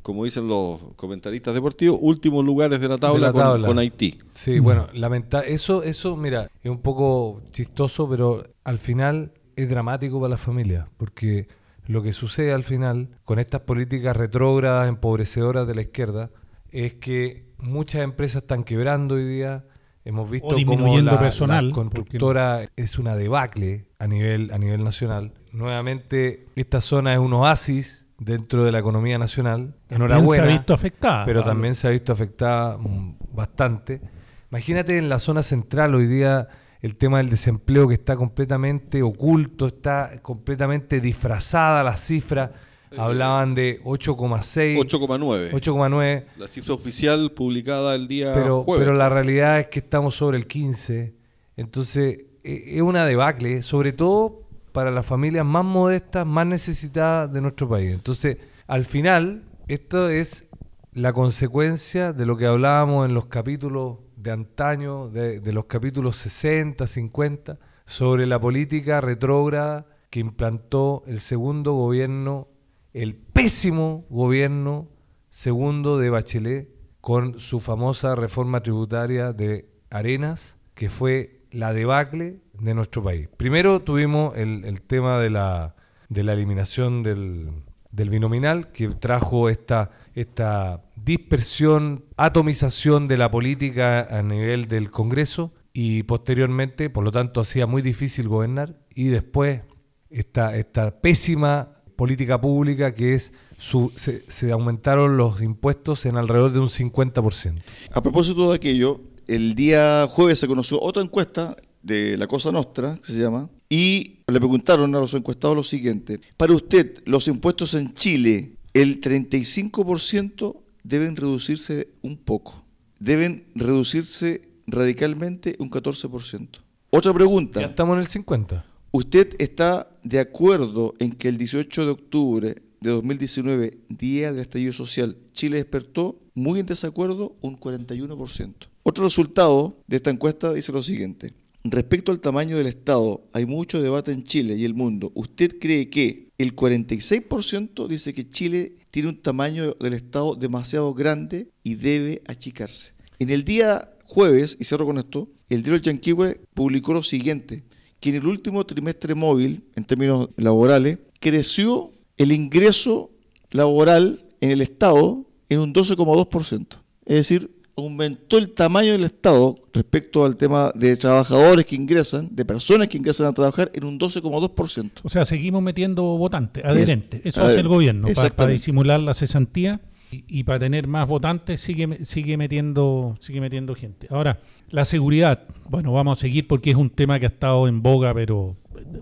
como 0.00 0.24
dicen 0.24 0.48
los 0.48 0.80
comentaristas 0.96 1.52
deportivos, 1.54 1.98
últimos 2.00 2.42
lugares 2.44 2.80
de 2.80 2.88
la 2.88 2.96
tabla, 2.96 3.14
De 3.18 3.20
la 3.26 3.32
con- 3.32 3.40
tabla. 3.42 3.66
Con, 3.68 3.78
Haití. 3.78 4.18
Sí, 4.32 4.58
bueno, 4.58 4.86
lamenta 4.94 5.40
eso, 5.42 5.82
eso, 5.82 6.16
mira, 6.16 6.48
es 6.62 6.70
un 6.70 6.78
poco 6.80 7.42
chistoso, 7.52 8.08
pero 8.08 8.42
al 8.64 8.78
final 8.78 9.32
es 9.56 9.68
dramático 9.68 10.18
para 10.18 10.30
la 10.30 10.38
familia, 10.38 10.88
porque 10.96 11.46
lo 11.86 12.02
que 12.02 12.12
sucede 12.12 12.52
al 12.52 12.64
final 12.64 13.10
con 13.24 13.38
estas 13.38 13.62
políticas 13.62 14.16
retrógradas, 14.16 14.88
empobrecedoras 14.88 15.66
de 15.66 15.74
la 15.74 15.82
izquierda, 15.82 16.30
es 16.70 16.94
que 16.94 17.46
muchas 17.58 18.02
empresas 18.02 18.42
están 18.42 18.64
quebrando 18.64 19.16
hoy 19.16 19.24
día. 19.24 19.64
Hemos 20.04 20.30
visto 20.30 20.56
cómo 20.66 21.00
la, 21.00 21.18
personal, 21.18 21.68
la 21.68 21.74
constructora 21.74 22.68
es 22.76 22.98
una 22.98 23.16
debacle 23.16 23.86
a 23.98 24.06
nivel, 24.06 24.50
a 24.52 24.58
nivel 24.58 24.84
nacional. 24.84 25.32
Nuevamente, 25.52 26.46
esta 26.56 26.80
zona 26.80 27.14
es 27.14 27.18
un 27.18 27.32
oasis 27.32 28.04
dentro 28.18 28.64
de 28.64 28.72
la 28.72 28.80
economía 28.80 29.18
nacional. 29.18 29.74
También 29.88 30.10
Enhorabuena 30.10 30.44
se 30.44 30.50
ha 30.50 30.52
visto 30.52 30.74
afectada. 30.74 31.24
pero 31.24 31.42
también 31.42 31.74
se 31.74 31.86
ha 31.86 31.90
visto 31.90 32.12
afectada 32.12 32.76
mm, 32.76 33.16
bastante. 33.32 34.02
Imagínate 34.50 34.98
en 34.98 35.08
la 35.08 35.18
zona 35.18 35.42
central 35.42 35.94
hoy 35.94 36.06
día 36.06 36.48
el 36.84 36.96
tema 36.96 37.16
del 37.16 37.30
desempleo 37.30 37.88
que 37.88 37.94
está 37.94 38.14
completamente 38.14 39.02
oculto, 39.02 39.66
está 39.68 40.20
completamente 40.20 41.00
disfrazada 41.00 41.82
la 41.82 41.96
cifra. 41.96 42.52
Hablaban 42.98 43.54
de 43.54 43.80
8,6. 43.84 44.76
8,9. 44.76 45.50
8,9. 45.52 46.24
La 46.36 46.46
cifra 46.46 46.74
oficial 46.74 47.32
publicada 47.32 47.94
el 47.94 48.06
día 48.06 48.34
Pero, 48.34 48.64
jueves. 48.64 48.84
pero 48.84 48.94
la 48.98 49.08
realidad 49.08 49.60
es 49.60 49.68
que 49.68 49.78
estamos 49.78 50.14
sobre 50.14 50.36
el 50.36 50.46
15. 50.46 51.14
Entonces, 51.56 52.18
e- 52.44 52.76
es 52.76 52.82
una 52.82 53.06
debacle, 53.06 53.62
sobre 53.62 53.94
todo 53.94 54.42
para 54.72 54.90
las 54.90 55.06
familias 55.06 55.46
más 55.46 55.64
modestas, 55.64 56.26
más 56.26 56.46
necesitadas 56.46 57.32
de 57.32 57.40
nuestro 57.40 57.66
país. 57.66 57.94
Entonces, 57.94 58.36
al 58.66 58.84
final, 58.84 59.44
esto 59.68 60.10
es 60.10 60.44
la 60.92 61.14
consecuencia 61.14 62.12
de 62.12 62.26
lo 62.26 62.36
que 62.36 62.44
hablábamos 62.44 63.08
en 63.08 63.14
los 63.14 63.24
capítulos 63.24 64.00
de 64.24 64.32
antaño, 64.32 65.10
de, 65.10 65.38
de 65.38 65.52
los 65.52 65.66
capítulos 65.66 66.16
60, 66.16 66.86
50, 66.86 67.58
sobre 67.84 68.26
la 68.26 68.40
política 68.40 69.02
retrógrada 69.02 69.86
que 70.08 70.20
implantó 70.20 71.02
el 71.06 71.20
segundo 71.20 71.74
gobierno, 71.74 72.48
el 72.94 73.14
pésimo 73.16 74.06
gobierno 74.08 74.88
segundo 75.28 75.98
de 75.98 76.08
Bachelet, 76.08 76.68
con 77.02 77.38
su 77.38 77.60
famosa 77.60 78.14
reforma 78.14 78.62
tributaria 78.62 79.34
de 79.34 79.68
Arenas, 79.90 80.56
que 80.74 80.88
fue 80.88 81.42
la 81.50 81.74
debacle 81.74 82.40
de 82.54 82.72
nuestro 82.72 83.02
país. 83.02 83.28
Primero 83.36 83.82
tuvimos 83.82 84.34
el, 84.38 84.64
el 84.64 84.80
tema 84.80 85.18
de 85.18 85.28
la, 85.28 85.76
de 86.08 86.22
la 86.22 86.32
eliminación 86.32 87.02
del, 87.02 87.50
del 87.90 88.08
binominal, 88.08 88.72
que 88.72 88.88
trajo 88.88 89.50
esta, 89.50 89.90
esta 90.14 90.84
dispersión, 90.96 92.04
atomización 92.16 93.08
de 93.08 93.16
la 93.16 93.30
política 93.30 94.06
a 94.10 94.22
nivel 94.22 94.68
del 94.68 94.90
Congreso 94.90 95.52
y 95.72 96.04
posteriormente, 96.04 96.90
por 96.90 97.04
lo 97.04 97.10
tanto, 97.10 97.40
hacía 97.40 97.66
muy 97.66 97.82
difícil 97.82 98.28
gobernar 98.28 98.78
y 98.94 99.06
después 99.06 99.62
esta, 100.10 100.56
esta 100.56 101.00
pésima 101.00 101.72
política 101.96 102.40
pública 102.40 102.94
que 102.94 103.14
es 103.14 103.32
su, 103.58 103.92
se, 103.96 104.24
se 104.30 104.52
aumentaron 104.52 105.16
los 105.16 105.42
impuestos 105.42 106.06
en 106.06 106.16
alrededor 106.16 106.52
de 106.52 106.60
un 106.60 106.68
50%. 106.68 107.62
A 107.92 108.02
propósito 108.02 108.50
de 108.50 108.56
aquello, 108.56 109.00
el 109.26 109.54
día 109.54 110.06
jueves 110.08 110.38
se 110.38 110.46
conoció 110.46 110.80
otra 110.80 111.02
encuesta 111.02 111.56
de 111.82 112.16
la 112.16 112.26
Cosa 112.26 112.50
Nostra, 112.50 112.98
que 113.04 113.12
se 113.12 113.18
llama, 113.18 113.50
y 113.68 114.20
le 114.26 114.38
preguntaron 114.38 114.94
a 114.94 115.00
los 115.00 115.14
encuestados 115.14 115.56
lo 115.56 115.64
siguiente. 115.64 116.20
Para 116.36 116.54
usted, 116.54 117.02
los 117.04 117.28
impuestos 117.28 117.74
en 117.74 117.92
Chile, 117.94 118.56
el 118.74 119.00
35% 119.00 120.56
deben 120.82 121.16
reducirse 121.16 121.88
un 122.02 122.16
poco. 122.16 122.64
Deben 122.98 123.46
reducirse 123.54 124.42
radicalmente 124.66 125.56
un 125.58 125.70
14%. 125.70 126.48
Otra 126.90 127.14
pregunta. 127.14 127.60
Ya 127.60 127.68
estamos 127.68 127.94
en 127.94 128.00
el 128.00 128.06
50. 128.06 128.64
¿Usted 128.90 129.34
está 129.38 129.90
de 130.02 130.20
acuerdo 130.20 130.94
en 130.98 131.12
que 131.12 131.28
el 131.28 131.38
18 131.38 131.84
de 131.84 131.90
octubre 131.90 132.54
de 132.80 132.90
2019, 132.90 133.78
día 133.88 134.32
del 134.32 134.42
estallido 134.42 134.72
social, 134.72 135.16
Chile 135.32 135.56
despertó? 135.56 136.20
Muy 136.34 136.60
en 136.60 136.66
desacuerdo, 136.66 137.36
un 137.40 137.58
41%. 137.58 138.54
Otro 138.82 139.04
resultado 139.04 139.78
de 139.86 139.96
esta 139.96 140.10
encuesta 140.10 140.52
dice 140.52 140.72
lo 140.72 140.82
siguiente. 140.82 141.32
Respecto 141.64 142.12
al 142.12 142.20
tamaño 142.20 142.58
del 142.58 142.66
Estado, 142.66 143.24
hay 143.32 143.46
mucho 143.46 143.80
debate 143.80 144.12
en 144.12 144.24
Chile 144.24 144.54
y 144.54 144.64
el 144.64 144.74
mundo. 144.74 145.12
¿Usted 145.14 145.58
cree 145.58 145.88
que 145.88 146.23
el 146.38 146.56
46% 146.56 147.86
dice 147.88 148.12
que 148.12 148.28
Chile 148.28 148.76
tiene 148.90 149.10
un 149.10 149.22
tamaño 149.22 149.74
del 149.74 149.92
Estado 149.92 150.34
demasiado 150.34 150.92
grande 150.94 151.48
y 151.62 151.76
debe 151.76 152.22
achicarse? 152.26 152.92
En 153.18 153.30
el 153.30 153.44
día 153.44 153.90
jueves, 154.04 154.56
y 154.60 154.64
cierro 154.64 154.86
con 154.86 154.98
esto, 154.98 155.28
el 155.48 155.62
diario 155.62 155.80
Yanquihue 155.80 156.40
publicó 156.54 156.92
lo 156.92 157.02
siguiente, 157.02 157.64
que 158.00 158.10
en 158.10 158.16
el 158.16 158.26
último 158.26 158.64
trimestre 158.64 159.14
móvil, 159.14 159.64
en 159.76 159.84
términos 159.84 160.28
laborales, 160.36 160.98
creció 161.20 161.92
el 162.16 162.32
ingreso 162.32 163.10
laboral 163.50 164.24
en 164.40 164.50
el 164.50 164.60
Estado 164.60 165.24
en 165.48 165.60
un 165.60 165.72
12,2%. 165.72 166.66
Es 167.06 167.16
decir, 167.16 167.50
aumentó 167.76 168.38
el 168.38 168.50
tamaño 168.50 168.92
del 168.92 169.04
Estado 169.04 169.56
respecto 169.72 170.24
al 170.24 170.36
tema 170.36 170.72
de 170.74 170.96
trabajadores 170.96 171.64
que 171.66 171.74
ingresan, 171.74 172.28
de 172.30 172.44
personas 172.44 172.88
que 172.88 172.98
ingresan 172.98 173.26
a 173.26 173.32
trabajar, 173.32 173.70
en 173.74 173.84
un 173.84 173.98
12,2%. 173.98 174.90
O 175.02 175.08
sea, 175.08 175.24
seguimos 175.24 175.62
metiendo 175.62 176.02
votantes, 176.02 176.64
adherentes. 176.64 177.20
Eso 177.24 177.44
hace 177.44 177.60
el 177.60 177.68
gobierno, 177.68 178.08
para 178.36 178.50
disimular 178.50 179.00
la 179.00 179.14
cesantía 179.14 179.80
y, 180.10 180.24
y 180.28 180.44
para 180.44 180.60
tener 180.60 180.86
más 180.86 181.08
votantes 181.08 181.60
sigue, 181.60 182.04
sigue, 182.04 182.36
metiendo, 182.36 183.16
sigue 183.20 183.40
metiendo 183.40 183.74
gente. 183.74 184.06
Ahora, 184.10 184.38
la 184.70 184.84
seguridad, 184.84 185.44
bueno, 185.68 185.92
vamos 185.92 186.18
a 186.18 186.20
seguir 186.20 186.46
porque 186.46 186.70
es 186.70 186.76
un 186.76 186.90
tema 186.90 187.18
que 187.18 187.26
ha 187.26 187.28
estado 187.28 187.66
en 187.66 187.82
boga, 187.82 188.14
pero 188.14 188.56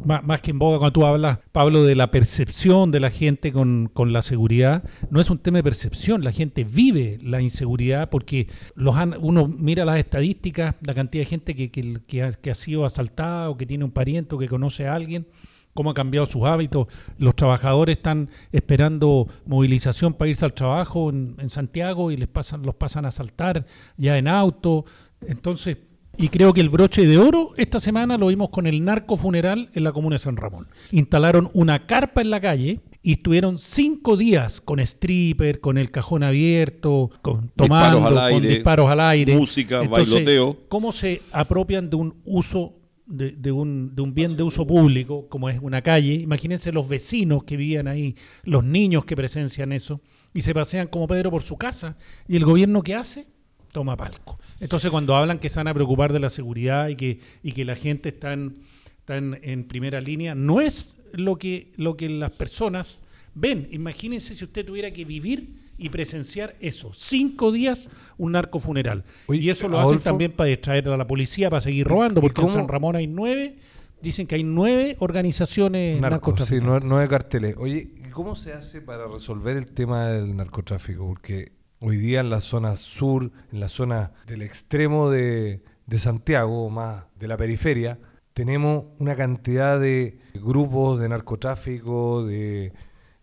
más, 0.04 0.40
que 0.40 0.50
en 0.50 0.58
boga 0.58 0.78
cuando 0.78 0.92
tú 0.92 1.06
hablas, 1.06 1.38
Pablo, 1.52 1.84
de 1.84 1.94
la 1.94 2.10
percepción 2.10 2.90
de 2.90 3.00
la 3.00 3.10
gente 3.10 3.52
con, 3.52 3.90
con 3.92 4.12
la 4.12 4.22
seguridad, 4.22 4.84
no 5.10 5.20
es 5.20 5.30
un 5.30 5.38
tema 5.38 5.58
de 5.58 5.64
percepción, 5.64 6.24
la 6.24 6.32
gente 6.32 6.64
vive 6.64 7.18
la 7.22 7.40
inseguridad 7.40 8.10
porque 8.10 8.48
los 8.74 8.96
han, 8.96 9.16
uno 9.20 9.48
mira 9.48 9.84
las 9.84 9.98
estadísticas, 9.98 10.76
la 10.82 10.94
cantidad 10.94 11.22
de 11.22 11.26
gente 11.26 11.54
que, 11.54 11.70
que, 11.70 12.22
ha, 12.22 12.32
que 12.32 12.50
ha 12.50 12.54
sido 12.54 12.84
asaltada 12.84 13.50
o 13.50 13.56
que 13.56 13.66
tiene 13.66 13.84
un 13.84 13.90
pariente 13.90 14.34
o 14.34 14.38
que 14.38 14.48
conoce 14.48 14.86
a 14.86 14.94
alguien 14.94 15.26
cómo 15.74 15.90
ha 15.90 15.94
cambiado 15.94 16.26
sus 16.26 16.44
hábitos. 16.44 16.86
Los 17.18 17.34
trabajadores 17.34 17.96
están 17.96 18.28
esperando 18.52 19.26
movilización 19.46 20.14
para 20.14 20.30
irse 20.30 20.44
al 20.44 20.52
trabajo 20.52 21.10
en, 21.10 21.36
en 21.38 21.50
Santiago 21.50 22.10
y 22.10 22.16
les 22.16 22.28
pasan, 22.28 22.62
los 22.62 22.74
pasan 22.74 23.04
a 23.04 23.08
asaltar 23.08 23.64
ya 23.96 24.18
en 24.18 24.28
auto. 24.28 24.84
Entonces, 25.26 25.78
y 26.16 26.28
creo 26.28 26.52
que 26.52 26.60
el 26.60 26.68
broche 26.68 27.06
de 27.06 27.18
oro 27.18 27.52
esta 27.56 27.80
semana 27.80 28.18
lo 28.18 28.26
vimos 28.28 28.50
con 28.50 28.66
el 28.66 28.84
narco 28.84 29.16
funeral 29.16 29.70
en 29.74 29.84
la 29.84 29.92
comuna 29.92 30.16
de 30.16 30.20
San 30.20 30.36
Ramón. 30.36 30.68
Instalaron 30.90 31.50
una 31.54 31.86
carpa 31.86 32.20
en 32.20 32.30
la 32.30 32.40
calle 32.40 32.80
y 33.02 33.12
estuvieron 33.12 33.58
cinco 33.58 34.16
días 34.16 34.60
con 34.60 34.78
stripper, 34.78 35.60
con 35.60 35.78
el 35.78 35.90
cajón 35.90 36.22
abierto, 36.22 37.10
con 37.22 37.48
tomando, 37.56 37.98
Disparos 37.98 38.06
al 38.06 38.14
con 38.14 38.34
aire, 38.42 38.54
disparos 38.54 38.90
al 38.90 39.00
aire. 39.00 39.36
música, 39.36 39.82
bailoteo. 39.82 40.56
¿Cómo 40.68 40.92
se 40.92 41.22
apropian 41.32 41.90
de 41.90 41.96
un 41.96 42.14
uso 42.24 42.74
de, 43.06 43.32
de 43.32 43.50
un, 43.50 43.94
de 43.96 44.02
un 44.02 44.14
bien 44.14 44.36
de 44.36 44.44
uso 44.44 44.66
público, 44.66 45.28
como 45.28 45.48
es 45.48 45.58
una 45.60 45.82
calle? 45.82 46.14
Imagínense 46.14 46.70
los 46.70 46.88
vecinos 46.88 47.42
que 47.44 47.56
vivían 47.56 47.88
ahí, 47.88 48.14
los 48.44 48.62
niños 48.62 49.04
que 49.04 49.16
presencian 49.16 49.72
eso, 49.72 50.00
y 50.32 50.42
se 50.42 50.54
pasean 50.54 50.86
como 50.86 51.08
Pedro 51.08 51.30
por 51.30 51.42
su 51.42 51.56
casa. 51.56 51.96
¿Y 52.28 52.36
el 52.36 52.44
gobierno 52.44 52.82
qué 52.82 52.94
hace? 52.94 53.26
Toma 53.72 53.96
palco. 53.96 54.38
Entonces, 54.60 54.90
cuando 54.90 55.16
hablan 55.16 55.38
que 55.38 55.48
se 55.48 55.56
van 55.56 55.68
a 55.68 55.74
preocupar 55.74 56.12
de 56.12 56.20
la 56.20 56.30
seguridad 56.30 56.88
y 56.88 56.96
que, 56.96 57.20
y 57.42 57.52
que 57.52 57.64
la 57.64 57.74
gente 57.74 58.10
está, 58.10 58.34
en, 58.34 58.58
está 58.98 59.16
en, 59.16 59.40
en 59.42 59.64
primera 59.64 60.00
línea, 60.00 60.34
no 60.34 60.60
es 60.60 60.96
lo 61.12 61.36
que, 61.36 61.72
lo 61.76 61.96
que 61.96 62.08
las 62.08 62.30
personas 62.32 63.02
ven. 63.34 63.68
Imagínense 63.70 64.34
si 64.34 64.44
usted 64.44 64.64
tuviera 64.66 64.90
que 64.90 65.04
vivir 65.04 65.62
y 65.78 65.88
presenciar 65.88 66.54
eso. 66.60 66.92
Cinco 66.94 67.50
días 67.50 67.88
un 68.18 68.32
narco 68.32 68.60
funeral. 68.60 69.04
Oye, 69.26 69.40
y 69.40 69.50
eso 69.50 69.68
lo 69.68 69.78
Adolfo, 69.78 69.94
hacen 69.94 70.04
también 70.04 70.32
para 70.32 70.48
distraer 70.48 70.88
a 70.88 70.96
la 70.96 71.06
policía, 71.06 71.50
para 71.50 71.62
seguir 71.62 71.86
robando, 71.86 72.20
¿y 72.20 72.22
porque 72.22 72.42
en? 72.42 72.48
San 72.50 72.68
Ramón 72.68 72.94
hay 72.94 73.06
nueve, 73.06 73.56
dicen 74.00 74.26
que 74.26 74.34
hay 74.34 74.44
nueve 74.44 74.96
organizaciones 75.00 76.00
Narcos, 76.00 76.46
sí, 76.46 76.58
nueve, 76.62 76.84
nueve 76.86 77.08
carteles. 77.08 77.56
Oye, 77.56 77.90
¿y 77.96 78.10
cómo 78.10 78.36
se 78.36 78.52
hace 78.52 78.80
para 78.80 79.08
resolver 79.08 79.56
el 79.56 79.66
tema 79.68 80.08
del 80.08 80.36
narcotráfico? 80.36 81.06
Porque 81.06 81.52
hoy 81.82 81.96
día 81.98 82.20
en 82.20 82.30
la 82.30 82.40
zona 82.40 82.76
sur, 82.76 83.30
en 83.52 83.60
la 83.60 83.68
zona 83.68 84.12
del 84.26 84.40
extremo 84.42 85.10
de, 85.10 85.62
de 85.86 85.98
Santiago, 85.98 86.64
o 86.66 86.70
más 86.70 87.04
de 87.18 87.28
la 87.28 87.36
periferia, 87.36 87.98
tenemos 88.32 88.84
una 88.98 89.14
cantidad 89.16 89.78
de 89.78 90.18
grupos 90.34 90.98
de 91.00 91.08
narcotráfico, 91.10 92.24
de 92.24 92.72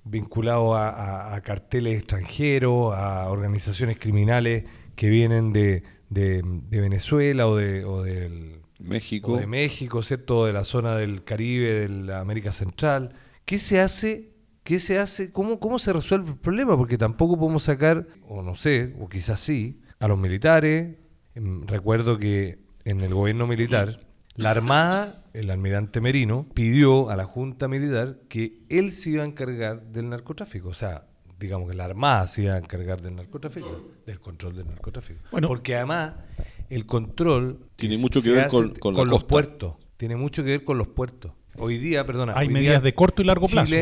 vinculados 0.03 0.75
a, 0.77 0.89
a- 0.89 1.35
a 1.35 1.41
carteles 1.41 1.97
extranjeros, 1.97 2.93
a 2.95 3.29
organizaciones 3.29 3.97
criminales 3.97 4.65
que 4.95 5.09
vienen 5.09 5.51
de, 5.53 5.83
de- 6.09 6.41
de 6.43 6.81
Venezuela 6.81 7.47
o, 7.47 7.55
de, 7.55 7.85
o 7.85 8.03
del, 8.03 8.61
México. 8.79 9.33
o 9.33 9.37
de 9.37 9.47
México, 9.47 10.01
¿cierto? 10.03 10.39
O 10.39 10.45
de 10.45 10.53
la 10.53 10.63
zona 10.63 10.95
del 10.95 11.23
Caribe, 11.23 11.71
de 11.71 11.89
la 11.89 12.19
América 12.19 12.51
Central. 12.51 13.13
¿Qué 13.45 13.57
se 13.59 13.79
hace? 13.81 14.28
¿Qué 14.69 14.79
se 14.79 14.99
hace? 14.99 15.31
¿Cómo, 15.31 15.59
cómo 15.59 15.79
se 15.79 15.91
resuelve 15.91 16.29
el 16.29 16.37
problema? 16.37 16.77
Porque 16.77 16.95
tampoco 16.95 17.39
podemos 17.39 17.63
sacar, 17.63 18.05
o 18.27 18.43
no 18.43 18.53
sé, 18.53 18.93
o 18.99 19.09
quizás 19.09 19.39
sí, 19.39 19.81
a 19.99 20.07
los 20.07 20.19
militares. 20.19 20.95
Em, 21.33 21.65
Recuerdo 21.65 22.19
que 22.19 22.59
en 22.85 23.01
el 23.01 23.11
gobierno 23.11 23.47
militar, 23.47 23.99
la 24.35 24.51
Armada, 24.51 25.23
el 25.33 25.49
almirante 25.49 26.01
Merino, 26.01 26.45
pidió 26.53 27.09
a 27.09 27.15
la 27.15 27.23
Junta 27.25 27.67
Militar 27.67 28.19
que 28.29 28.61
él 28.69 28.91
se 28.91 29.09
iba 29.09 29.23
a 29.23 29.25
encargar 29.25 29.87
del 29.87 30.07
narcotráfico. 30.07 30.69
O 30.69 30.75
sea, 30.75 31.07
digamos 31.39 31.67
que 31.67 31.75
la 31.75 31.85
Armada 31.85 32.27
se 32.27 32.43
iba 32.43 32.53
a 32.53 32.59
encargar 32.59 33.01
del 33.01 33.15
narcotráfico, 33.15 33.89
del 34.05 34.19
control 34.19 34.55
del 34.55 34.67
narcotráfico. 34.67 35.19
Bueno. 35.31 35.47
Porque 35.47 35.77
además 35.77 36.13
el 36.69 36.85
control 36.85 37.65
Tiene 37.75 37.97
mucho 37.97 38.21
que 38.21 38.29
ver 38.29 38.49
con- 38.49 38.75
con 38.75 38.93
los 38.93 39.07
costa. 39.09 39.27
puertos. 39.27 39.73
Tiene 39.97 40.15
mucho 40.15 40.43
que 40.43 40.51
ver 40.51 40.63
con 40.63 40.77
los 40.77 40.89
puertos. 40.89 41.31
Hoy 41.57 41.79
día, 41.79 42.05
perdona. 42.05 42.33
Hay 42.37 42.49
medidas 42.49 42.73
día 42.75 42.79
de 42.81 42.93
corto 42.93 43.23
y 43.23 43.25
largo 43.25 43.47
plazo. 43.47 43.75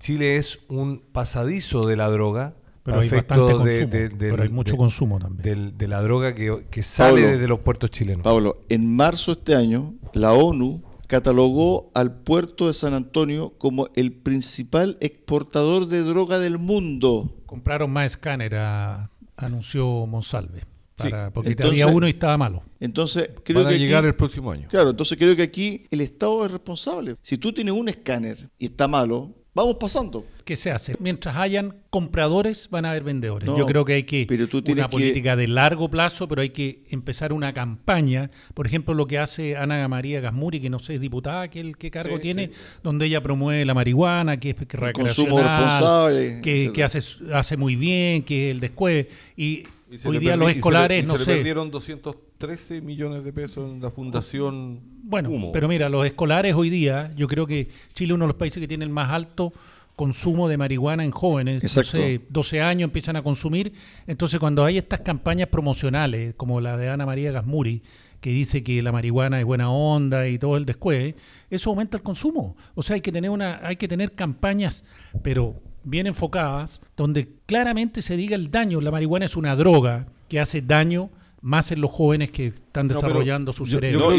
Chile, 0.00 0.36
es 0.36 0.58
un 0.68 0.98
pasadizo 1.12 1.86
de 1.86 1.94
la 1.96 2.10
droga 2.10 2.56
Pero 2.82 2.96
a 2.98 3.00
hay 3.02 3.08
bastante 3.08 3.52
consumo, 3.52 3.64
de, 3.66 4.10
pero 4.18 4.42
hay 4.42 4.48
mucho 4.48 4.72
de- 4.72 4.78
consumo 4.78 5.18
también. 5.20 5.78
de 5.78 5.86
la 5.88 6.02
droga 6.02 6.34
que, 6.34 6.66
que 6.70 6.82
sale 6.82 7.20
Pablo. 7.22 7.28
desde 7.36 7.46
los 7.48 7.60
puertos 7.60 7.90
chilenos. 7.90 8.24
Pablo, 8.24 8.62
en 8.68 8.96
marzo 8.96 9.32
de 9.34 9.38
este 9.40 9.54
año, 9.54 9.94
la 10.14 10.32
ONU 10.32 10.82
catalogó 11.06 11.90
al 11.94 12.14
puerto 12.22 12.66
de 12.68 12.74
San 12.74 12.94
Antonio 12.94 13.54
como 13.58 13.88
el 13.94 14.12
principal 14.12 14.96
exportador 15.00 15.86
de 15.86 16.00
droga 16.02 16.38
del 16.38 16.58
mundo. 16.58 17.36
Compraron 17.46 17.90
más 17.92 18.06
escáner, 18.06 18.54
a- 18.56 19.10
anunció 19.36 20.06
Monsalve, 20.06 20.64
para, 20.96 21.30
porque 21.32 21.50
entonces- 21.50 21.82
había 21.82 21.94
uno 21.94 22.06
y 22.06 22.10
estaba 22.10 22.36
malo. 22.38 22.62
Entonces, 22.78 23.30
creo 23.44 23.58
Van 23.64 23.66
a 23.66 23.70
que 23.70 23.78
llegar 23.78 23.98
aquí, 24.04 24.08
el 24.08 24.14
próximo 24.14 24.50
año. 24.52 24.68
claro, 24.68 24.90
entonces 24.90 25.18
creo 25.18 25.34
que 25.36 25.42
aquí 25.42 25.84
el 25.90 26.00
Estado 26.00 26.44
es 26.46 26.50
responsable. 26.52 27.16
Si 27.22 27.36
tú 27.38 27.52
tienes 27.52 27.74
un 27.74 27.88
escáner 27.88 28.48
y 28.58 28.66
está 28.66 28.86
malo, 28.88 29.34
vamos 29.54 29.76
pasando. 29.76 30.24
¿Qué 30.44 30.56
se 30.56 30.70
hace? 30.72 30.96
Mientras 30.98 31.36
hayan 31.36 31.76
compradores, 31.90 32.68
van 32.70 32.84
a 32.84 32.90
haber 32.90 33.04
vendedores. 33.04 33.46
No, 33.46 33.56
Yo 33.56 33.66
creo 33.66 33.84
que 33.84 33.92
hay 33.94 34.02
que 34.02 34.26
pero 34.28 34.48
tú 34.48 34.62
tienes 34.62 34.82
una 34.84 34.88
que- 34.90 34.96
política 34.96 35.36
de 35.36 35.46
largo 35.46 35.88
plazo, 35.88 36.26
pero 36.26 36.42
hay 36.42 36.50
que 36.50 36.82
empezar 36.90 37.32
una 37.32 37.52
campaña. 37.52 38.30
Por 38.54 38.66
ejemplo, 38.66 38.94
lo 38.94 39.06
que 39.06 39.18
hace 39.18 39.56
Ana 39.56 39.86
María 39.86 40.20
Gasmuri, 40.20 40.60
que 40.60 40.70
no 40.70 40.78
sé, 40.78 40.94
es 40.94 41.00
diputada, 41.00 41.48
que 41.48 41.60
el 41.60 41.76
qué 41.76 41.90
cargo 41.90 42.18
tiene, 42.18 42.50
donde 42.82 43.06
ella 43.06 43.22
promueve 43.22 43.64
la 43.64 43.74
marihuana, 43.74 44.38
que 44.38 44.50
es 44.50 44.56
que 44.56 44.92
consumo 44.92 45.38
responsable, 45.40 46.40
que, 46.42 46.82
hace 46.82 47.00
hace 47.32 47.56
muy 47.56 47.76
bien, 47.76 48.22
que 48.22 48.48
es 48.48 48.54
el 48.54 48.60
después 48.60 49.06
y, 49.36 49.64
Y 49.90 49.98
se 49.98 50.08
hoy 50.08 50.18
día 50.18 50.36
los 50.36 50.48
y 50.48 50.50
se 50.50 50.54
le- 50.54 50.58
escolares 50.58 51.04
y 51.04 51.06
no 51.06 51.18
se 51.18 51.24
sé 51.24 51.30
le 51.32 51.36
perdieron 51.38 51.70
213 51.70 52.80
millones 52.80 53.24
de 53.24 53.32
pesos 53.32 53.72
en 53.72 53.80
la 53.80 53.90
fundación 53.90 54.80
Bueno, 55.02 55.30
Humo. 55.30 55.52
pero 55.52 55.66
mira, 55.68 55.88
los 55.88 56.06
escolares 56.06 56.54
hoy 56.54 56.70
día, 56.70 57.12
yo 57.16 57.26
creo 57.26 57.46
que 57.46 57.68
Chile 57.92 58.12
es 58.12 58.14
uno 58.14 58.24
de 58.24 58.28
los 58.28 58.36
países 58.36 58.60
que 58.60 58.68
tiene 58.68 58.84
el 58.84 58.90
más 58.90 59.10
alto 59.10 59.52
consumo 59.96 60.48
de 60.48 60.56
marihuana 60.56 61.04
en 61.04 61.10
jóvenes. 61.10 61.62
Exacto. 61.62 61.98
No 61.98 62.04
sé, 62.04 62.20
12 62.30 62.62
años 62.62 62.84
empiezan 62.88 63.16
a 63.16 63.22
consumir. 63.22 63.72
Entonces, 64.06 64.40
cuando 64.40 64.64
hay 64.64 64.78
estas 64.78 65.00
campañas 65.00 65.48
promocionales, 65.48 66.34
como 66.36 66.60
la 66.60 66.76
de 66.76 66.88
Ana 66.88 67.04
María 67.04 67.32
Gasmuri, 67.32 67.82
que 68.20 68.30
dice 68.30 68.62
que 68.62 68.82
la 68.82 68.92
marihuana 68.92 69.38
es 69.40 69.44
buena 69.44 69.70
onda 69.70 70.26
y 70.28 70.38
todo 70.38 70.56
el 70.56 70.64
después, 70.64 71.14
eso 71.50 71.70
aumenta 71.70 71.96
el 71.96 72.02
consumo. 72.02 72.56
O 72.74 72.82
sea, 72.82 72.94
hay 72.94 73.00
que 73.00 73.12
tener 73.12 73.30
una, 73.30 73.60
hay 73.62 73.76
que 73.76 73.88
tener 73.88 74.12
campañas, 74.12 74.84
pero 75.22 75.60
bien 75.84 76.06
enfocadas, 76.06 76.80
donde 76.96 77.28
claramente 77.46 78.02
se 78.02 78.16
diga 78.16 78.34
el 78.36 78.50
daño. 78.50 78.80
La 78.80 78.90
marihuana 78.90 79.24
es 79.26 79.36
una 79.36 79.56
droga 79.56 80.06
que 80.28 80.40
hace 80.40 80.60
daño 80.62 81.10
más 81.42 81.72
en 81.72 81.80
los 81.80 81.90
jóvenes 81.90 82.30
que 82.30 82.48
están 82.48 82.86
No, 82.86 82.94
desarrollando 82.94 83.52
su 83.54 83.64
yo- 83.64 83.72
yo 83.72 83.76
cerebro. 83.78 84.08
creo 84.08 84.18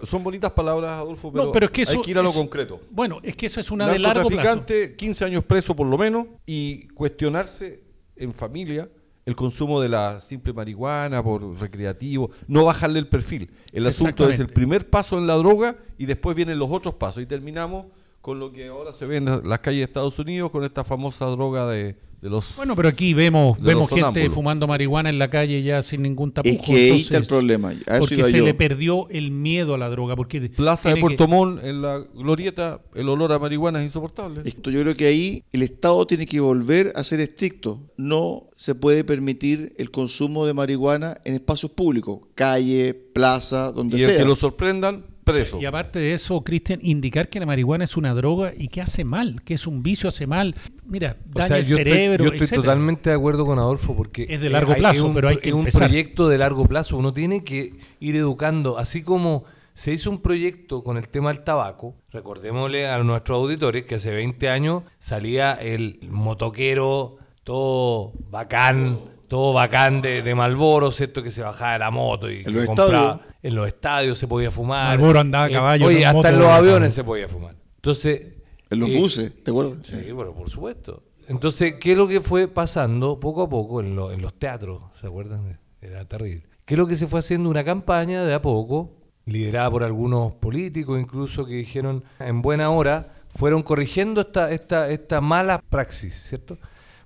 que 0.00 0.06
son, 0.06 0.24
bonitas 0.24 0.50
palabras, 0.50 0.92
Adolfo, 0.94 1.30
pero, 1.32 1.44
No, 1.46 1.52
pero 1.52 1.66
es 1.66 1.72
que 1.72 1.82
eso 1.82 1.92
hay 1.92 2.02
que 2.02 2.10
ir 2.10 2.18
a 2.18 2.22
lo 2.22 2.30
es- 2.30 2.34
concreto. 2.36 2.80
Bueno, 2.90 3.20
es 3.22 3.36
que 3.36 3.46
eso 3.46 3.60
es 3.60 3.70
una 3.70 3.86
de 3.86 3.98
largo 4.00 4.28
plazo. 4.28 4.36
Narcotraficante, 4.44 4.96
15 4.96 5.24
años 5.24 5.44
preso 5.44 5.76
por 5.76 5.86
lo 5.86 5.96
menos, 5.96 6.26
y 6.44 6.88
cuestionarse 6.88 7.84
en 8.16 8.34
familia 8.34 8.88
el 9.24 9.36
consumo 9.36 9.80
de 9.80 9.88
la 9.88 10.20
simple 10.20 10.52
marihuana 10.52 11.22
por 11.22 11.60
recreativo, 11.60 12.32
no 12.48 12.64
bajarle 12.64 12.98
el 12.98 13.06
perfil. 13.06 13.48
El 13.72 13.86
asunto 13.86 14.28
es 14.28 14.40
el 14.40 14.48
primer 14.48 14.90
paso 14.90 15.16
en 15.18 15.28
la 15.28 15.34
droga 15.36 15.76
y 15.96 16.06
después 16.06 16.34
vienen 16.34 16.58
los 16.58 16.68
otros 16.72 16.94
pasos. 16.94 17.22
Y 17.22 17.26
terminamos 17.26 17.86
con 18.22 18.38
lo 18.40 18.50
que 18.52 18.68
ahora 18.68 18.92
se 18.92 19.04
ve 19.04 19.16
en 19.18 19.26
la- 19.26 19.42
las 19.44 19.58
calles 19.58 19.80
de 19.80 19.84
Estados 19.84 20.18
Unidos, 20.18 20.50
con 20.50 20.64
esta 20.64 20.84
famosa 20.84 21.26
droga 21.26 21.68
de, 21.68 21.96
de 22.22 22.30
los... 22.30 22.54
Bueno, 22.56 22.76
pero 22.76 22.88
aquí 22.88 23.14
vemos 23.14 23.60
vemos 23.60 23.90
gente 23.90 24.30
fumando 24.30 24.68
marihuana 24.68 25.08
en 25.10 25.18
la 25.18 25.28
calle 25.28 25.60
ya 25.64 25.82
sin 25.82 26.02
ningún 26.02 26.30
tapujo. 26.30 26.54
Es 26.54 26.60
que 26.64 26.72
ahí 26.72 27.00
está 27.00 27.16
el 27.16 27.22
entonces, 27.24 27.26
problema. 27.28 27.68
A 27.70 27.72
eso 27.72 27.98
porque 27.98 28.14
iba 28.14 28.28
se 28.28 28.38
yo. 28.38 28.44
le 28.44 28.54
perdió 28.54 29.08
el 29.10 29.32
miedo 29.32 29.74
a 29.74 29.78
la 29.78 29.88
droga. 29.90 30.14
Porque 30.14 30.40
Plaza 30.50 30.90
de 30.90 30.94
que- 30.94 31.00
Puerto 31.00 31.26
Montt, 31.26 31.64
en 31.64 31.82
la 31.82 31.98
glorieta, 31.98 32.80
el 32.94 33.08
olor 33.08 33.32
a 33.32 33.40
marihuana 33.40 33.80
es 33.80 33.86
insoportable. 33.86 34.42
Esto 34.44 34.70
yo 34.70 34.80
creo 34.82 34.94
que 34.96 35.06
ahí 35.06 35.42
el 35.50 35.62
Estado 35.62 36.06
tiene 36.06 36.24
que 36.24 36.38
volver 36.38 36.92
a 36.94 37.02
ser 37.02 37.18
estricto. 37.18 37.80
No 37.96 38.44
se 38.56 38.76
puede 38.76 39.02
permitir 39.02 39.74
el 39.78 39.90
consumo 39.90 40.46
de 40.46 40.54
marihuana 40.54 41.18
en 41.24 41.34
espacios 41.34 41.72
públicos, 41.72 42.20
calle, 42.36 42.94
plaza, 42.94 43.72
donde 43.72 43.98
Y 43.98 44.02
el 44.04 44.10
sea. 44.10 44.18
que 44.18 44.24
lo 44.24 44.36
sorprendan, 44.36 45.06
preso. 45.24 45.60
Y 45.60 45.66
aparte 45.66 45.98
de 45.98 46.12
eso, 46.14 46.42
Cristian, 46.42 46.80
indicar 46.82 47.28
que 47.28 47.38
la 47.40 47.46
marihuana 47.46 47.84
es 47.84 47.96
una 47.96 48.14
droga 48.14 48.52
y 48.56 48.68
que 48.68 48.80
hace 48.80 49.04
mal, 49.04 49.42
que 49.42 49.54
es 49.54 49.66
un 49.66 49.82
vicio, 49.82 50.08
hace 50.08 50.26
mal. 50.26 50.54
Mira, 50.84 51.16
O 51.34 51.38
daña 51.38 51.48
sea, 51.48 51.58
el 51.58 51.64
yo 51.66 51.76
estoy- 51.76 51.92
cerebro. 51.92 52.24
yo 52.24 52.30
estoy 52.32 52.44
etcétera. 52.44 52.62
totalmente 52.62 53.10
de 53.10 53.16
acuerdo 53.16 53.46
con 53.46 53.58
Adolfo 53.58 53.96
porque 53.96 54.26
Es 54.28 54.40
de 54.40 54.50
largo 54.50 54.72
eh, 54.72 54.76
plazo, 54.76 55.06
un, 55.06 55.14
pero 55.14 55.28
hay 55.28 55.36
que 55.38 55.48
es 55.50 55.54
un 55.54 55.60
empezar. 55.60 55.82
proyecto 55.88 56.28
de 56.28 56.38
largo 56.38 56.66
plazo. 56.66 56.96
Uno 56.96 57.12
tiene 57.12 57.44
que 57.44 57.74
ir 58.00 58.16
educando, 58.16 58.78
así 58.78 59.02
como 59.02 59.44
se 59.74 59.92
hizo 59.92 60.10
un 60.10 60.20
proyecto 60.20 60.84
con 60.84 60.96
el 60.98 61.08
tema 61.08 61.32
del 61.32 61.44
tabaco. 61.44 61.94
Recordémosle 62.10 62.88
a 62.88 62.98
nuestros 63.02 63.36
auditores 63.38 63.84
que 63.84 63.94
hace 63.94 64.10
20 64.10 64.48
años 64.50 64.82
salía 64.98 65.52
el 65.54 65.98
motoquero 66.10 67.16
todo 67.44 68.12
bacán, 68.30 69.00
todo 69.32 69.54
bacán 69.54 70.02
de, 70.02 70.20
de 70.20 70.34
Malboro, 70.34 70.90
¿cierto? 70.90 71.22
Que 71.22 71.30
se 71.30 71.40
bajaba 71.40 71.72
de 71.72 71.78
la 71.78 71.90
moto 71.90 72.30
y 72.30 72.42
En 72.44 72.52
los 72.54 72.66
compraba. 72.66 72.90
estadios. 72.92 73.20
En 73.42 73.54
los 73.54 73.66
estadios 73.66 74.18
se 74.18 74.28
podía 74.28 74.50
fumar. 74.50 74.88
Marlboro 74.98 75.20
andaba 75.20 75.44
a 75.44 75.48
Eh, 75.48 75.52
caballo, 75.52 75.86
Oye, 75.86 76.04
hasta 76.04 76.12
moto, 76.12 76.28
en 76.28 76.38
los 76.38 76.48
aviones 76.48 76.74
caballo. 76.74 76.90
se 76.90 77.04
podía 77.04 77.28
fumar. 77.28 77.54
Entonces. 77.76 78.22
En 78.68 78.78
los 78.80 78.90
eh, 78.90 78.98
buses, 79.00 79.32
¿te 79.42 79.50
acuerdas? 79.50 79.78
Sí, 79.84 80.12
bueno, 80.12 80.32
por 80.34 80.50
supuesto. 80.50 81.02
Entonces, 81.28 81.76
¿qué 81.80 81.92
es 81.92 81.96
lo 81.98 82.06
que 82.08 82.20
fue 82.20 82.46
pasando 82.46 83.18
poco 83.18 83.40
a 83.40 83.48
poco 83.48 83.80
en, 83.80 83.96
lo- 83.96 84.12
en 84.12 84.20
los 84.20 84.34
teatros? 84.34 84.82
¿Se 85.00 85.06
acuerdan? 85.06 85.58
Era 85.80 86.04
terrible. 86.04 86.42
¿Qué 86.66 86.74
es 86.74 86.78
lo 86.78 86.86
que 86.86 86.96
se 86.96 87.06
fue 87.06 87.20
haciendo? 87.20 87.48
Una 87.48 87.64
campaña 87.64 88.24
de 88.24 88.34
a 88.34 88.42
poco, 88.42 88.90
liderada 89.24 89.70
por 89.70 89.82
algunos 89.82 90.32
políticos 90.34 91.00
incluso 91.00 91.46
que 91.46 91.54
dijeron 91.54 92.04
en 92.20 92.42
buena 92.42 92.68
hora, 92.70 93.14
fueron 93.34 93.62
corrigiendo 93.62 94.20
esta, 94.20 94.52
esta, 94.52 94.90
esta 94.90 95.22
mala 95.22 95.62
praxis, 95.70 96.14
¿cierto? 96.28 96.58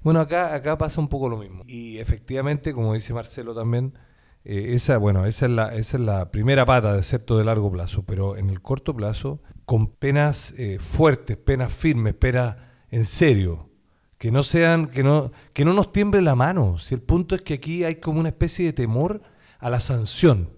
Bueno, 0.06 0.20
acá, 0.20 0.54
acá 0.54 0.78
pasa 0.78 1.00
un 1.00 1.08
poco 1.08 1.28
lo 1.28 1.36
mismo. 1.36 1.64
Y 1.66 1.98
efectivamente, 1.98 2.72
como 2.72 2.94
dice 2.94 3.12
Marcelo 3.12 3.56
también, 3.56 3.98
eh, 4.44 4.66
esa, 4.74 4.98
bueno, 4.98 5.26
esa 5.26 5.46
es, 5.46 5.50
la, 5.50 5.74
esa 5.74 5.96
es 5.96 6.00
la 6.00 6.30
primera 6.30 6.64
pata 6.64 6.94
de 6.94 7.02
cierto 7.02 7.36
de 7.36 7.42
largo 7.42 7.72
plazo, 7.72 8.04
pero 8.06 8.36
en 8.36 8.48
el 8.48 8.62
corto 8.62 8.94
plazo, 8.94 9.42
con 9.64 9.88
penas 9.88 10.54
eh, 10.58 10.78
fuertes, 10.78 11.36
penas 11.36 11.74
firmes, 11.74 12.14
penas 12.14 12.54
en 12.92 13.04
serio, 13.04 13.68
que 14.16 14.30
no 14.30 14.44
sean, 14.44 14.86
que 14.86 15.02
no, 15.02 15.32
que 15.52 15.64
no 15.64 15.72
nos 15.72 15.90
tiemble 15.90 16.22
la 16.22 16.36
mano. 16.36 16.78
Si 16.78 16.94
el 16.94 17.00
punto 17.00 17.34
es 17.34 17.42
que 17.42 17.54
aquí 17.54 17.82
hay 17.82 17.96
como 17.96 18.20
una 18.20 18.28
especie 18.28 18.66
de 18.66 18.72
temor 18.74 19.22
a 19.58 19.70
la 19.70 19.80
sanción. 19.80 20.50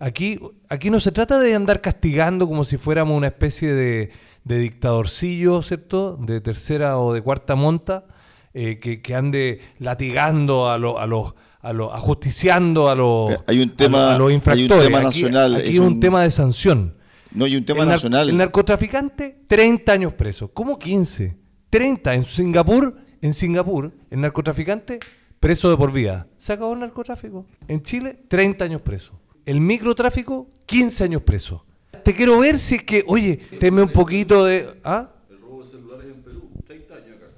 Aquí, 0.00 0.40
aquí 0.68 0.90
no 0.90 0.98
se 0.98 1.12
trata 1.12 1.38
de 1.38 1.54
andar 1.54 1.80
castigando 1.80 2.48
como 2.48 2.64
si 2.64 2.76
fuéramos 2.76 3.16
una 3.16 3.28
especie 3.28 3.72
de, 3.72 4.10
de 4.42 4.58
dictadorcillo, 4.58 5.62
¿cierto? 5.62 6.16
De 6.16 6.40
tercera 6.40 6.98
o 6.98 7.12
de 7.12 7.22
cuarta 7.22 7.54
monta, 7.54 8.06
eh, 8.58 8.78
que, 8.78 9.02
que 9.02 9.14
ande 9.14 9.60
latigando 9.78 10.68
a, 10.70 10.78
lo- 10.78 10.98
a 10.98 11.06
los 11.06 11.34
a 11.60 11.72
los 11.72 11.92
ajusticiando 11.92 12.88
a 12.88 12.94
los 12.94 13.32
Eh, 13.32 13.38
Hay 13.48 13.60
un 13.60 13.70
a 13.70 13.76
tema- 13.76 14.14
a 14.14 14.18
los 14.18 14.28
hay 14.28 14.34
un 14.34 14.38
infractores. 14.38 14.86
tema 14.86 15.00
nacional, 15.02 15.56
Aquí, 15.56 15.64
es 15.66 15.70
es 15.74 15.78
un, 15.80 15.86
un- 15.86 16.00
tema 16.00 16.22
de 16.22 16.30
sanción. 16.30 16.94
No, 17.32 17.46
y 17.46 17.56
un 17.56 17.64
tema 17.64 17.82
el, 17.82 17.88
nacional. 17.88 18.28
el 18.30 18.36
narcotraficante, 18.36 19.40
30 19.46 19.92
años 19.92 20.12
preso. 20.14 20.48
¿Cómo 20.52 20.78
15? 20.78 21.36
30 21.70 22.14
en 22.14 22.24
Singapur, 22.24 22.96
en 23.20 23.34
Singapur, 23.34 23.92
el 24.10 24.20
narcotraficante 24.20 25.00
preso 25.40 25.68
de 25.68 25.76
por 25.76 25.92
vida. 25.92 26.26
Se 26.38 26.52
acabó 26.52 26.72
el 26.72 26.78
narcotráfico. 26.80 27.44
En 27.68 27.82
Chile, 27.82 28.16
30 28.28 28.64
años 28.64 28.80
preso. 28.80 29.18
El 29.44 29.60
microtráfico, 29.60 30.48
15 30.66 31.04
años 31.04 31.22
preso. 31.22 31.64
Te 32.04 32.14
quiero 32.14 32.38
ver 32.38 32.58
si 32.60 32.76
es 32.76 32.84
que, 32.84 33.04
oye, 33.08 33.36
teme 33.58 33.82
un 33.82 33.90
poquito 33.90 34.44
de. 34.44 34.68
¿Ah? 34.84 35.10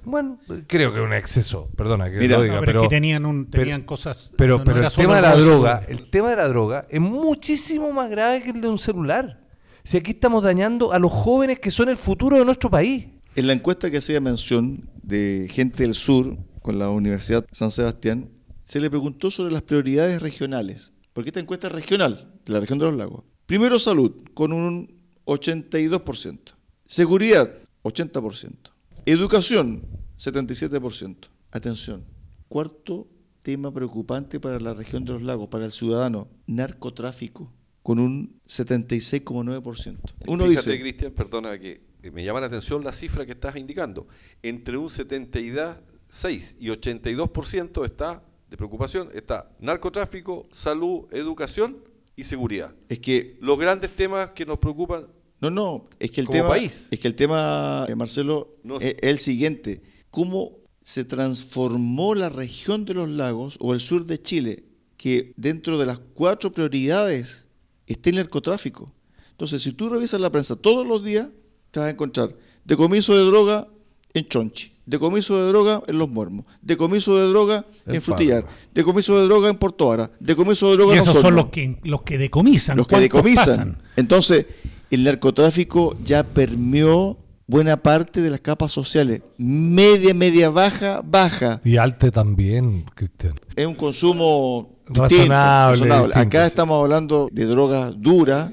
Bueno, 0.05 0.39
creo 0.67 0.91
que 0.93 0.99
es 0.99 1.05
un 1.05 1.13
exceso, 1.13 1.69
perdona 1.75 2.09
que 2.09 2.17
Mira, 2.17 2.37
lo 2.37 2.37
No, 2.39 2.43
diga, 2.43 2.59
pero, 2.59 2.65
pero, 2.65 2.81
es 2.83 2.89
que 2.89 2.95
tenían, 2.95 3.25
un, 3.25 3.45
pero- 3.45 3.61
tenían 3.63 3.81
cosas. 3.83 4.31
pero, 4.37 4.57
no- 4.59 4.63
no 4.63 4.81
el 4.85 4.91
tema 4.93 5.15
de 5.17 5.21
la 5.21 5.35
droga, 5.35 5.79
celular. 5.81 5.85
el 5.89 6.09
tema 6.09 6.29
de 6.29 6.35
la 6.35 6.47
droga 6.47 6.87
es 6.89 7.01
muchísimo 7.01 7.91
más 7.91 8.09
grave 8.09 8.41
que 8.43 8.51
el 8.51 8.61
de 8.61 8.67
un 8.67 8.77
celular. 8.77 9.45
Si 9.83 9.97
aquí 9.97 10.11
estamos 10.11 10.43
dañando 10.43 10.91
a 10.93 10.99
los 10.99 11.11
jóvenes 11.11 11.59
que 11.59 11.71
son 11.71 11.89
el 11.89 11.97
futuro 11.97 12.37
de 12.37 12.45
nuestro 12.45 12.69
país. 12.69 13.05
En 13.35 13.47
la 13.47 13.53
encuesta 13.53 13.89
que 13.89 13.97
hacía 13.97 14.19
mención 14.19 14.89
de 15.01 15.47
gente 15.51 15.83
del 15.83 15.93
sur 15.95 16.37
con 16.61 16.77
la 16.77 16.89
Universidad 16.89 17.45
San 17.51 17.71
Sebastián, 17.71 18.29
se 18.63 18.79
le 18.79 18.89
preguntó 18.89 19.31
sobre 19.31 19.51
las 19.51 19.61
prioridades 19.63 20.21
regionales. 20.21 20.91
Porque 21.13 21.29
esta 21.29 21.39
encuesta 21.39 21.67
es 21.67 21.73
regional, 21.73 22.33
de 22.45 22.53
la 22.53 22.59
región 22.59 22.77
de 22.79 22.85
los 22.85 22.95
lagos. 22.95 23.23
Primero 23.47 23.79
salud, 23.79 24.11
con 24.35 24.53
un 24.53 24.99
82%. 25.25 26.53
Seguridad, 26.85 27.51
80%. 27.83 28.68
Educación, 29.11 29.81
77%. 30.19 31.29
Atención. 31.49 32.05
Cuarto 32.47 33.07
tema 33.41 33.73
preocupante 33.73 34.39
para 34.39 34.59
la 34.59 34.75
región 34.75 35.03
de 35.03 35.13
los 35.13 35.23
lagos, 35.23 35.47
para 35.47 35.65
el 35.65 35.71
ciudadano, 35.71 36.27
narcotráfico, 36.45 37.51
con 37.81 37.97
un 37.97 38.39
76,9%. 38.47 39.97
Uno 40.27 40.45
Fíjate, 40.45 40.69
dice, 40.69 40.79
Cristian, 40.79 41.11
perdona 41.13 41.57
que 41.57 41.81
me 42.11 42.23
llama 42.23 42.39
la 42.39 42.45
atención 42.45 42.83
la 42.83 42.93
cifra 42.93 43.25
que 43.25 43.31
estás 43.31 43.55
indicando. 43.55 44.07
Entre 44.43 44.77
un 44.77 44.91
76 44.91 46.57
y 46.59 46.67
82% 46.67 47.85
está 47.85 48.23
de 48.47 48.57
preocupación, 48.57 49.09
está 49.15 49.49
narcotráfico, 49.59 50.47
salud, 50.51 51.07
educación 51.09 51.79
y 52.15 52.25
seguridad. 52.25 52.75
es 52.89 52.99
que 52.99 53.39
Los 53.41 53.57
grandes 53.57 53.91
temas 53.95 54.29
que 54.35 54.45
nos 54.45 54.59
preocupan 54.59 55.07
No, 55.41 55.49
no, 55.49 55.87
es 55.99 56.11
que 56.11 56.21
el 56.21 56.27
Como 56.27 56.37
tema, 56.39 56.49
país. 56.49 56.87
es 56.91 56.99
que 56.99 57.07
el 57.07 57.15
tema, 57.15 57.85
eh, 57.87 57.95
Marcelo, 57.95 58.55
No. 58.63 58.79
es, 58.79 58.95
el 59.01 59.19
siguiente. 59.19 59.81
¿Cómo 60.11 60.57
se 60.81 61.05
transformó 61.05 62.15
la 62.15 62.29
región 62.29 62.83
de 62.85 62.93
los 62.95 63.07
lagos 63.09 63.57
o 63.59 63.73
el 63.73 63.79
sur 63.79 64.05
de 64.05 64.21
Chile, 64.21 64.63
que 64.97 65.33
dentro 65.37 65.77
de 65.77 65.85
las 65.85 65.99
cuatro 66.13 66.51
prioridades 66.51 67.47
está 67.87 68.09
el 68.09 68.15
narcotráfico. 68.17 68.91
Entonces, 69.31 69.61
si 69.61 69.71
tú 69.71 69.89
revisas 69.89 70.19
la 70.19 70.31
prensa 70.31 70.55
todos 70.55 70.85
los 70.87 71.03
días, 71.03 71.27
te 71.71 71.79
vas 71.79 71.87
a 71.87 71.91
encontrar 71.91 72.35
decomiso 72.65 73.15
de 73.15 73.23
droga 73.23 73.67
en 74.13 74.27
Chonchi, 74.27 74.73
decomiso 74.85 75.37
de 75.41 75.49
droga 75.49 75.83
en 75.87 75.97
Los 75.99 76.09
Muermos, 76.09 76.45
decomiso 76.61 77.15
de 77.17 77.27
droga 77.27 77.65
en, 77.85 77.95
En 77.95 78.01
Frutillar, 78.01 78.43
Parra. 78.45 78.57
decomiso 78.73 79.19
de 79.19 79.25
droga 79.25 79.49
en 79.49 79.57
Porto 79.57 79.91
Ara, 79.91 80.11
decomiso 80.19 80.69
de 80.71 80.77
droga 80.77 80.95
Y 80.95 80.97
en 80.97 81.03
esos 81.03 81.21
son 81.21 81.35
los 81.35 81.47
que, 81.49 81.77
los 81.83 82.01
que 82.01 82.17
decomisan. 82.17 82.75
los 82.77 82.87
que 82.87 82.95
¿Cuántos 82.95 83.03
decomisan. 83.13 83.45
pasan? 83.45 83.83
Entonces, 83.95 84.45
el 84.91 85.03
narcotráfico 85.03 85.95
ya 86.03 86.23
permeó 86.23 87.17
buena 87.47 87.77
parte 87.77 88.21
de 88.21 88.29
las 88.29 88.41
capas 88.41 88.71
sociales, 88.71 89.21
media, 89.37 90.13
media, 90.13 90.49
baja, 90.49 91.01
baja. 91.03 91.61
Y 91.63 91.77
Alte 91.77 92.11
también, 92.11 92.85
Cristian. 92.95 93.33
Es 93.55 93.65
un 93.65 93.75
consumo 93.75 94.77
distinto, 94.87 95.03
Razonable, 95.03 95.85
distinto, 95.85 96.19
Acá 96.19 96.41
sí. 96.41 96.47
estamos 96.47 96.83
hablando 96.83 97.29
de 97.31 97.45
drogas 97.45 97.93
duras. 97.99 98.51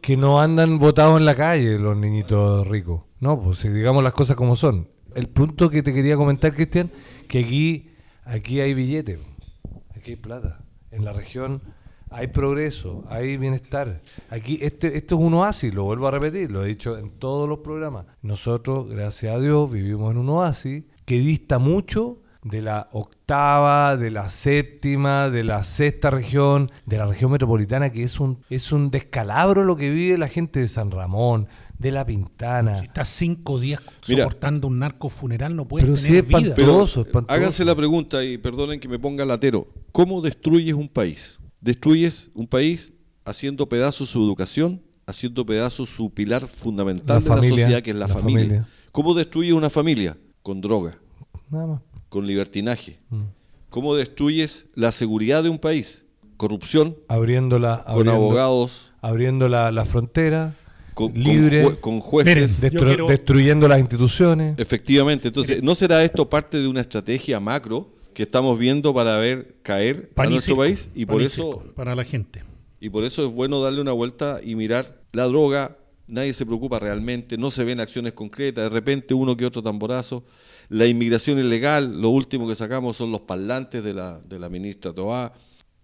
Que 0.00 0.16
no 0.16 0.40
andan 0.40 0.78
botados 0.78 1.18
en 1.18 1.26
la 1.26 1.34
calle 1.34 1.78
los 1.78 1.96
niñitos 1.96 2.66
ricos. 2.66 3.02
No, 3.20 3.40
pues 3.42 3.58
si 3.58 3.68
digamos 3.68 4.02
las 4.02 4.12
cosas 4.14 4.36
como 4.36 4.56
son. 4.56 4.88
El 5.14 5.26
punto 5.26 5.68
que 5.68 5.82
te 5.82 5.92
quería 5.92 6.16
comentar, 6.16 6.54
Cristian, 6.54 6.90
que 7.28 7.40
aquí, 7.40 7.90
aquí 8.24 8.60
hay 8.60 8.72
billete, 8.72 9.18
aquí 9.96 10.12
hay 10.12 10.16
plata. 10.16 10.60
En 10.92 11.04
la 11.04 11.12
región 11.12 11.60
hay 12.10 12.28
progreso, 12.28 13.04
hay 13.08 13.36
bienestar. 13.36 14.02
Aquí 14.30 14.58
este, 14.62 14.96
esto 14.96 15.14
es 15.16 15.20
un 15.20 15.34
oasis, 15.34 15.74
lo 15.74 15.84
vuelvo 15.84 16.08
a 16.08 16.10
repetir, 16.10 16.50
lo 16.50 16.64
he 16.64 16.68
dicho 16.68 16.96
en 16.98 17.10
todos 17.10 17.48
los 17.48 17.58
programas. 17.60 18.06
Nosotros, 18.22 18.88
gracias 18.88 19.34
a 19.34 19.40
Dios, 19.40 19.70
vivimos 19.70 20.10
en 20.12 20.18
un 20.18 20.28
oasis 20.30 20.84
que 21.04 21.18
dista 21.18 21.58
mucho 21.58 22.18
de 22.44 22.62
la 22.62 22.88
octava, 22.92 23.96
de 23.96 24.10
la 24.10 24.30
séptima, 24.30 25.28
de 25.28 25.44
la 25.44 25.64
sexta 25.64 26.10
región, 26.10 26.70
de 26.86 26.96
la 26.96 27.06
región 27.06 27.30
metropolitana, 27.32 27.90
que 27.90 28.02
es 28.04 28.20
un, 28.20 28.38
es 28.48 28.72
un 28.72 28.90
descalabro 28.90 29.64
lo 29.64 29.76
que 29.76 29.90
vive 29.90 30.16
la 30.16 30.28
gente 30.28 30.60
de 30.60 30.68
San 30.68 30.90
Ramón, 30.90 31.48
de 31.78 31.90
La 31.92 32.06
Pintana. 32.06 32.78
Si 32.78 32.86
estás 32.86 33.08
cinco 33.08 33.60
días 33.60 33.80
Mira. 34.08 34.24
soportando 34.24 34.66
un 34.68 34.78
narco 34.78 35.08
funeral, 35.10 35.54
no 35.56 35.66
puedes 35.68 35.86
Pero 35.86 35.96
sí 35.96 36.06
tener 36.08 36.22
es 36.24 36.28
vida. 36.28 36.38
espantoso. 36.38 36.54
Pero 36.56 36.70
Espantoso, 36.72 37.00
espantoso. 37.02 37.34
háganse 37.36 37.64
la 37.64 37.74
pregunta 37.74 38.24
y 38.24 38.38
perdonen 38.38 38.80
que 38.80 38.88
me 38.88 38.98
ponga 38.98 39.24
latero. 39.24 39.68
¿Cómo 39.92 40.20
destruyes 40.20 40.74
un 40.74 40.88
país? 40.88 41.38
Destruyes 41.60 42.30
un 42.34 42.46
país 42.46 42.92
haciendo 43.24 43.68
pedazos 43.68 44.10
su 44.10 44.22
educación, 44.22 44.80
haciendo 45.06 45.44
pedazos 45.44 45.88
su 45.90 46.10
pilar 46.10 46.46
fundamental 46.46 47.16
La 47.16 47.20
de 47.20 47.26
familia, 47.26 47.50
la 47.56 47.62
sociedad, 47.62 47.82
que 47.82 47.90
es 47.90 47.96
la, 47.96 48.06
la 48.06 48.14
familia. 48.14 48.40
familia. 48.44 48.68
¿Cómo 48.92 49.14
destruyes 49.14 49.52
una 49.54 49.70
familia? 49.70 50.16
Con 50.42 50.60
droga, 50.60 50.98
Nada 51.50 51.66
más. 51.66 51.80
con 52.08 52.26
libertinaje. 52.26 52.98
Mm. 53.10 53.22
¿Cómo 53.70 53.94
destruyes 53.94 54.66
la 54.74 54.92
seguridad 54.92 55.42
de 55.42 55.48
un 55.50 55.58
país? 55.58 56.02
Corrupción, 56.36 56.96
Abriendo 57.08 57.58
la, 57.58 57.78
con 57.84 57.92
abriendo, 57.92 58.12
abogados, 58.12 58.92
abriendo 59.02 59.48
la, 59.48 59.72
la 59.72 59.84
frontera, 59.84 60.54
con, 60.94 61.12
con 61.12 61.22
libre, 61.22 61.64
jue- 61.66 61.80
con 61.80 62.00
jueces. 62.00 62.34
Miren, 62.62 62.72
Yo 62.72 62.80
destru- 62.80 62.86
quiero- 62.86 63.06
destruyendo 63.08 63.68
las 63.68 63.80
instituciones. 63.80 64.58
Efectivamente, 64.58 65.28
entonces, 65.28 65.62
¿no 65.62 65.74
será 65.74 66.02
esto 66.04 66.30
parte 66.30 66.58
de 66.58 66.68
una 66.68 66.80
estrategia 66.80 67.40
macro 67.40 67.90
que 68.18 68.24
estamos 68.24 68.58
viendo 68.58 68.92
para 68.92 69.16
ver 69.16 69.58
caer 69.62 70.10
a 70.16 70.24
nuestro 70.32 70.56
país? 70.56 70.88
Y 70.92 71.06
por 71.06 71.22
eso 71.22 71.62
para 71.76 71.94
la 71.94 72.02
gente. 72.02 72.42
Y 72.80 72.90
por 72.90 73.04
eso 73.04 73.24
es 73.24 73.32
bueno 73.32 73.62
darle 73.62 73.80
una 73.80 73.92
vuelta 73.92 74.40
y 74.42 74.56
mirar 74.56 75.02
la 75.12 75.26
droga. 75.26 75.76
Nadie 76.08 76.32
se 76.32 76.44
preocupa 76.44 76.80
realmente, 76.80 77.38
no 77.38 77.52
se 77.52 77.62
ven 77.62 77.78
acciones 77.78 78.14
concretas, 78.14 78.64
de 78.64 78.70
repente 78.70 79.14
uno 79.14 79.36
que 79.36 79.46
otro 79.46 79.62
tamborazo. 79.62 80.24
La 80.68 80.86
inmigración 80.86 81.38
ilegal, 81.38 82.02
lo 82.02 82.08
último 82.08 82.48
que 82.48 82.56
sacamos 82.56 82.96
son 82.96 83.12
los 83.12 83.20
parlantes 83.20 83.84
de 83.84 83.94
la, 83.94 84.18
de 84.28 84.40
la 84.40 84.48
ministra 84.48 84.92
Toá. 84.92 85.32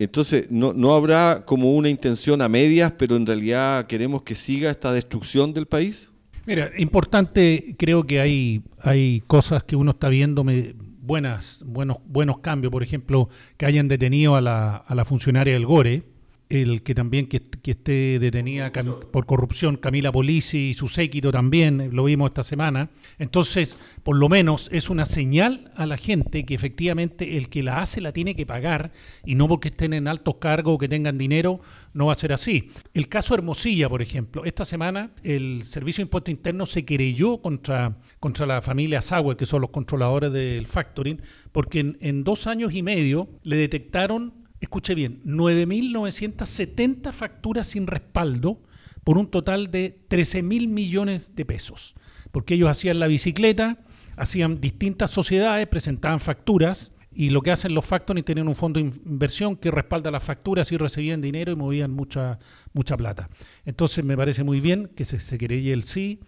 Entonces, 0.00 0.46
no, 0.50 0.72
no 0.72 0.92
habrá 0.96 1.44
como 1.46 1.72
una 1.76 1.88
intención 1.88 2.42
a 2.42 2.48
medias, 2.48 2.94
pero 2.98 3.14
en 3.14 3.26
realidad 3.26 3.86
queremos 3.86 4.22
que 4.22 4.34
siga 4.34 4.72
esta 4.72 4.92
destrucción 4.92 5.52
del 5.54 5.66
país. 5.66 6.10
Mira, 6.46 6.72
importante, 6.78 7.76
creo 7.78 8.04
que 8.04 8.18
hay, 8.20 8.60
hay 8.82 9.22
cosas 9.28 9.62
que 9.62 9.76
uno 9.76 9.92
está 9.92 10.08
viendo 10.08 10.42
me- 10.42 10.74
buenas, 11.04 11.62
buenos, 11.66 11.98
buenos 12.06 12.38
cambios. 12.38 12.70
Por 12.70 12.82
ejemplo, 12.82 13.28
que 13.56 13.66
hayan 13.66 13.88
detenido 13.88 14.36
a 14.36 14.40
la, 14.40 14.76
a 14.76 14.94
la 14.94 15.04
funcionaria 15.04 15.54
del 15.54 15.66
Gore, 15.66 16.13
el 16.62 16.82
que 16.82 16.94
también 16.94 17.26
que, 17.26 17.42
esté 17.64 18.18
detenida 18.18 18.70
por 19.10 19.26
corrupción, 19.26 19.76
Camila 19.76 20.12
Polisi 20.12 20.70
y 20.70 20.74
su 20.74 20.88
séquito 20.88 21.32
también, 21.32 21.80
eh, 21.80 21.88
lo 21.90 22.04
vimos 22.04 22.30
esta 22.30 22.42
semana. 22.42 22.90
Entonces, 23.18 23.78
por 24.02 24.16
lo 24.16 24.28
menos 24.28 24.68
es 24.72 24.90
una 24.90 25.06
señal 25.06 25.72
a 25.76 25.86
la 25.86 25.96
gente 25.96 26.44
que 26.44 26.54
efectivamente 26.54 27.36
el 27.36 27.48
que 27.48 27.62
la 27.62 27.80
hace 27.80 28.00
la 28.00 28.12
tiene 28.12 28.36
que 28.36 28.46
pagar 28.46 28.92
y 29.24 29.34
no 29.34 29.48
porque 29.48 29.68
estén 29.68 29.92
en 29.92 30.08
altos 30.08 30.36
cargos 30.36 30.74
o 30.74 30.78
que 30.78 30.88
tengan 30.88 31.18
dinero, 31.18 31.60
no 31.92 32.06
va 32.06 32.12
a 32.12 32.16
ser 32.16 32.32
así. 32.32 32.70
El 32.92 33.08
caso 33.08 33.34
Hermosilla, 33.34 33.88
por 33.88 34.02
ejemplo, 34.02 34.44
esta 34.44 34.64
semana 34.64 35.12
el 35.22 35.62
Servicio 35.64 36.02
de 36.02 36.06
Impuesto 36.06 36.30
Interno 36.30 36.66
se 36.66 36.84
querelló 36.84 37.40
contra, 37.40 37.98
contra 38.20 38.46
la 38.46 38.62
familia 38.62 39.02
Sauer, 39.02 39.36
que 39.36 39.46
son 39.46 39.62
los 39.62 39.70
controladores 39.70 40.32
del 40.32 40.66
factoring, 40.66 41.20
porque 41.52 41.96
en 42.00 42.24
dos 42.24 42.46
años 42.46 42.72
y 42.74 42.82
medio 42.82 43.28
le 43.42 43.56
detectaron 43.56 44.43
escuche 44.64 44.94
bien, 44.94 45.22
9.970 45.24 47.12
facturas 47.12 47.68
sin 47.68 47.86
respaldo 47.86 48.60
por 49.04 49.18
un 49.18 49.30
total 49.30 49.70
de 49.70 49.98
13 50.08 50.42
mil 50.42 50.68
millones 50.68 51.34
de 51.34 51.44
pesos. 51.44 51.94
Porque 52.32 52.54
ellos 52.54 52.68
hacían 52.68 52.98
la 52.98 53.06
bicicleta, 53.06 53.84
hacían 54.16 54.60
distintas 54.60 55.10
sociedades, 55.10 55.66
presentaban 55.68 56.20
facturas 56.20 56.92
y 57.12 57.30
lo 57.30 57.42
que 57.42 57.52
hacen 57.52 57.74
los 57.74 57.86
factoring 57.86 58.24
tienen 58.24 58.48
un 58.48 58.56
fondo 58.56 58.80
de 58.80 58.86
inversión 58.86 59.56
que 59.56 59.70
respalda 59.70 60.10
las 60.10 60.24
facturas 60.24 60.72
y 60.72 60.76
recibían 60.76 61.20
dinero 61.20 61.52
y 61.52 61.56
movían 61.56 61.92
mucha, 61.92 62.40
mucha 62.72 62.96
plata. 62.96 63.30
Entonces 63.64 64.04
me 64.04 64.16
parece 64.16 64.42
muy 64.42 64.60
bien 64.60 64.90
que 64.96 65.04
se, 65.04 65.20
se 65.20 65.36
el 65.36 65.84
sí 65.84 66.20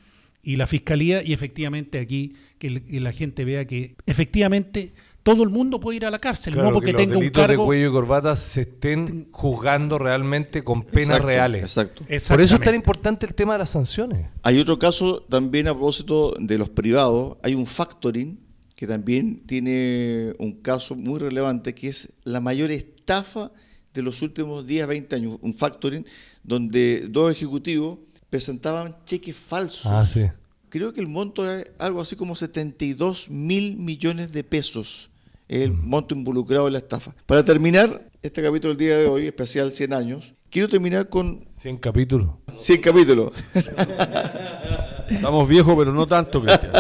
y 0.43 0.55
la 0.55 0.69
fiscalía 0.69 1.25
y 1.25 1.33
efectivamente 1.33 1.99
aquí 1.99 2.35
que 2.59 2.83
la 3.01 3.13
gente 3.13 3.45
vea 3.45 3.65
que 3.65 3.97
efectivamente 4.07 4.95
todo 5.27 5.43
el 5.43 5.49
mundo 5.49 5.81
puede 5.81 5.97
ir 5.97 6.07
a 6.07 6.11
la 6.13 6.21
cárcel, 6.21 6.53
Claro, 6.53 6.69
no 6.69 6.75
porque 6.75 6.87
que 6.87 6.93
los 6.93 7.01
tenga 7.03 7.15
un 7.17 7.21
delitos 7.23 7.43
de 7.43 7.47
cargo. 7.49 7.65
cuello 7.65 7.89
y 7.89 7.91
corbata 7.91 8.37
se 8.37 8.61
estén 8.61 9.27
juzgando 9.33 9.99
realmente 9.99 10.63
con 10.63 10.85
penas 10.85 11.09
Exacto, 11.17 11.27
reales. 11.27 11.63
Exacto. 11.65 12.03
Por 12.29 12.41
eso 12.41 12.55
es 12.55 12.61
tan 12.61 12.77
importante 12.77 13.27
el 13.27 13.35
tema 13.35 13.55
de 13.55 13.59
las 13.59 13.71
sanciones. 13.71 14.29
Hay 14.45 14.61
otro 14.61 14.79
caso 14.79 15.27
también 15.29 15.67
a 15.67 15.73
propósito 15.73 16.33
de 16.39 16.59
los 16.59 16.71
privados. 16.71 17.39
Hay 17.43 17.57
un 17.57 17.67
factoring 17.67 18.39
que 18.77 18.87
también 18.87 19.43
tiene 19.47 20.33
un 20.39 20.63
caso 20.63 20.95
muy 20.95 21.19
relevante 21.19 21.75
que 21.75 21.89
es 21.89 22.09
la 22.23 22.41
mayor 22.41 22.71
estafa 22.71 23.51
de 23.95 24.03
los 24.03 24.23
últimos 24.23 24.65
10, 24.65 24.87
20 24.87 25.17
años. 25.17 25.39
Un 25.41 25.57
factoring 25.57 26.07
donde 26.45 27.01
dos 27.09 27.33
ejecutivos 27.33 27.99
presentaban 28.31 28.95
cheques 29.05 29.35
falsos. 29.35 29.87
Ah, 29.91 30.07
sí. 30.07 30.27
Creo 30.69 30.93
que 30.93 31.01
el 31.01 31.09
monto 31.09 31.53
es 31.53 31.67
algo 31.79 32.01
así 32.01 32.15
como 32.15 32.37
72 32.37 33.29
mil 33.29 33.77
millones 33.77 34.31
de 34.31 34.45
pesos. 34.45 35.11
El 35.49 35.73
monto 35.73 36.15
involucrado 36.15 36.67
en 36.67 36.73
la 36.73 36.79
estafa. 36.81 37.15
Para 37.27 37.45
terminar 37.45 38.11
este 38.23 38.43
capítulo 38.43 38.75
del 38.75 38.79
día 38.79 38.99
de 38.99 39.07
hoy, 39.07 39.27
especial 39.27 39.73
100 39.73 39.93
años, 39.93 40.35
quiero 40.51 40.69
terminar 40.69 41.09
con 41.09 41.47
100 41.53 41.79
capítulos. 41.79 42.31
100 42.55 42.81
capítulos. 42.81 43.33
Estamos 45.09 45.49
viejos, 45.49 45.75
pero 45.79 45.93
no 45.93 46.07
tanto, 46.07 46.41
Cristian. 46.41 46.73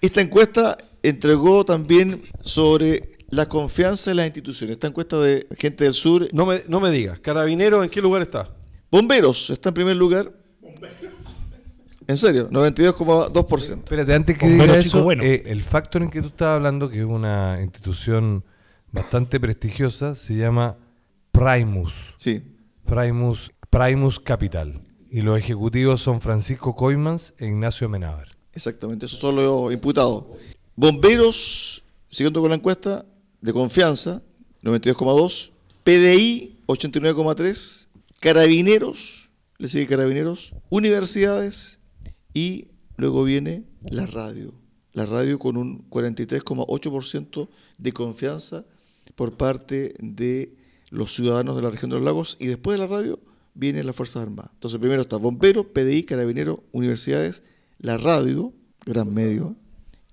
Esta 0.00 0.20
encuesta 0.20 0.76
entregó 1.02 1.64
también 1.64 2.22
sobre 2.40 3.18
la 3.30 3.48
confianza 3.48 4.10
en 4.10 4.18
las 4.18 4.26
instituciones. 4.26 4.74
Esta 4.74 4.88
encuesta 4.88 5.20
de 5.20 5.46
gente 5.56 5.84
del 5.84 5.94
sur. 5.94 6.28
No 6.32 6.44
me, 6.44 6.62
no 6.68 6.80
me 6.80 6.90
digas, 6.90 7.20
Carabinero, 7.20 7.82
¿en 7.82 7.90
qué 7.90 8.02
lugar 8.02 8.22
está? 8.22 8.50
Bomberos 8.90 9.50
está 9.50 9.70
en 9.70 9.74
primer 9.74 9.96
lugar. 9.96 10.32
En 12.06 12.16
serio, 12.16 12.50
92,2%. 12.50 13.78
Espérate, 13.78 14.14
antes 14.14 14.38
que 14.38 14.48
diga 14.48 14.64
chico 14.80 14.98
eso, 14.98 15.02
bueno. 15.02 15.22
eh, 15.22 15.44
el 15.46 15.62
factor 15.62 16.02
en 16.02 16.10
que 16.10 16.20
tú 16.20 16.28
estabas 16.28 16.56
hablando, 16.56 16.88
que 16.90 16.98
es 16.98 17.04
una 17.04 17.58
institución 17.62 18.44
bastante 18.90 19.40
prestigiosa, 19.40 20.14
se 20.14 20.36
llama 20.36 20.76
Primus. 21.30 21.92
Sí. 22.16 22.42
Primus, 22.84 23.50
Primus 23.70 24.20
Capital. 24.20 24.82
Y 25.10 25.22
los 25.22 25.38
ejecutivos 25.38 26.00
son 26.00 26.20
Francisco 26.20 26.74
Coimans 26.74 27.34
e 27.38 27.46
Ignacio 27.46 27.88
Menábar. 27.88 28.28
Exactamente, 28.52 29.06
esos 29.06 29.18
son 29.18 29.36
los 29.36 29.72
imputados. 29.72 30.24
Bomberos, 30.76 31.84
siguiendo 32.10 32.40
con 32.40 32.50
la 32.50 32.56
encuesta, 32.56 33.04
de 33.40 33.52
confianza, 33.52 34.22
92,2. 34.62 35.50
PDI, 35.84 36.58
89,3. 36.66 37.88
Carabineros, 38.20 39.30
le 39.58 39.68
sigue 39.68 39.86
Carabineros. 39.86 40.54
Universidades 40.70 41.80
y 42.34 42.68
luego 42.96 43.24
viene 43.24 43.64
la 43.82 44.06
radio. 44.06 44.52
La 44.92 45.06
radio 45.06 45.38
con 45.38 45.56
un 45.56 45.88
43,8% 45.90 47.48
de 47.78 47.92
confianza 47.92 48.64
por 49.14 49.36
parte 49.36 49.94
de 49.98 50.54
los 50.90 51.14
ciudadanos 51.14 51.56
de 51.56 51.62
la 51.62 51.70
región 51.70 51.90
de 51.90 51.96
los 51.96 52.04
lagos. 52.04 52.36
Y 52.38 52.46
después 52.46 52.78
de 52.78 52.86
la 52.86 52.92
radio 52.94 53.18
vienen 53.54 53.86
las 53.86 53.96
Fuerzas 53.96 54.22
Armadas. 54.22 54.50
Entonces 54.54 54.78
primero 54.78 55.02
está 55.02 55.16
Bomberos, 55.16 55.66
PDI, 55.66 56.02
Carabineros, 56.04 56.58
Universidades, 56.72 57.42
la 57.78 57.96
radio, 57.96 58.52
gran 58.84 59.12
medio, 59.12 59.56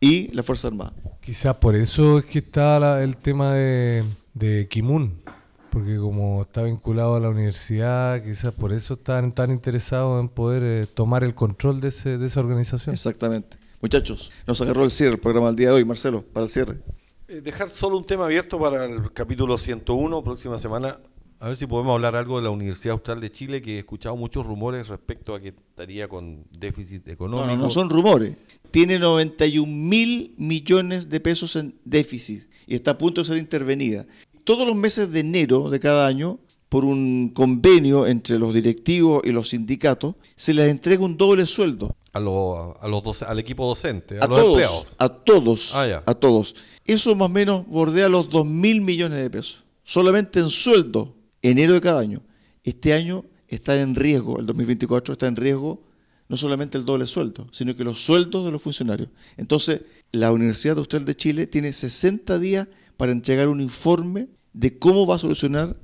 y 0.01 0.31
la 0.33 0.43
Fuerza 0.43 0.69
Armada. 0.69 0.93
Quizás 1.21 1.55
por 1.57 1.75
eso 1.75 2.19
es 2.19 2.25
que 2.25 2.39
está 2.39 2.79
la- 2.79 3.03
el 3.03 3.17
tema 3.17 3.53
de, 3.55 4.05
de 4.33 4.67
Kimun, 4.69 5.21
porque 5.69 5.97
como 5.97 6.41
está 6.43 6.63
vinculado 6.63 7.15
a 7.15 7.19
la 7.19 7.29
universidad, 7.29 8.23
quizás 8.23 8.53
por 8.53 8.73
eso 8.73 8.95
están 8.95 9.31
tan 9.33 9.51
interesados 9.51 10.19
en 10.21 10.29
poder 10.29 10.63
eh, 10.63 10.85
tomar 10.87 11.23
el 11.23 11.35
control 11.35 11.81
de, 11.81 11.89
ese- 11.89 12.17
de 12.17 12.25
esa 12.25 12.39
organización. 12.39 12.93
Exactamente. 12.93 13.57
Muchachos, 13.81 14.31
nos 14.45 14.59
agarró 14.61 14.83
el 14.83 14.91
cierre 14.91 15.13
el 15.13 15.19
programa 15.19 15.47
del 15.47 15.55
día 15.55 15.69
de 15.69 15.75
hoy, 15.75 15.85
Marcelo, 15.85 16.23
para 16.23 16.45
el 16.45 16.49
cierre. 16.51 16.79
Eh, 17.27 17.41
dejar 17.41 17.69
solo 17.69 17.97
un 17.97 18.05
tema 18.05 18.25
abierto 18.25 18.59
para 18.59 18.85
el 18.85 19.11
capítulo 19.13 19.57
101, 19.57 20.23
próxima 20.23 20.57
semana. 20.57 20.97
A 21.41 21.47
ver 21.47 21.55
si 21.55 21.65
podemos 21.67 21.93
hablar 21.93 22.17
algo 22.17 22.35
de 22.37 22.43
la 22.43 22.49
Universidad 22.49 22.93
Austral 22.93 23.21
de 23.21 23.31
Chile, 23.31 23.61
que 23.61 23.75
he 23.75 23.79
escuchado 23.79 24.17
muchos 24.17 24.45
rumores 24.45 24.89
respecto 24.89 25.33
a 25.33 25.39
que 25.39 25.49
estaría 25.49 26.09
con 26.09 26.43
déficit 26.51 27.05
No, 27.07 27.13
económico. 27.13 27.55
no, 27.55 27.63
no 27.63 27.69
son 27.69 27.89
rumores. 27.89 28.35
Tiene 28.71 28.99
91 28.99 29.65
mil 29.71 30.33
millones 30.37 31.07
de 31.07 31.19
pesos 31.21 31.55
en 31.55 31.75
déficit 31.85 32.43
y 32.67 32.75
está 32.75 32.91
a 32.91 32.97
punto 32.97 33.21
de 33.21 33.27
ser 33.27 33.37
intervenida. 33.37 34.05
Todos 34.49 34.65
los 34.65 34.75
meses 34.75 35.11
de 35.11 35.19
enero 35.19 35.69
de 35.69 35.79
cada 35.79 36.07
año, 36.07 36.39
por 36.69 36.83
un 36.83 37.29
convenio 37.35 38.07
entre 38.07 38.39
los 38.39 38.51
directivos 38.51 39.21
y 39.23 39.31
los 39.31 39.49
sindicatos, 39.49 40.15
se 40.35 40.55
les 40.55 40.71
entrega 40.71 41.05
un 41.05 41.17
doble 41.17 41.45
sueldo. 41.45 41.95
A, 42.13 42.19
los 42.19 42.75
a 42.81 42.87
los 42.87 43.03
doce- 43.03 43.27
al 43.27 43.37
equipo 43.37 43.67
docente, 43.67 44.17
a, 44.17 44.23
A 44.25 44.27
los 44.27 44.39
todos, 44.39 44.47
empleados. 44.53 44.87
a 44.97 45.09
todos, 45.09 45.71
Ah, 45.75 46.01
a 46.03 46.15
todos. 46.15 46.55
Eso 46.83 47.13
más 47.15 47.27
o 47.27 47.31
menos 47.31 47.67
bordea 47.67 48.09
los 48.09 48.27
2 48.31 48.43
mil 48.47 48.81
millones 48.81 49.19
de 49.19 49.29
pesos. 49.29 49.65
Solamente 49.83 50.39
en 50.39 50.49
sueldo, 50.49 51.13
enero 51.43 51.73
de 51.75 51.81
cada 51.81 51.99
año. 51.99 52.23
Este 52.63 52.95
año 52.95 53.25
está 53.47 53.79
en 53.79 53.93
riesgo, 53.93 54.39
el 54.39 54.47
2024 54.47 55.13
está 55.13 55.27
en 55.27 55.35
riesgo 55.35 55.83
no 56.27 56.37
solamente 56.37 56.75
el 56.79 56.85
doble 56.85 57.05
sueldo, 57.05 57.45
sino 57.51 57.75
que 57.75 57.83
los 57.83 58.01
sueldos 58.03 58.45
de 58.45 58.51
los 58.51 58.63
funcionarios. 58.63 59.09
Entonces, 59.37 59.81
la 60.11 60.31
Universidad 60.31 60.79
Austral 60.79 61.05
de 61.05 61.15
Chile 61.15 61.45
tiene 61.45 61.71
60 61.71 62.39
días 62.39 62.67
para 62.97 63.11
entregar 63.11 63.47
un 63.47 63.61
informe 63.61 64.27
de 64.53 64.77
cómo 64.77 65.05
va 65.05 65.15
a 65.15 65.19
solucionar 65.19 65.77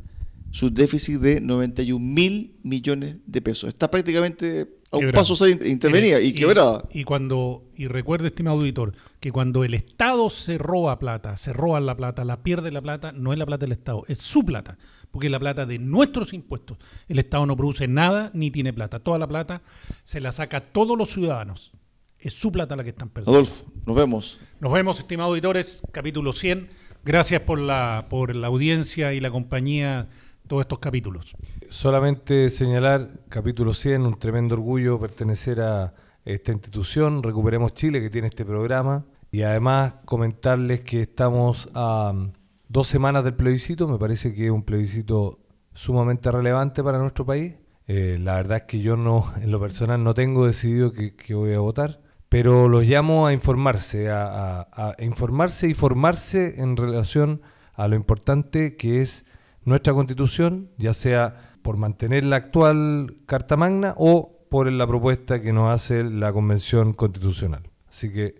su 0.52 0.70
déficit 0.70 1.20
de 1.20 1.42
91 1.42 2.00
mil 2.00 2.56
millones 2.64 3.18
de 3.26 3.42
pesos. 3.42 3.68
Está 3.68 3.92
prácticamente 3.92 4.70
a 4.90 4.96
un 4.96 5.02
Quebrada. 5.02 5.22
paso 5.22 5.36
ser 5.36 5.50
intervenida 5.68 6.16
Mire, 6.16 6.28
y 6.28 6.34
quebrada. 6.34 6.88
Y 6.92 7.04
cuando, 7.04 7.66
y 7.76 7.88
recuerde, 7.88 8.28
estimado 8.28 8.60
auditor, 8.60 8.94
que 9.20 9.34
cuando 9.34 9.66
el 9.66 9.74
Estado 9.74 10.30
se 10.30 10.58
roba 10.58 10.98
plata, 10.98 11.36
se 11.36 11.52
roba 11.52 11.82
la 11.82 11.98
plata, 11.98 12.24
la 12.24 12.42
pierde 12.42 12.72
la 12.72 12.82
plata, 12.82 13.12
no 13.12 13.34
es 13.34 13.40
la 13.40 13.46
plata 13.46 13.66
del 13.66 13.74
Estado, 13.74 14.06
es 14.08 14.20
su 14.20 14.46
plata, 14.46 14.78
porque 15.12 15.28
es 15.28 15.32
la 15.32 15.40
plata 15.40 15.66
de 15.66 15.78
nuestros 15.78 16.32
impuestos. 16.32 16.78
El 17.10 17.20
Estado 17.20 17.46
no 17.46 17.58
produce 17.58 17.90
nada 17.90 18.32
ni 18.34 18.50
tiene 18.50 18.72
plata. 18.72 19.00
Toda 19.00 19.20
la 19.20 19.28
plata 19.28 19.62
se 20.06 20.22
la 20.22 20.32
saca 20.32 20.58
a 20.58 20.62
todos 20.62 20.98
los 20.98 21.10
ciudadanos. 21.12 21.74
Es 22.18 22.34
su 22.34 22.52
plata 22.52 22.78
la 22.78 22.84
que 22.84 22.92
están 22.92 23.10
perdiendo. 23.10 23.34
Adolfo, 23.38 23.66
nos 23.86 23.96
vemos. 23.96 24.40
Nos 24.62 24.72
vemos, 24.72 25.00
estimados 25.00 25.32
auditores, 25.32 25.82
capítulo 25.92 26.32
100. 26.32 26.70
Gracias 27.06 27.42
por 27.42 27.60
la, 27.60 28.08
por 28.10 28.36
la 28.36 28.48
audiencia 28.48 29.14
y 29.14 29.20
la 29.20 29.30
compañía 29.30 30.08
todos 30.48 30.62
estos 30.62 30.80
capítulos. 30.80 31.36
Solamente 31.70 32.50
señalar, 32.50 33.20
capítulo 33.30 33.76
100, 33.76 34.02
un 34.08 34.18
tremendo 34.18 34.56
orgullo 34.56 35.00
pertenecer 35.00 35.62
a 35.62 35.94
esta 36.26 36.52
institución, 36.52 37.22
Recuperemos 37.22 37.76
Chile, 37.76 38.02
que 38.02 38.10
tiene 38.10 38.30
este 38.30 38.44
programa. 38.44 39.06
Y 39.32 39.44
además 39.44 39.98
comentarles 40.06 40.82
que 40.82 41.02
estamos 41.02 41.70
a 41.76 42.12
mm, 42.12 42.32
dos 42.70 42.88
semanas 42.88 43.24
del 43.24 43.36
plebiscito, 43.36 43.88
me 43.88 44.00
parece 44.00 44.34
que 44.34 44.46
es 44.46 44.52
un 44.52 44.64
plebiscito 44.64 45.38
sumamente 45.76 46.32
relevante 46.32 46.84
para 46.84 46.98
nuestro 46.98 47.24
país. 47.24 47.54
Eh, 47.86 48.18
la 48.20 48.38
verdad 48.38 48.58
es 48.58 48.64
que 48.64 48.80
yo 48.80 48.98
no, 48.98 49.32
en 49.40 49.52
lo 49.52 49.60
personal, 49.60 50.04
no 50.04 50.16
tengo 50.16 50.48
decidido 50.48 50.92
que, 50.92 51.16
que 51.16 51.36
voy 51.36 51.54
a 51.54 51.60
votar, 51.60 52.02
pero 52.30 52.68
los 52.70 52.84
llamo 52.86 53.28
a 53.28 53.34
informarse, 53.34 54.10
a, 54.10 54.62
a- 54.62 54.96
a 54.98 55.04
informarse 55.04 55.68
y 55.68 55.74
formarse 55.74 56.62
en 56.62 56.76
relación 56.78 57.42
a 57.74 57.88
lo 57.88 57.96
importante 57.96 58.76
que 58.76 59.02
es 59.02 59.26
nuestra 59.64 59.94
constitución, 59.94 60.70
ya 60.78 60.94
sea 60.94 61.52
por 61.62 61.78
mantener 61.78 62.24
la 62.26 62.36
actual 62.38 63.18
Carta 63.26 63.58
Magna 63.58 63.94
o 63.98 64.32
por 64.50 64.72
la 64.72 64.86
propuesta 64.88 65.42
que 65.42 65.52
nos 65.54 65.70
hace 65.72 66.04
la 66.04 66.32
Convención 66.32 66.94
Constitucional. 66.94 67.64
Así 67.90 68.12
que 68.12 68.36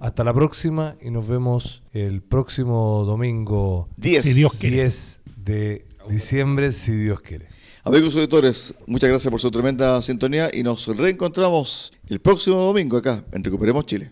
hasta 0.00 0.24
la 0.24 0.34
próxima 0.34 0.96
y 1.00 1.10
nos 1.10 1.26
vemos 1.26 1.82
el 1.92 2.22
próximo 2.22 3.04
domingo 3.04 3.88
10. 3.96 4.22
Si 4.24 4.32
Dios 4.32 4.54
quiere. 4.58 4.76
10 4.76 5.20
de 5.36 5.86
diciembre, 6.08 6.72
si 6.72 6.92
Dios 6.92 7.20
quiere. 7.20 7.48
Amigos 7.86 8.16
auditores, 8.16 8.74
muchas 8.88 9.08
gracias 9.08 9.30
por 9.30 9.40
su 9.40 9.48
tremenda 9.48 10.02
sintonía 10.02 10.50
y 10.52 10.64
nos 10.64 10.88
reencontramos 10.88 11.92
el 12.08 12.18
próximo 12.18 12.56
domingo 12.56 12.96
acá 12.96 13.24
en 13.30 13.44
Recuperemos 13.44 13.86
Chile. 13.86 14.10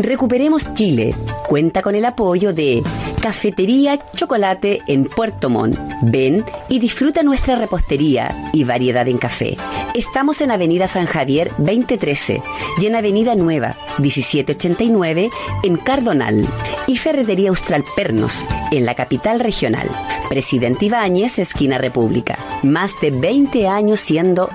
Recuperemos 0.00 0.72
Chile. 0.72 1.14
Cuenta 1.46 1.82
con 1.82 1.94
el 1.94 2.06
apoyo 2.06 2.54
de 2.54 2.82
Cafetería 3.20 3.98
Chocolate 4.14 4.80
en 4.86 5.04
Puerto 5.04 5.50
Montt. 5.50 5.78
Ven 6.00 6.42
y 6.70 6.78
disfruta 6.78 7.22
nuestra 7.22 7.56
repostería 7.56 8.50
y 8.54 8.64
variedad 8.64 9.06
en 9.08 9.18
café. 9.18 9.58
Estamos 9.94 10.40
en 10.40 10.52
Avenida 10.52 10.88
San 10.88 11.04
Javier 11.04 11.50
2013 11.58 12.40
y 12.80 12.86
en 12.86 12.94
Avenida 12.94 13.34
Nueva 13.34 13.76
1789 13.98 15.28
en 15.64 15.76
Cardonal. 15.76 16.46
Y 16.86 16.96
Ferretería 16.96 17.50
Austral 17.50 17.84
Pernos 17.94 18.46
en 18.70 18.86
la 18.86 18.94
capital 18.94 19.38
regional. 19.38 19.90
Presidente 20.30 20.86
Ibáñez, 20.86 21.38
esquina 21.38 21.76
República. 21.76 22.38
Más 22.62 22.98
de 23.02 23.10
20 23.10 23.68
años 23.68 24.00
siendo 24.00 24.48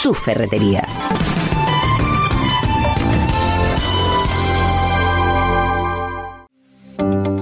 su 0.00 0.14
ferretería. 0.14 0.86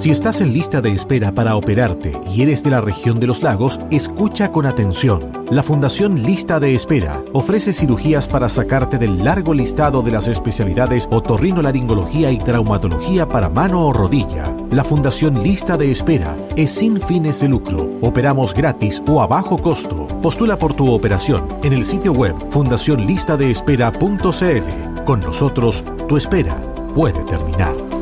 Si 0.00 0.08
estás 0.08 0.40
en 0.40 0.54
lista 0.54 0.80
de 0.80 0.92
espera 0.92 1.32
para 1.32 1.56
operarte 1.56 2.18
y 2.26 2.40
eres 2.40 2.64
de 2.64 2.70
la 2.70 2.80
región 2.80 3.20
de 3.20 3.26
los 3.26 3.42
lagos, 3.42 3.78
escucha 3.90 4.50
con 4.50 4.64
atención. 4.64 5.44
La 5.50 5.62
Fundación 5.62 6.22
Lista 6.22 6.58
de 6.58 6.74
Espera 6.74 7.22
ofrece 7.34 7.74
cirugías 7.74 8.26
para 8.26 8.48
sacarte 8.48 8.96
del 8.96 9.22
largo 9.22 9.52
listado 9.52 10.00
de 10.00 10.12
las 10.12 10.26
especialidades 10.26 11.06
otorrinolaringología 11.10 12.32
y 12.32 12.38
traumatología 12.38 13.28
para 13.28 13.50
mano 13.50 13.86
o 13.86 13.92
rodilla. 13.92 14.44
La 14.70 14.84
Fundación 14.84 15.42
Lista 15.42 15.76
de 15.76 15.90
Espera 15.90 16.34
es 16.56 16.70
sin 16.70 16.98
fines 17.02 17.40
de 17.40 17.48
lucro. 17.48 17.98
Operamos 18.00 18.54
gratis 18.54 19.02
o 19.06 19.20
a 19.20 19.26
bajo 19.26 19.58
costo. 19.58 20.06
Postula 20.22 20.58
por 20.58 20.72
tu 20.72 20.90
operación 20.90 21.46
en 21.62 21.74
el 21.74 21.84
sitio 21.84 22.12
web 22.12 22.34
fundacionlistadeespera.cl. 22.48 25.04
Con 25.04 25.20
nosotros, 25.20 25.84
tu 26.08 26.16
espera 26.16 26.56
puede 26.94 27.22
terminar. 27.24 27.99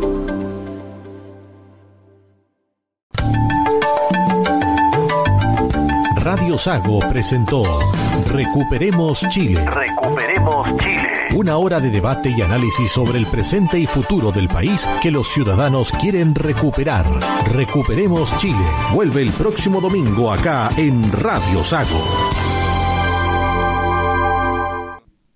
Radio 6.48 6.56
Sago 6.56 6.98
presentó 7.00 7.62
Recuperemos 8.28 9.20
Chile. 9.28 9.62
Recuperemos 9.66 10.66
Chile. 10.78 11.28
Una 11.34 11.58
hora 11.58 11.78
de 11.78 11.90
debate 11.90 12.30
y 12.30 12.40
análisis 12.40 12.90
sobre 12.90 13.18
el 13.18 13.26
presente 13.26 13.78
y 13.78 13.86
futuro 13.86 14.32
del 14.32 14.48
país 14.48 14.88
que 15.02 15.10
los 15.10 15.28
ciudadanos 15.28 15.92
quieren 16.00 16.34
recuperar. 16.34 17.04
Recuperemos 17.52 18.34
Chile. 18.38 18.64
Vuelve 18.94 19.20
el 19.20 19.30
próximo 19.32 19.82
domingo 19.82 20.32
acá 20.32 20.70
en 20.78 21.12
Radio 21.12 21.62
Sago. 21.62 22.27